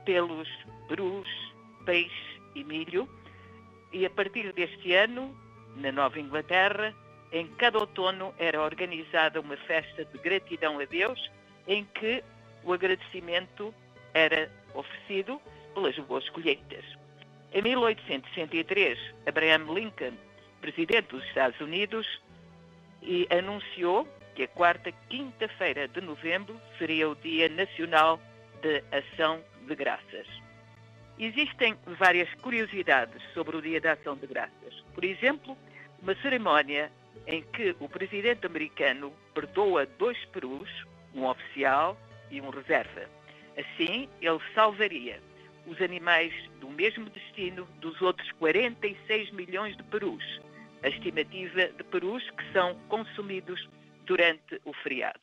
pelos 0.05 0.49
perus, 0.89 1.29
peixe 1.85 2.41
e 2.55 2.65
milho. 2.65 3.09
E 3.93 4.05
a 4.07 4.11
partir 4.11 4.53
deste 4.55 4.93
ano, 4.95 5.35
na 5.77 5.93
Nova 5.93 6.19
Inglaterra, 6.19 6.95
em 7.31 7.47
cada 7.57 7.79
outono 7.79 8.35
era 8.39 8.63
organizada 8.63 9.41
uma 9.41 9.57
festa 9.57 10.05
de 10.05 10.19
gratidão 10.19 10.79
a 10.81 10.85
Deus, 10.85 11.31
em 11.67 11.85
que 11.85 12.23
o 12.65 12.73
agradecimento 12.73 13.75
era 14.13 14.51
oferecido 14.75 15.41
pelas 15.75 15.97
boas 16.01 16.29
colheitas. 16.31 16.85
Em 17.53 17.63
1863, 17.63 18.99
Abraham 19.27 19.73
Lincoln, 19.73 20.15
presidente 20.61 21.09
dos 21.09 21.25
Estados 21.25 21.61
Unidos, 21.61 22.21
anunciou 23.31 24.09
que 24.35 24.45
a 24.45 24.49
quarta 24.49 24.91
quinta-feira 25.09 25.87
de 25.87 26.01
novembro 26.01 26.61
seria 26.79 27.09
o 27.09 27.15
Dia 27.15 27.49
Nacional 27.49 28.21
de 28.61 28.83
Ação 28.91 29.41
de 29.67 29.75
Graças. 29.77 30.27
Existem 31.19 31.77
várias 31.99 32.33
curiosidades 32.35 33.23
sobre 33.33 33.57
o 33.57 33.63
Dia 33.63 33.81
da 33.81 33.93
Ação 33.93 34.17
de 34.17 34.27
Graças. 34.27 34.83
Por 34.93 35.05
exemplo, 35.05 35.57
uma 36.03 36.15
cerimónia 36.17 36.91
em 37.27 37.43
que 37.43 37.77
o 37.79 37.89
presidente 37.89 38.45
americano 38.47 39.13
perdoa 39.33 39.87
dois 39.87 40.19
perus, 40.27 40.69
um 41.15 41.25
oficial 41.27 41.97
e 42.35 42.41
um 42.41 42.51
reserva. 42.51 43.09
Assim, 43.57 44.09
ele 44.21 44.41
salvaria 44.55 45.21
os 45.67 45.81
animais 45.81 46.33
do 46.61 46.69
mesmo 46.69 47.09
destino 47.11 47.65
dos 47.81 48.01
outros 48.03 48.31
46 48.33 49.31
milhões 49.31 49.77
de 49.77 49.83
perus, 49.85 50.25
a 50.83 50.89
estimativa 50.89 51.69
de 51.69 51.85
perus 51.85 52.29
que 52.31 52.53
são 52.53 52.79
consumidos 52.89 53.69
durante 54.05 54.61
o 54.65 54.73
feriado. 54.75 55.21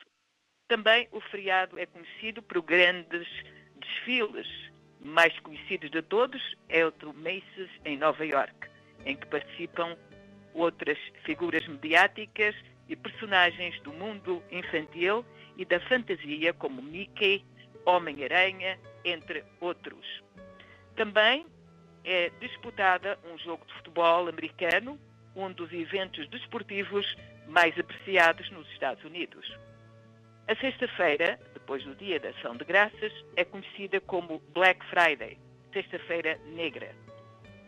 Também 0.68 1.08
o 1.12 1.20
feriado 1.20 1.78
é 1.78 1.86
conhecido 1.86 2.42
por 2.42 2.62
grandes 2.62 3.28
desfiles. 3.76 4.48
Mais 5.04 5.38
conhecidos 5.40 5.92
de 5.92 6.02
todos 6.02 6.56
é 6.70 6.86
o 6.86 6.92
do 6.92 7.14
Macy's 7.14 7.70
em 7.84 7.98
Nova 7.98 8.26
York, 8.26 8.70
em 9.06 9.16
que 9.16 9.26
participam 9.28 9.98
outras 10.54 10.98
figuras 11.26 11.68
mediáticas 11.68 12.56
e 12.88 12.96
personagens 12.96 13.80
do 13.82 13.92
mundo 13.94 14.44
infantil 14.52 15.26
e 15.58 15.66
da 15.66 15.80
fantasia, 15.82 16.54
como 16.54 16.82
Mickey, 16.82 17.44
Homem-Aranha, 17.86 18.80
entre 19.04 19.44
outros. 19.60 20.24
Também 20.96 21.46
é 22.04 22.30
disputada 22.40 23.18
um 23.32 23.38
jogo 23.38 23.66
de 23.66 23.74
futebol 23.74 24.28
americano, 24.28 25.00
um 25.36 25.52
dos 25.52 25.72
eventos 25.72 26.28
desportivos 26.30 27.16
mais 27.48 27.78
apreciados 27.78 28.50
nos 28.52 28.68
Estados 28.72 29.04
Unidos. 29.04 29.58
A 30.48 30.56
sexta-feira, 30.56 31.40
depois 31.54 31.84
do 31.84 31.96
Dia 31.96 32.20
da 32.20 32.30
Ação 32.30 32.58
de 32.58 32.66
Graças, 32.66 33.14
é 33.36 33.46
conhecida 33.46 34.02
como 34.02 34.40
Black 34.54 34.84
Friday, 34.88 35.38
Sexta-feira 35.72 36.38
Negra, 36.48 36.94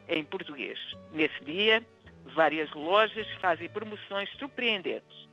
em 0.10 0.24
português. 0.26 0.80
Nesse 1.12 1.44
dia, 1.46 1.86
várias 2.36 2.72
lojas 2.74 3.28
fazem 3.40 3.70
promoções 3.70 4.30
surpreendentes. 4.38 5.30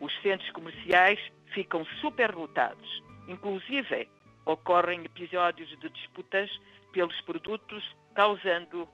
Os 0.00 0.12
centros 0.22 0.50
comerciais 0.52 1.20
ficam 1.54 1.84
superlotados. 2.00 3.02
Inclusive, 3.28 4.08
ocorrem 4.44 5.04
episódios 5.04 5.68
de 5.80 5.88
disputas 5.88 6.50
pelos 6.92 7.18
produtos, 7.22 7.96
causando 8.14 8.88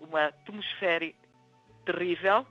uma 0.00 0.26
atmosfera 0.26 1.12
terrível 1.84 2.46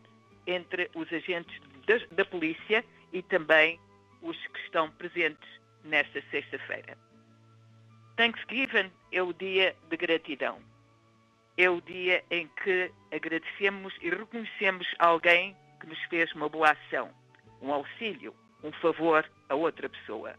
entre 0.45 0.89
os 0.95 1.11
agentes 1.13 1.59
da, 1.87 2.15
da 2.15 2.25
polícia 2.25 2.83
e 3.13 3.21
também 3.21 3.79
os 4.21 4.37
que 4.47 4.59
estão 4.59 4.89
presentes 4.91 5.49
nesta 5.83 6.21
sexta-feira. 6.29 6.97
Thanksgiving 8.17 8.91
é 9.11 9.23
o 9.23 9.33
dia 9.33 9.75
de 9.89 9.97
gratidão. 9.97 10.59
É 11.57 11.69
o 11.69 11.81
dia 11.81 12.23
em 12.29 12.47
que 12.63 12.91
agradecemos 13.11 13.93
e 14.01 14.09
reconhecemos 14.09 14.87
alguém 14.99 15.55
que 15.79 15.87
nos 15.87 15.99
fez 16.03 16.31
uma 16.33 16.47
boa 16.47 16.71
ação, 16.71 17.09
um 17.61 17.73
auxílio, 17.73 18.33
um 18.63 18.71
favor 18.73 19.29
a 19.49 19.55
outra 19.55 19.89
pessoa. 19.89 20.35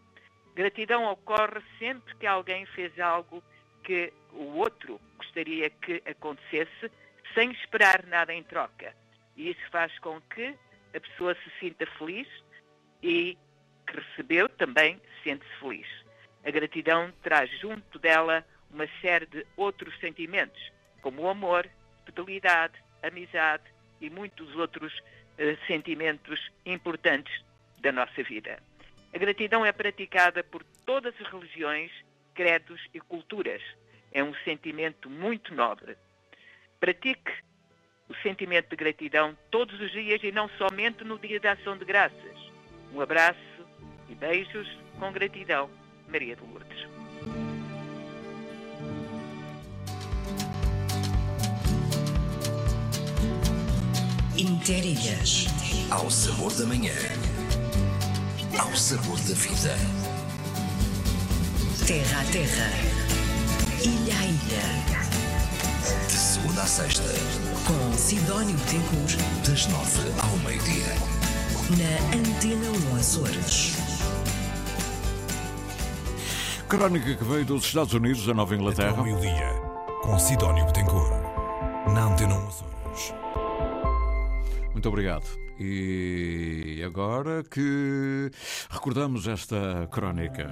Gratidão 0.54 1.04
ocorre 1.10 1.62
sempre 1.78 2.14
que 2.16 2.26
alguém 2.26 2.66
fez 2.66 2.98
algo 3.00 3.42
que 3.82 4.12
o 4.32 4.58
outro 4.58 5.00
gostaria 5.16 5.70
que 5.70 6.02
acontecesse, 6.06 6.90
sem 7.34 7.50
esperar 7.52 8.04
nada 8.06 8.32
em 8.32 8.42
troca. 8.42 8.94
E 9.36 9.50
isso 9.50 9.70
faz 9.70 9.96
com 9.98 10.20
que 10.20 10.54
a 10.94 11.00
pessoa 11.00 11.34
se 11.34 11.50
sinta 11.58 11.86
feliz 11.98 12.28
e 13.02 13.36
que 13.86 13.96
recebeu 13.96 14.48
também 14.48 15.00
sente-se 15.24 15.54
feliz. 15.58 15.86
A 16.44 16.50
gratidão 16.50 17.12
traz 17.22 17.50
junto 17.58 17.98
dela 17.98 18.44
uma 18.70 18.86
série 19.00 19.26
de 19.26 19.46
outros 19.56 19.98
sentimentos, 20.00 20.72
como 21.00 21.22
o 21.22 21.28
amor, 21.28 21.68
fidelidade, 22.04 22.74
amizade 23.02 23.64
e 24.00 24.10
muitos 24.10 24.54
outros 24.56 24.92
uh, 24.98 25.66
sentimentos 25.66 26.50
importantes 26.66 27.32
da 27.82 27.92
nossa 27.92 28.22
vida. 28.22 28.62
A 29.12 29.18
gratidão 29.18 29.66
é 29.66 29.72
praticada 29.72 30.42
por 30.42 30.64
todas 30.86 31.14
as 31.20 31.30
religiões, 31.30 31.90
credos 32.34 32.80
e 32.94 33.00
culturas. 33.00 33.60
É 34.12 34.24
um 34.24 34.34
sentimento 34.44 35.10
muito 35.10 35.54
nobre. 35.54 35.96
Pratique 36.80 37.32
o 38.08 38.14
sentimento 38.22 38.70
de 38.70 38.76
gratidão 38.76 39.36
todos 39.50 39.78
os 39.80 39.90
dias 39.90 40.22
e 40.22 40.32
não 40.32 40.48
somente 40.50 41.04
no 41.04 41.18
dia 41.18 41.40
da 41.40 41.52
ação 41.52 41.76
de 41.76 41.84
graças. 41.84 42.38
Um 42.94 43.00
abraço 43.00 43.38
e 44.08 44.14
beijos 44.14 44.68
com 44.98 45.12
gratidão, 45.12 45.70
Maria 46.08 46.36
de 46.36 46.42
Lourdes. 46.42 46.86
Interilhas. 54.36 55.46
Ao 55.90 56.10
sabor 56.10 56.52
da 56.56 56.66
manhã. 56.66 57.31
Ao 58.62 58.76
sabor 58.76 59.18
da 59.18 59.34
vida. 59.34 59.76
Terra 61.84 62.20
a 62.20 62.24
terra. 62.30 62.70
Ilha 63.82 64.16
a 64.16 64.24
ilha. 64.24 66.06
De 66.06 66.12
segunda 66.12 66.62
a 66.62 66.66
sexta. 66.66 67.02
Com 67.66 67.98
Sidónio 67.98 68.56
Betancourt. 68.58 69.16
Das 69.44 69.66
nove 69.66 70.12
ao 70.22 70.38
meio-dia. 70.38 70.94
Na 71.76 72.16
Antena 72.16 72.70
1 72.92 72.96
Açores. 73.00 73.72
Crónica 76.68 77.16
que 77.16 77.24
veio 77.24 77.44
dos 77.44 77.64
Estados 77.64 77.92
Unidos 77.94 78.28
a 78.28 78.34
Nova 78.34 78.54
Inglaterra. 78.54 78.90
Até 78.90 78.98
ao 78.98 79.04
meio-dia, 79.04 79.60
com 80.02 80.16
Sidónio 80.20 80.64
Betancourt. 80.66 81.10
Na 81.88 81.94
na 81.94 82.04
Antena 82.04 82.36
1 82.36 82.46
Açores. 82.46 83.14
Muito 84.72 84.88
obrigado. 84.88 85.41
E 85.64 86.82
agora 86.84 87.44
que 87.44 88.28
recordamos 88.68 89.28
esta 89.28 89.88
crónica 89.92 90.50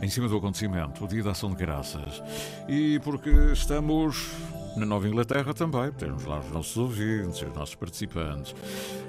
em 0.00 0.08
cima 0.08 0.26
do 0.26 0.38
acontecimento, 0.38 1.04
o 1.04 1.08
Dia 1.08 1.22
da 1.22 1.32
Ação 1.32 1.50
de 1.50 1.56
Graças, 1.56 2.22
e 2.66 2.98
porque 3.00 3.28
estamos 3.52 4.30
na 4.74 4.86
Nova 4.86 5.06
Inglaterra 5.06 5.52
também, 5.52 5.92
temos 5.92 6.24
lá 6.24 6.38
os 6.38 6.50
nossos 6.50 6.78
ouvintes, 6.78 7.42
os 7.42 7.54
nossos 7.54 7.74
participantes. 7.74 8.54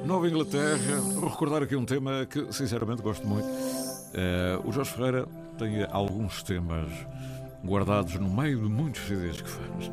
Nova 0.03 0.27
Inglaterra, 0.27 0.99
vou 1.15 1.29
recordar 1.29 1.63
aqui 1.63 1.77
um 1.77 1.85
tema 1.85 2.25
que 2.25 2.51
sinceramente 2.51 3.01
gosto 3.01 3.25
muito. 3.25 3.47
Eh, 4.13 4.59
o 4.65 4.73
Jorge 4.73 4.91
Ferreira 4.91 5.25
tem 5.57 5.85
alguns 5.89 6.43
temas 6.43 6.91
guardados 7.63 8.15
no 8.15 8.29
meio 8.29 8.57
de 8.61 8.67
muitos 8.67 9.01
CDs 9.03 9.41
que 9.41 9.49
faz. 9.49 9.89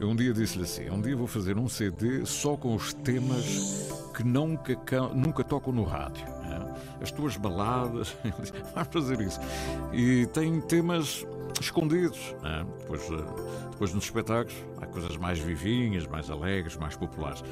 Eu 0.00 0.08
um 0.08 0.16
dia 0.16 0.32
disse-lhe 0.32 0.64
assim: 0.64 0.88
um 0.90 1.00
dia 1.00 1.14
vou 1.14 1.26
fazer 1.26 1.58
um 1.58 1.68
CD 1.68 2.24
só 2.24 2.56
com 2.56 2.74
os 2.74 2.92
temas 2.94 3.90
que 4.16 4.24
nunca, 4.24 4.74
ca- 4.76 5.08
nunca 5.08 5.44
tocam 5.44 5.72
no 5.72 5.84
rádio. 5.84 6.26
As 7.00 7.10
tuas 7.10 7.36
baladas, 7.36 8.16
Ele 8.24 8.34
disse, 8.40 8.52
vamos 8.74 8.88
fazer 8.92 9.20
isso. 9.20 9.40
E 9.92 10.26
tem 10.26 10.60
temas 10.60 11.26
escondidos. 11.60 12.34
né? 12.42 12.66
Depois, 12.78 13.02
eh, 13.02 13.70
depois 13.70 13.94
nos 13.94 14.04
espetáculos 14.04 14.54
há 14.80 14.86
coisas 14.86 15.16
mais 15.16 15.38
vivinhas, 15.38 16.06
mais 16.06 16.30
alegres, 16.30 16.76
mais 16.76 16.96
populares. 16.96 17.42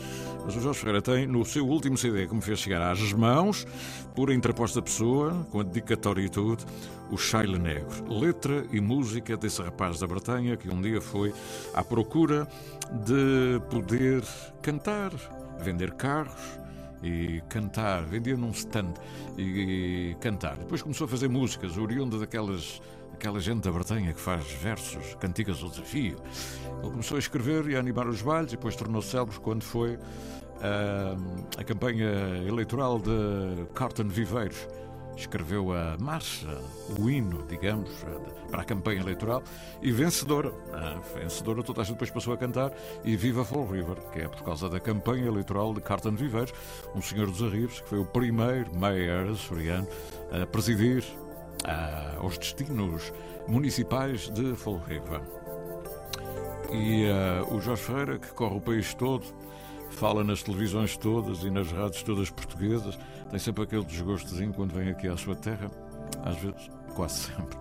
Mas 0.45 0.57
o 0.57 0.61
Jorge 0.61 0.79
Ferreira 0.79 1.03
tem 1.03 1.27
no 1.27 1.45
seu 1.45 1.67
último 1.67 1.97
CD 1.97 2.27
que 2.27 2.35
me 2.35 2.43
fez 2.43 2.59
chegar 2.59 2.83
às 2.83 3.13
mãos, 3.13 3.67
por 4.15 4.31
interposta 4.31 4.81
pessoa, 4.83 5.47
com 5.51 5.61
a 5.61 5.63
dedicatória 5.63 6.23
e 6.23 6.29
tudo, 6.29 6.65
o 7.11 7.17
Chaile 7.17 7.59
Negro. 7.59 7.89
Letra 8.09 8.65
e 8.71 8.81
música 8.81 9.37
desse 9.37 9.63
rapaz 9.63 9.99
da 9.99 10.07
Bretanha 10.07 10.57
que 10.57 10.69
um 10.69 10.81
dia 10.81 11.01
foi 11.01 11.33
à 11.75 11.83
procura 11.83 12.47
de 13.05 13.61
poder 13.71 14.23
cantar, 14.63 15.13
vender 15.59 15.93
carros 15.95 16.59
e 17.03 17.41
cantar, 17.49 18.03
vendia 18.05 18.37
num 18.37 18.51
stand 18.51 18.95
e, 19.37 20.17
cantar. 20.21 20.57
Depois 20.57 20.83
começou 20.83 21.05
a 21.07 21.09
fazer 21.09 21.29
músicas, 21.29 21.77
oriunda 21.77 22.19
daquelas 22.19 22.81
aquela 23.13 23.41
gente 23.41 23.65
da 23.65 23.73
Bretanha 23.73 24.13
que 24.13 24.21
faz 24.21 24.49
versos, 24.53 25.17
cantigas 25.17 25.61
ao 25.63 25.69
desafio. 25.71 26.17
Ele 26.81 26.91
começou 26.91 27.17
a 27.17 27.19
escrever 27.19 27.69
e 27.69 27.75
a 27.75 27.81
animar 27.81 28.07
os 28.07 28.23
bailes 28.23 28.53
e 28.53 28.57
depois 28.57 28.77
tornou-se 28.77 29.09
célebre 29.09 29.41
quando 29.41 29.65
foi 29.65 29.99
ah, 30.63 31.17
a 31.57 31.65
campanha 31.65 32.45
eleitoral 32.47 33.01
de 33.01 33.67
Carton 33.75 34.09
Viveiros. 34.09 34.69
Escreveu 35.19 35.73
a 35.73 35.97
marcha, 35.99 36.47
o 36.97 37.11
hino, 37.11 37.45
digamos, 37.49 37.91
para 38.53 38.63
a 38.63 38.65
campanha 38.65 39.01
eleitoral 39.01 39.43
e 39.83 39.91
vencedora. 39.91 40.53
Ah, 40.73 41.01
vencedora, 41.17 41.61
toda 41.65 41.83
a 41.83 41.85
gente 41.85 41.95
depois 41.95 42.11
passou 42.11 42.33
a 42.33 42.37
cantar 42.37 42.73
e 43.05 43.17
Viva 43.17 43.45
Fall 43.45 43.67
River, 43.67 43.97
que 44.13 44.21
é 44.21 44.29
por 44.29 44.45
causa 44.45 44.69
da 44.69 44.79
campanha 44.79 45.27
eleitoral 45.27 45.75
de 45.75 45.81
Carton 45.81 46.15
Viveiros, 46.15 46.55
um 46.95 47.03
senhor 47.03 47.27
dos 47.27 47.43
Arribes, 47.43 47.81
que 47.81 47.89
foi 47.89 47.99
o 47.99 48.05
primeiro 48.05 48.73
mayor 48.77 49.33
açoriano 49.33 49.89
a 50.31 50.47
presidir 50.47 51.05
ah, 51.65 52.15
aos 52.19 52.39
destinos 52.39 53.13
municipais 53.49 54.31
de 54.31 54.55
Fall 54.55 54.81
River. 54.87 55.21
E 56.71 57.07
o 57.51 57.61
Jorge 57.61 57.83
Ferreira, 57.83 58.19
que 58.19 58.29
corre 58.29 58.57
o 58.57 58.61
país 58.61 58.95
todo, 58.95 59.25
fala 59.91 60.23
nas 60.25 60.43
televisões 60.43 60.97
todas 60.97 61.43
e 61.43 61.51
nas 61.51 61.71
rádios 61.71 62.03
todas 62.03 62.31
portuguesas, 62.31 62.99
tem 63.31 63.39
sempre 63.39 63.65
aquele 63.65 63.85
desgostozinho 63.85 64.53
quando 64.53 64.73
vem 64.73 64.91
aqui 64.91 65.09
à 65.09 65.17
sua 65.17 65.35
terra, 65.35 65.71
às 66.25 66.37
vezes, 66.39 66.71
quase 66.95 67.15
sempre. 67.15 67.59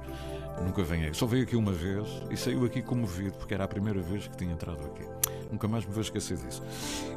Nunca 0.63 0.83
vem 0.83 1.05
aqui. 1.05 1.17
Só 1.17 1.25
veio 1.25 1.43
aqui 1.43 1.55
uma 1.55 1.71
vez 1.71 2.07
e 2.31 2.37
saiu 2.37 2.65
aqui 2.65 2.81
comovido, 2.81 3.37
porque 3.37 3.53
era 3.53 3.63
a 3.63 3.67
primeira 3.67 4.01
vez 4.01 4.27
que 4.27 4.35
tinha 4.37 4.53
entrado 4.53 4.83
aqui. 4.85 5.05
Nunca 5.51 5.67
mais 5.67 5.85
me 5.85 5.93
vou 5.93 6.01
esquecer 6.01 6.37
disso. 6.37 6.63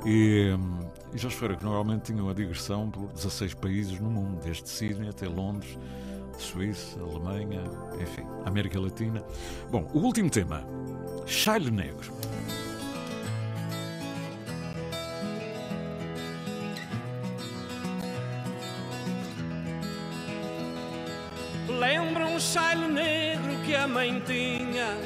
E, 0.04 0.50
e 1.12 1.18
Jorge 1.18 1.36
Ferreira, 1.36 1.56
que 1.56 1.64
normalmente 1.64 2.12
tinha 2.12 2.22
uma 2.22 2.34
digressão 2.34 2.90
por 2.90 3.11
16 3.12 3.54
países 3.54 3.98
no 3.98 4.11
mundo, 4.11 4.40
desde 4.44 4.68
Sydney 4.68 5.08
até 5.08 5.26
Londres, 5.26 5.78
Suíça, 6.38 7.00
Alemanha, 7.00 7.62
enfim, 8.00 8.26
América 8.44 8.80
Latina. 8.80 9.22
Bom, 9.70 9.88
o 9.92 9.98
último 9.98 10.30
tema, 10.30 10.64
Chaile 11.26 11.70
Negro. 11.70 12.19
Chale 22.41 22.88
negro 22.88 23.55
que 23.66 23.76
a 23.76 23.86
mãe 23.86 24.18
tinha, 24.24 24.97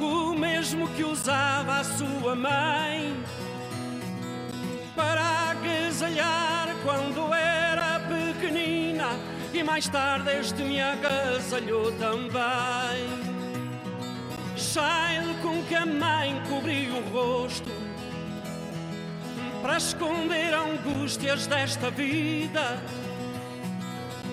o 0.00 0.34
mesmo 0.34 0.88
que 0.88 1.04
usava 1.04 1.80
a 1.80 1.84
sua 1.84 2.34
mãe 2.34 3.14
para 4.96 5.50
agasalhar 5.50 6.74
quando 6.82 7.32
era 7.34 8.00
pequenina 8.00 9.18
e 9.52 9.62
mais 9.62 9.86
tarde 9.86 10.30
este 10.40 10.62
me 10.62 10.80
agasalhou 10.80 11.92
também. 11.98 13.06
Chale 14.56 15.34
com 15.42 15.62
que 15.64 15.74
a 15.74 15.84
mãe 15.84 16.42
cobria 16.48 16.94
o 16.94 17.10
rosto 17.10 17.70
para 19.60 19.76
esconder 19.76 20.54
angústias 20.54 21.46
desta 21.46 21.90
vida. 21.90 22.80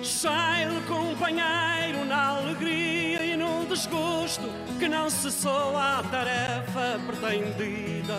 Shile, 0.04 0.82
companheiro 0.86 2.04
na 2.04 2.28
alegria 2.36 3.24
e 3.24 3.36
no 3.38 3.64
desgosto, 3.64 4.42
que 4.78 4.86
não 4.86 5.08
cessou 5.08 5.78
a 5.78 6.02
tarefa 6.10 7.00
pretendida. 7.06 8.14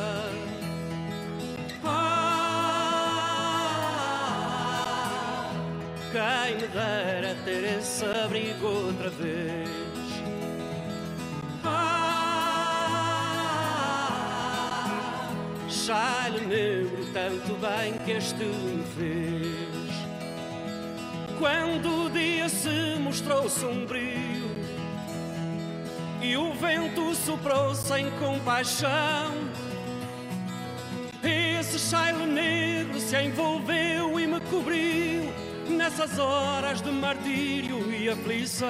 Ah, 1.83 3.11
quem 6.11 6.55
me 6.55 6.67
dera 6.69 7.36
ter 7.45 7.77
esse 7.77 8.03
abrigo 8.05 8.65
outra 8.65 9.11
vez. 9.11 9.69
Ah, 11.63 12.95
Shile 15.69 16.47
negro, 16.47 17.05
tanto 17.13 17.53
bem 17.61 17.93
que 18.03 18.11
este 18.13 18.43
me 18.43 18.83
fez. 18.97 19.84
Quando 21.38 22.05
o 22.05 22.09
dia 22.09 22.47
se 22.47 22.97
mostrou 22.99 23.49
sombrio 23.49 24.55
e 26.21 26.38
o 26.38 26.53
vento 26.53 27.13
soprou 27.13 27.75
sem 27.75 28.09
compaixão, 28.11 29.33
esse 31.21 31.77
chile 31.77 32.25
negro 32.25 32.99
se 32.99 33.17
envolveu 33.17 34.17
e 34.17 34.25
me 34.25 34.39
cobriu 34.41 35.33
nessas 35.67 36.17
horas 36.17 36.81
de 36.81 36.91
martírio 36.91 37.91
e 37.91 38.09
aflição. 38.09 38.67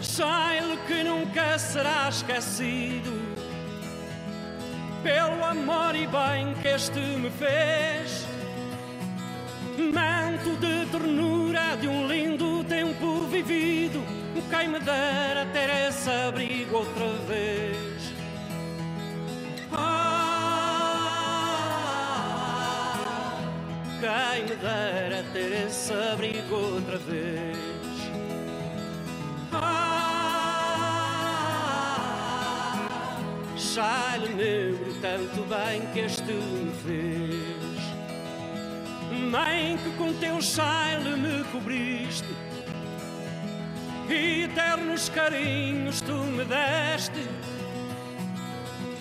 Chile 0.00 0.78
que 0.86 1.02
nunca 1.02 1.58
será 1.58 2.08
esquecido 2.08 3.10
pelo 5.02 5.44
amor 5.44 5.94
e 5.94 6.06
bem 6.06 6.54
que 6.62 6.68
este 6.68 7.00
me 7.00 7.30
fez 7.30 8.25
manto 9.82 10.56
de 10.58 10.86
ternura 10.90 11.76
de 11.80 11.88
um 11.88 12.06
lindo 12.08 12.64
tempo 12.64 13.20
vivido. 13.28 14.02
Quem 14.50 14.68
me 14.68 14.80
dera 14.80 15.46
ter 15.52 15.70
esse 15.88 16.10
abrigo 16.10 16.78
outra 16.78 17.08
vez. 17.28 18.14
Ah, 19.72 20.08
quem 24.00 24.44
me 24.44 24.56
dera 24.56 25.24
ter 25.32 25.52
esse 25.66 25.92
abrigo 25.92 26.54
outra 26.56 26.98
vez. 26.98 27.56
Ah, 29.52 30.08
Chale 33.56 34.28
negro, 34.34 34.94
tanto 35.02 35.42
bem 35.44 35.82
que 35.92 36.00
este 36.00 36.32
me 36.32 36.72
fez. 36.84 37.65
Mãe 39.16 39.78
que 39.82 39.90
com 39.96 40.12
teu 40.14 40.40
chale 40.40 41.16
me 41.16 41.44
cobriste 41.44 42.28
e 44.08 44.44
eternos 44.44 45.08
carinhos 45.08 46.00
tu 46.00 46.12
me 46.12 46.44
deste. 46.44 47.26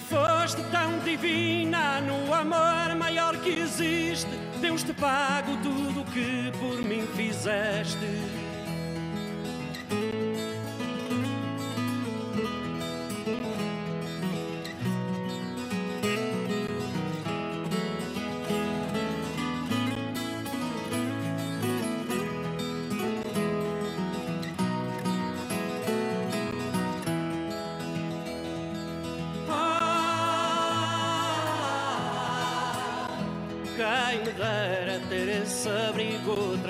Foste 0.10 0.62
tão 0.72 1.00
divina 1.00 2.02
no 2.02 2.34
amor 2.34 2.96
maior 2.96 3.38
que 3.38 3.50
existe. 3.50 4.30
Deus 4.62 4.84
te 4.84 4.94
pago 4.94 5.58
tudo 5.58 6.02
o 6.02 6.06
que 6.06 6.52
por 6.60 6.82
mim 6.82 7.06
fizeste. 7.16 7.98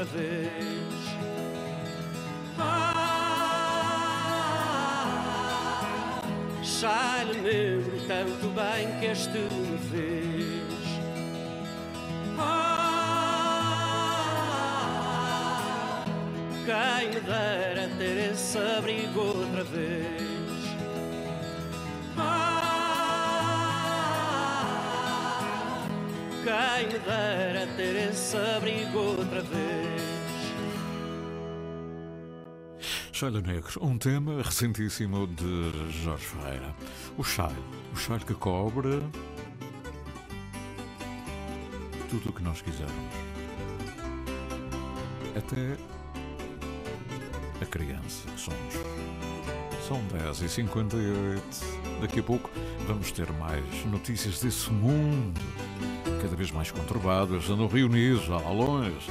Vez. 0.06 0.86
Ah, 2.58 2.95
já 6.64 7.24
lhe 7.24 7.39
lembro 7.41 7.97
tanto 8.08 8.47
bem 8.49 8.99
que 8.99 9.06
este 9.08 9.38
me 9.38 9.78
fez. 9.89 10.66
Ah, 12.38 12.86
quem 16.66 17.10
me 17.10 17.20
dera 17.22 17.88
ter 17.97 18.18
esse 18.32 18.58
abrigo 18.58 19.20
outra 19.20 19.64
vez. 19.64 20.26
Ah, 22.18 22.66
quem 26.43 26.88
me 26.88 26.99
dera 26.99 27.68
ter 27.76 27.95
esse 28.10 28.38
abrigo 28.38 28.99
outra 28.99 29.41
vez. 29.41 29.94
Chalho 33.16 33.39
Negro, 33.39 33.80
um 33.82 33.97
tema 33.97 34.41
recentíssimo 34.43 35.26
de 35.26 35.72
Jorge 36.03 36.26
Ferreira. 36.26 36.76
O 37.18 37.24
chalho, 37.24 37.63
o 37.93 37.95
chalho 37.95 38.26
que 38.26 38.34
cobre 38.34 39.01
tudo 42.09 42.30
o 42.30 42.34
que 42.34 42.43
nós 42.43 42.61
quisermos. 42.61 42.93
Até 45.34 45.78
a 47.61 47.66
criança 47.66 48.28
que 48.36 48.41
somos. 48.41 48.74
São 49.88 50.05
10h58. 50.09 51.41
Daqui 52.01 52.20
a 52.20 52.24
pouco 52.24 52.49
vamos 52.86 53.13
ter 53.13 53.32
mais 53.32 53.86
notícias 53.86 54.41
desse 54.41 54.70
mundo 54.70 55.39
cada 56.22 56.36
vez 56.36 56.51
mais 56.51 56.70
conturbado. 56.70 57.36
Eles 57.36 57.49
andam 57.49 57.68
reunidos 57.68 58.28
lá 58.28 58.41
longe. 58.51 59.09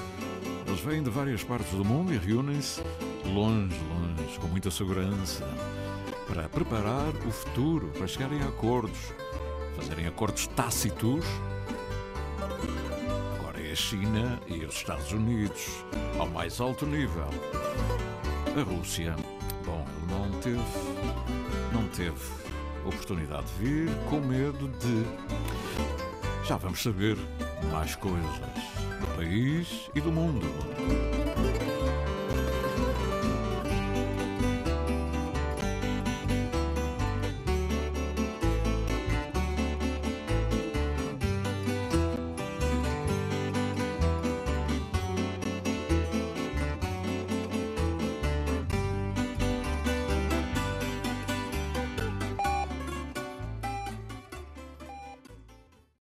Eles 0.67 0.81
vêm 0.81 1.03
de 1.03 1.09
várias 1.09 1.43
partes 1.43 1.73
do 1.73 1.87
mundo 1.87 2.13
e 2.13 2.19
reúnem-se 2.19 2.83
longe, 3.33 3.79
longe, 3.89 4.39
com 4.39 4.47
muita 4.49 4.70
segurança, 4.70 5.45
para 6.27 6.49
preparar 6.49 7.09
o 7.27 7.31
futuro, 7.31 7.89
para 7.89 8.07
chegarem 8.07 8.41
a 8.43 8.49
acordos, 8.49 9.12
fazerem 9.77 10.07
acordos 10.07 10.47
tácitos. 10.49 11.25
Agora 13.39 13.61
é 13.61 13.72
a 13.72 13.77
China 13.77 14.41
e 14.47 14.64
os 14.64 14.75
Estados 14.75 15.12
Unidos, 15.12 15.85
ao 16.18 16.27
mais 16.29 16.61
alto 16.61 16.87
nível. 16.87 17.29
A 18.57 18.62
Rússia, 18.62 19.16
bom, 19.64 19.85
ele 19.97 20.12
não 20.12 20.41
teve, 20.41 20.62
não 21.72 21.89
teve 21.89 22.45
oportunidade 22.85 23.47
de 23.59 23.64
vir 23.64 23.91
com 24.09 24.20
medo 24.20 24.68
de. 24.79 25.05
Já 26.47 26.57
vamos 26.57 26.83
saber 26.83 27.16
mais 27.72 27.97
coisas 27.97 28.39
do 29.01 29.16
país 29.16 29.91
e 29.95 30.01
do 30.01 30.12
mundo. 30.12 30.47